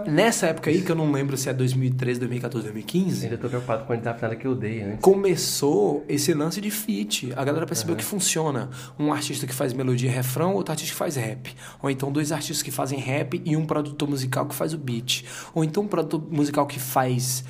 [0.07, 3.85] Nessa época aí, que eu não lembro se é 2013, 2014, 2015, Ainda tô preocupado
[3.85, 5.01] com a desafinada que eu dei antes.
[5.03, 7.35] começou esse lance de feat.
[7.37, 8.71] A galera percebeu que funciona.
[8.99, 11.55] Um artista que faz melodia e refrão, outro artista que faz rap.
[11.83, 15.23] Ou então dois artistas que fazem rap e um produtor musical que faz o beat.
[15.55, 17.45] Ou então um produtor musical que faz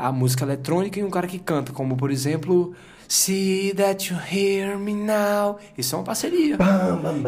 [0.00, 2.74] a música eletrônica e um cara que canta, como por exemplo.
[3.08, 5.58] See that you hear me now.
[5.76, 6.56] Isso é uma parceria.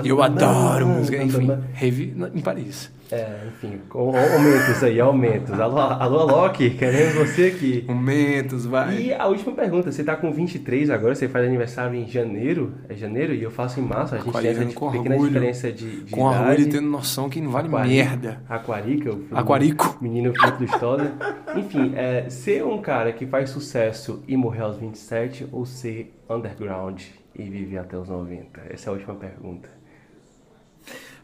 [0.05, 2.89] E eu adoro música, enfim, rave em Paris.
[3.13, 5.61] É, enfim, aumentos aí, aumentos.
[5.61, 7.85] Alô, alô, Alok, queremos você aqui.
[7.87, 8.97] Momentos, vai.
[9.03, 12.95] E a última pergunta, você tá com 23 agora, você faz aniversário em janeiro, é
[12.95, 15.31] janeiro, e eu faço em março, a gente tem essa Aquariano di- com pequena orgulho.
[15.31, 16.43] diferença de, de Com idade.
[16.51, 18.43] orgulho e tendo noção que não vale Aquari- merda.
[18.49, 19.99] Aquarica, o Aquarico.
[20.01, 21.13] menino filho do Stoller.
[21.55, 27.03] Enfim, é, ser um cara que faz sucesso e morrer aos 27 ou ser underground
[27.39, 28.59] e viver até os 90?
[28.71, 29.69] Essa é a última pergunta.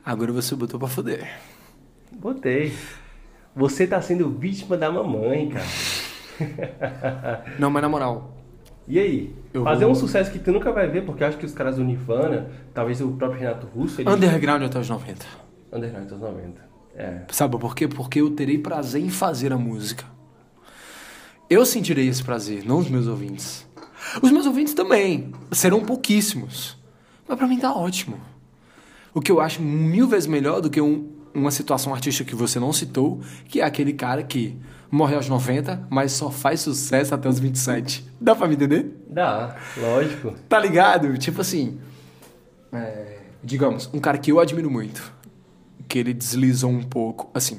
[0.04, 1.26] Agora você botou pra foder.
[2.18, 2.72] Botei.
[3.54, 5.66] Você tá sendo vítima da mamãe, cara.
[7.58, 8.36] Não, mas na moral,
[8.86, 9.34] E aí?
[9.52, 11.52] Eu Fazer vou- um sucesso que tu nunca vai ver, porque eu acho que os
[11.52, 14.08] caras do Nirvana, talvez o próprio Renato Russo, ele...
[14.10, 15.26] underground até os 90.
[15.72, 16.68] Underground dos 90.
[16.96, 17.20] É.
[17.30, 17.86] Sabe por quê?
[17.86, 20.04] Porque eu terei prazer em fazer a música.
[21.50, 23.66] Eu sentirei esse prazer, não os meus ouvintes.
[24.22, 26.76] Os meus ouvintes também serão pouquíssimos.
[27.26, 28.18] Mas pra mim tá ótimo.
[29.14, 32.58] O que eu acho mil vezes melhor do que um- uma situação artística que você
[32.60, 34.56] não citou, que é aquele cara que
[34.90, 38.04] morre aos 90, mas só faz sucesso até os 27.
[38.20, 38.94] Dá pra me entender?
[39.08, 40.34] Dá, lógico.
[40.48, 41.16] Tá ligado?
[41.18, 41.78] Tipo assim.
[42.72, 45.12] é, digamos, um cara que eu admiro muito.
[45.86, 47.30] Que ele deslizou um pouco.
[47.32, 47.58] Assim.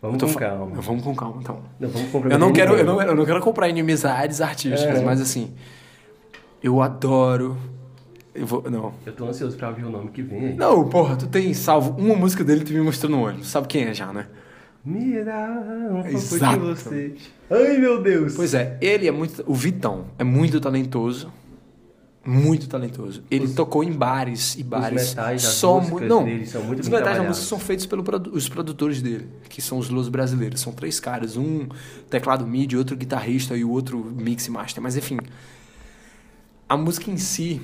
[0.00, 0.80] Vamos com calma.
[0.80, 1.60] Vamos com calma, então.
[1.78, 5.04] Não, vamos Eu não, quero, eu, não, eu não quero comprar inimizades artísticas, É.
[5.04, 5.52] mas assim.
[6.62, 7.56] Eu adoro.
[8.38, 8.70] Eu vou.
[8.70, 8.94] Não.
[9.04, 10.54] Eu tô ansioso pra ouvir o nome que vem aí.
[10.54, 13.48] Não, porra, tu tem salvo uma música dele que tu me mostrou no ônibus.
[13.48, 14.26] Sabe quem é já, né?
[15.24, 16.54] Dá um pouco Exato.
[16.54, 17.14] de você.
[17.50, 18.34] Ai, meu Deus.
[18.36, 19.42] Pois é, ele é muito.
[19.46, 21.32] O Vitão é muito talentoso.
[22.24, 23.22] Muito talentoso.
[23.30, 25.10] Ele tocou em bares e bares.
[25.10, 28.04] metais, as só músicas não, dele são muito Os metais da música são feitos pelos
[28.32, 30.60] os produtores dele, que são os Los brasileiros.
[30.60, 31.66] São três caras, um
[32.10, 34.82] teclado MIDI, outro guitarrista e o outro mix e master.
[34.82, 35.18] Mas enfim,
[36.68, 37.62] a música em si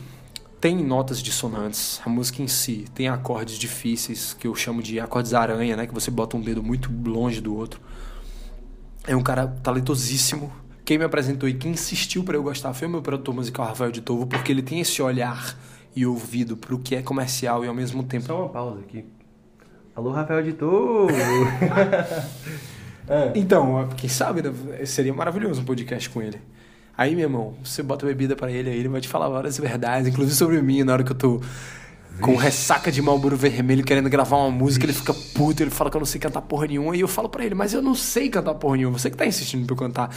[0.64, 2.00] tem notas dissonantes.
[2.06, 5.86] A música em si tem acordes difíceis, que eu chamo de acordes aranha, né?
[5.86, 7.78] Que você bota um dedo muito longe do outro.
[9.06, 10.50] É um cara talentosíssimo.
[10.82, 13.92] Quem me apresentou e quem insistiu pra eu gostar foi o meu produtor musical, Rafael
[13.92, 15.54] de Tovo, porque ele tem esse olhar
[15.94, 18.24] e ouvido pro que é comercial e ao mesmo tempo.
[18.24, 19.04] Só uma pausa aqui.
[19.94, 21.10] Alô, Rafael Editor.
[23.34, 24.86] Então, quem sabe, né?
[24.86, 26.40] seria maravilhoso um podcast com ele.
[26.96, 30.08] Aí, meu irmão, você bota bebida pra ele, aí ele vai te falar várias verdades,
[30.08, 31.40] inclusive sobre mim, na hora que eu tô
[32.20, 35.96] com ressaca de Malboro Vermelho querendo gravar uma música, ele fica puto, ele fala que
[35.96, 38.28] eu não sei cantar porra nenhuma, e eu falo pra ele, mas eu não sei
[38.28, 40.14] cantar porra nenhuma, você que tá insistindo pra eu cantar.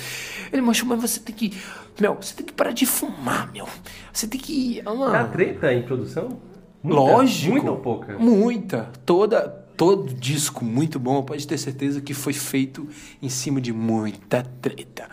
[0.53, 1.57] Ele, macho, mas você tem que,
[1.99, 3.67] meu, você tem que parar de fumar, meu.
[4.13, 4.81] Você tem que...
[4.85, 6.37] Ah, Dá treta em produção?
[6.83, 7.01] Muita?
[7.01, 7.51] Lógico.
[7.53, 8.17] Muita ou pouca?
[8.19, 8.91] Muita.
[9.03, 12.87] Toda, todo disco muito bom, pode ter certeza que foi feito
[13.19, 15.09] em cima de muita treta.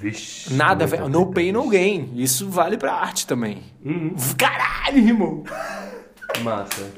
[0.00, 0.54] Vixe.
[0.54, 1.08] Nada, velho.
[1.08, 2.10] No pain, no gain.
[2.14, 3.62] Isso vale pra arte também.
[3.84, 4.14] Uhum.
[4.36, 5.44] Caralho, irmão.
[6.42, 6.90] Massa.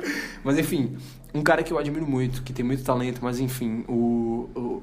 [0.44, 0.96] Mas enfim,
[1.32, 4.82] um cara que eu admiro muito, que tem muito talento, mas enfim, o, o,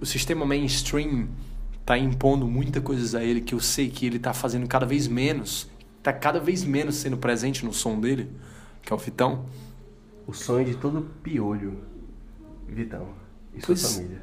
[0.00, 1.28] o sistema mainstream
[1.86, 5.06] tá impondo muita coisas a ele que eu sei que ele tá fazendo cada vez
[5.06, 5.68] menos,
[6.02, 8.30] tá cada vez menos sendo presente no som dele,
[8.82, 9.44] que é o Fitão.
[10.26, 11.78] O sonho de todo piolho.
[12.68, 13.08] Vitão.
[13.54, 14.22] E sua Pois- família.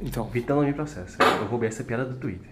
[0.00, 1.16] Então, Vitão não me processa.
[1.40, 2.50] Eu roubei essa piada do Twitter.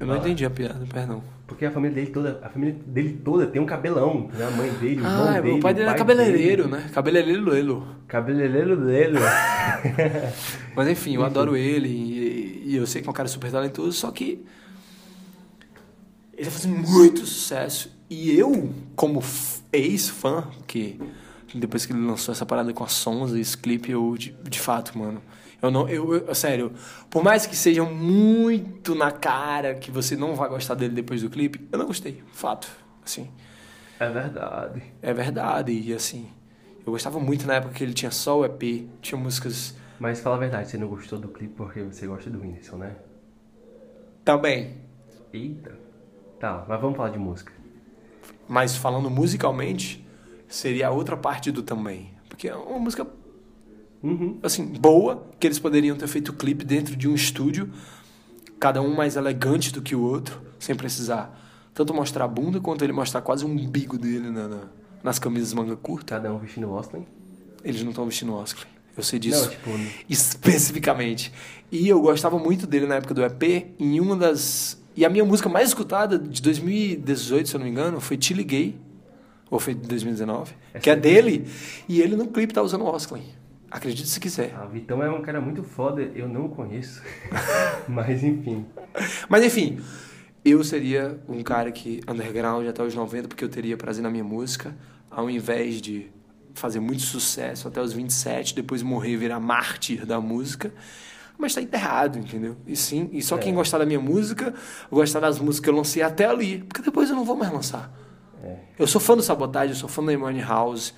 [0.00, 0.18] eu não Ah.
[0.18, 1.22] entendi a piada, perdão.
[1.46, 4.28] Porque a família dele toda, a família dele toda tem um cabelão.
[4.32, 4.46] Né?
[4.46, 5.58] A mãe dele, o irmão Ah, dele.
[5.58, 6.76] o pai dele pai cabeleireiro, dele.
[6.82, 6.90] né?
[6.92, 7.86] Cabeleireiro Lelo.
[8.08, 9.18] Cabeleireiro dele.
[10.74, 13.92] Mas enfim, eu adoro ele e, e eu sei que é um cara super talentoso,
[13.92, 14.44] só que
[16.32, 17.90] ele tá fazendo muito sucesso.
[18.10, 19.22] E eu, como
[19.72, 20.98] ex-fã, que
[21.54, 24.58] depois que ele lançou essa parada com a Sons e esse clipe, eu, de, de
[24.60, 25.22] fato, mano,
[25.66, 26.72] eu não, eu, eu- sério,
[27.10, 31.30] por mais que seja muito na cara que você não vai gostar dele depois do
[31.30, 32.68] clipe, eu não gostei, fato,
[33.04, 33.28] assim.
[33.98, 34.82] É verdade.
[35.02, 36.28] É verdade, e assim,
[36.86, 40.36] eu gostava muito na época que ele tinha só o EP, tinha músicas Mas fala
[40.36, 42.96] a verdade, você não gostou do clipe porque você gosta do Whindersson, né?
[44.24, 44.76] Também.
[45.32, 45.76] Eita.
[46.38, 47.52] Tá, mas vamos falar de música.
[48.48, 50.04] Mas falando musicalmente,
[50.48, 52.12] seria a outra parte do também.
[52.28, 53.06] Porque é uma música,
[54.04, 54.38] Uhum.
[54.42, 57.70] assim, boa, que eles poderiam ter feito o clipe dentro de um estúdio,
[58.60, 61.40] cada um mais elegante do que o outro, sem precisar
[61.74, 64.68] tanto mostrar a bunda quanto ele mostrar quase o umbigo dele na- na-
[65.02, 66.14] nas camisas manga curta.
[66.14, 67.00] Cada um vestindo Oscar.
[67.64, 68.64] Eles não estão vestindo Oscar.
[68.96, 69.46] Eu sei disso.
[69.46, 69.70] Não, tipo,
[70.08, 71.32] especificamente.
[71.72, 74.80] E eu gostava muito dele na época do EP, em uma das.
[74.96, 78.32] E a minha música mais escutada de 2018, se eu não me engano, foi Te
[78.34, 78.76] Liguei.
[79.50, 80.52] Ou foi de 2019.
[80.80, 81.46] que é dele.
[81.88, 83.18] E ele no clipe tá usando Oscar.
[83.74, 84.54] Acredite se quiser.
[84.54, 87.02] a Vitão é um cara muito foda, eu não o conheço.
[87.88, 88.64] mas enfim.
[89.28, 89.80] Mas enfim,
[90.44, 94.22] eu seria um cara que underground até os 90, porque eu teria prazer na minha
[94.22, 94.76] música,
[95.10, 96.06] ao invés de
[96.54, 100.72] fazer muito sucesso até os 27, depois morrer e virar mártir da música.
[101.36, 102.56] Mas tá enterrado, entendeu?
[102.64, 103.54] E sim, e só quem É.
[103.56, 104.54] gostar da minha música,
[104.88, 107.92] gostar das músicas que eu lancei até ali, porque depois eu não vou mais lançar.
[108.40, 108.56] É.
[108.78, 110.94] Eu sou fã do Sabotagem, eu sou fã da Imani House,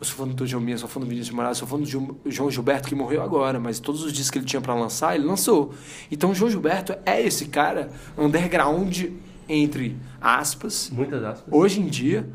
[0.00, 1.84] eu sou fã do Tujo Minha, sou fã do Vinícius de Moraes, sou fã do
[2.26, 5.24] João Gilberto, que morreu agora, mas todos os discos que ele tinha pra lançar, ele
[5.24, 5.74] lançou.
[6.10, 9.04] Então o João Gilberto é esse cara underground,
[9.46, 11.52] entre aspas, Muitas aspas.
[11.52, 12.26] hoje em dia,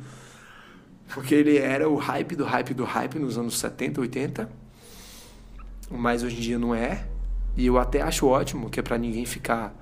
[1.11, 4.49] porque ele era o hype do hype do hype nos anos 70, 80,
[5.89, 7.07] mas hoje em dia não é.
[7.57, 9.73] E eu até acho ótimo, que é pra ninguém ficar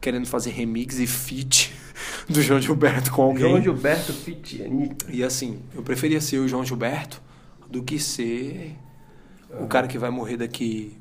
[0.00, 1.72] querendo fazer remix e feat
[2.28, 3.48] do João Gilberto com alguém.
[3.48, 5.06] João Gilberto Fit, Anitta.
[5.10, 7.20] E assim, eu preferia ser o João Gilberto
[7.72, 8.76] do que ser
[9.60, 10.96] o cara que vai morrer daqui.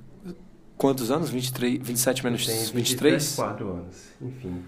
[0.78, 1.30] Quantos anos?
[1.30, 3.36] 23, 27 menos Tem 23?
[3.36, 4.64] 4 anos, enfim.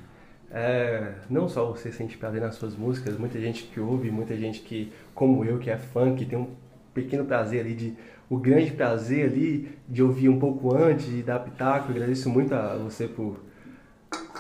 [0.52, 4.60] É, não só você sente prazer nas suas músicas, muita gente que ouve, muita gente
[4.60, 6.50] que, como eu, que é fã, que tem um
[6.94, 7.94] pequeno prazer ali de.
[8.30, 11.92] O grande prazer ali de ouvir um pouco antes, de dar pitaco.
[11.92, 13.40] Eu agradeço muito a você por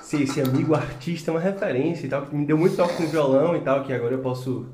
[0.01, 3.55] ser esse amigo artista, uma referência e tal, que me deu muito toque no violão
[3.55, 4.67] e tal, que agora eu posso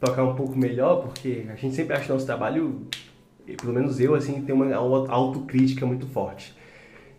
[0.00, 2.86] tocar um pouco melhor, porque a gente sempre acha que nosso trabalho,
[3.60, 6.54] pelo menos eu, assim, tem uma au- autocrítica muito forte.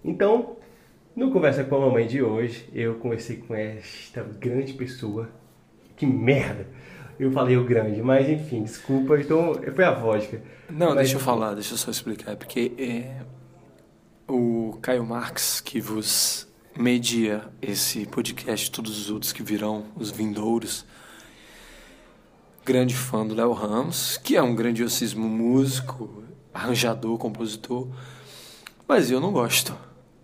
[0.04, 0.58] Então,
[1.16, 5.30] no Conversa com a Mamãe de hoje, eu conversei com esta grande pessoa.
[5.96, 6.68] Que merda!
[7.20, 10.42] Eu falei o grande, mas enfim, desculpa, então foi a vodka.
[10.68, 12.32] Não, Mas- deixa eu falar, deixa eu só explicar.
[12.32, 13.22] É porque é,
[14.28, 20.84] o Caio Marx, que vos media esse podcast, todos os outros que virão, os vindouros,
[22.72, 26.24] grande fã do Léo Ramos, que é um grandiosíssimo músico,
[26.54, 27.88] arranjador, compositor,
[28.88, 29.76] mas eu não gosto.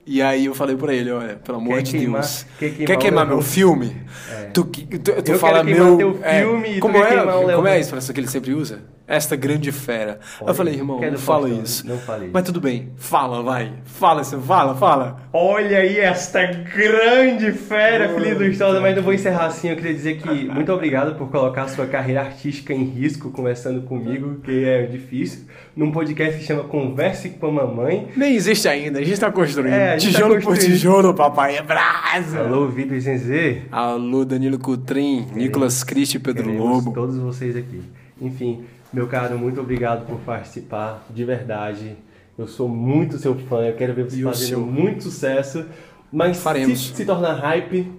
[0.06, 2.76] E aí eu falei pra ele, olha, pelo amor Quer de queimar- Deus, quer quer
[2.86, 4.02] queimar queimar, o meu meu filme?
[4.32, 4.44] É.
[4.46, 6.20] Tu, que- tu, tu Eu fala queimar meu...
[6.24, 8.82] é, filme tu como quer é, queimar como é a expressão que ele sempre usa?
[9.08, 10.20] Esta grande fera.
[10.42, 11.88] Olha, eu falei, irmão, não fala isso.
[11.88, 13.72] não fale Mas tudo bem, fala, vai.
[13.86, 15.22] Fala, você fala, fala.
[15.32, 19.70] Olha aí esta grande fera, Felipe Lustosa, mas não vou encerrar assim.
[19.70, 23.82] Eu queria dizer que muito obrigado por colocar a sua carreira artística em risco conversando
[23.84, 28.10] comigo, que é difícil, num podcast que chama Converse com a Mamãe.
[28.14, 29.74] Nem existe ainda, a gente tá construindo.
[29.74, 30.74] É, tá tijolo por construindo.
[30.74, 32.40] tijolo, papai, é brasa.
[32.40, 33.62] Alô, Vitor Zenzê.
[33.72, 36.92] Alô, Danilo Coutrin, Nicolas Christi e Pedro Lobo.
[36.92, 37.82] todos vocês aqui.
[38.20, 41.96] Enfim, meu caro, muito obrigado por participar, de verdade.
[42.38, 44.60] Eu sou muito seu fã, eu quero ver você fazendo seu?
[44.60, 45.66] muito sucesso.
[46.12, 46.80] Mas Faremos.
[46.88, 47.92] se se tornar hype,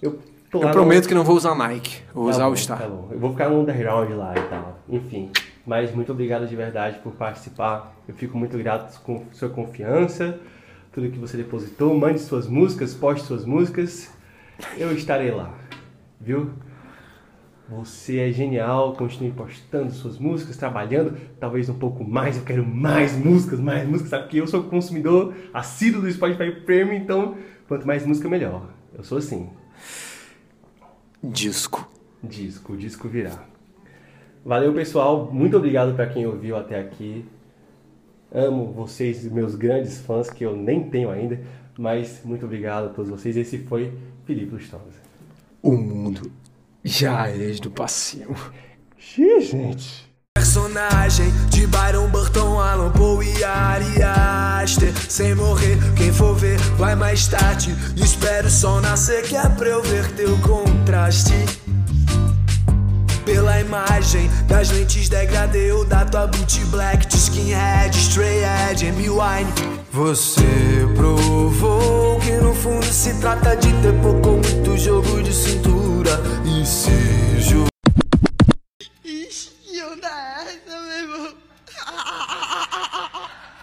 [0.00, 0.18] eu
[0.50, 2.78] tô Eu no- prometo que não vou usar Nike, vou Tá usar bom, o Star.
[2.78, 3.08] Tá bom.
[3.10, 4.78] Eu vou ficar no underground lá e tal.
[4.88, 5.30] Enfim.
[5.66, 7.96] Mas muito obrigado de verdade por participar.
[8.06, 10.38] Eu fico muito grato com sua confiança,
[10.92, 11.98] tudo que você depositou.
[11.98, 14.08] Mande suas músicas, poste suas músicas.
[14.78, 15.52] Eu estarei lá.
[16.20, 16.50] Viu?
[17.68, 22.36] Você é genial, continue postando suas músicas, trabalhando, talvez um pouco mais.
[22.36, 24.22] Eu quero mais músicas, mais músicas, sabe?
[24.24, 27.36] Porque eu sou consumidor assíduo do Spotify Premium, então
[27.66, 28.68] quanto mais música, melhor.
[28.96, 29.50] Eu sou assim.
[31.22, 31.88] Disco.
[32.22, 33.42] Disco, o disco virá.
[34.44, 35.28] Valeu, pessoal.
[35.32, 37.24] Muito obrigado para quem ouviu até aqui.
[38.32, 41.40] Amo vocês, meus grandes fãs, que eu nem tenho ainda.
[41.76, 43.36] Mas muito obrigado a todos vocês.
[43.36, 43.92] Esse foi
[44.24, 45.00] Felipe Lustosa.
[45.60, 46.30] O mundo
[46.86, 48.34] já é do passinho.
[48.96, 50.06] Xiii, gente.
[50.34, 56.94] Personagem de Byron Burton, Alan Poe e Ari Aster Sem morrer, quem for ver vai
[56.94, 61.32] mais tarde Espero o sol nascer que é pra eu ver teu contraste
[63.24, 69.08] Pela imagem das lentes degradê ou da tua beat black De skinhead, stray edge, Amy
[69.08, 69.52] Wine
[69.90, 70.44] Você
[70.94, 76.10] provou que no fundo se trata de ter pouco ou muito jogo de cintura
[76.44, 76.90] E se
[77.40, 77.66] ju-
[79.04, 81.34] Ixi, não dá essa, meu irmão.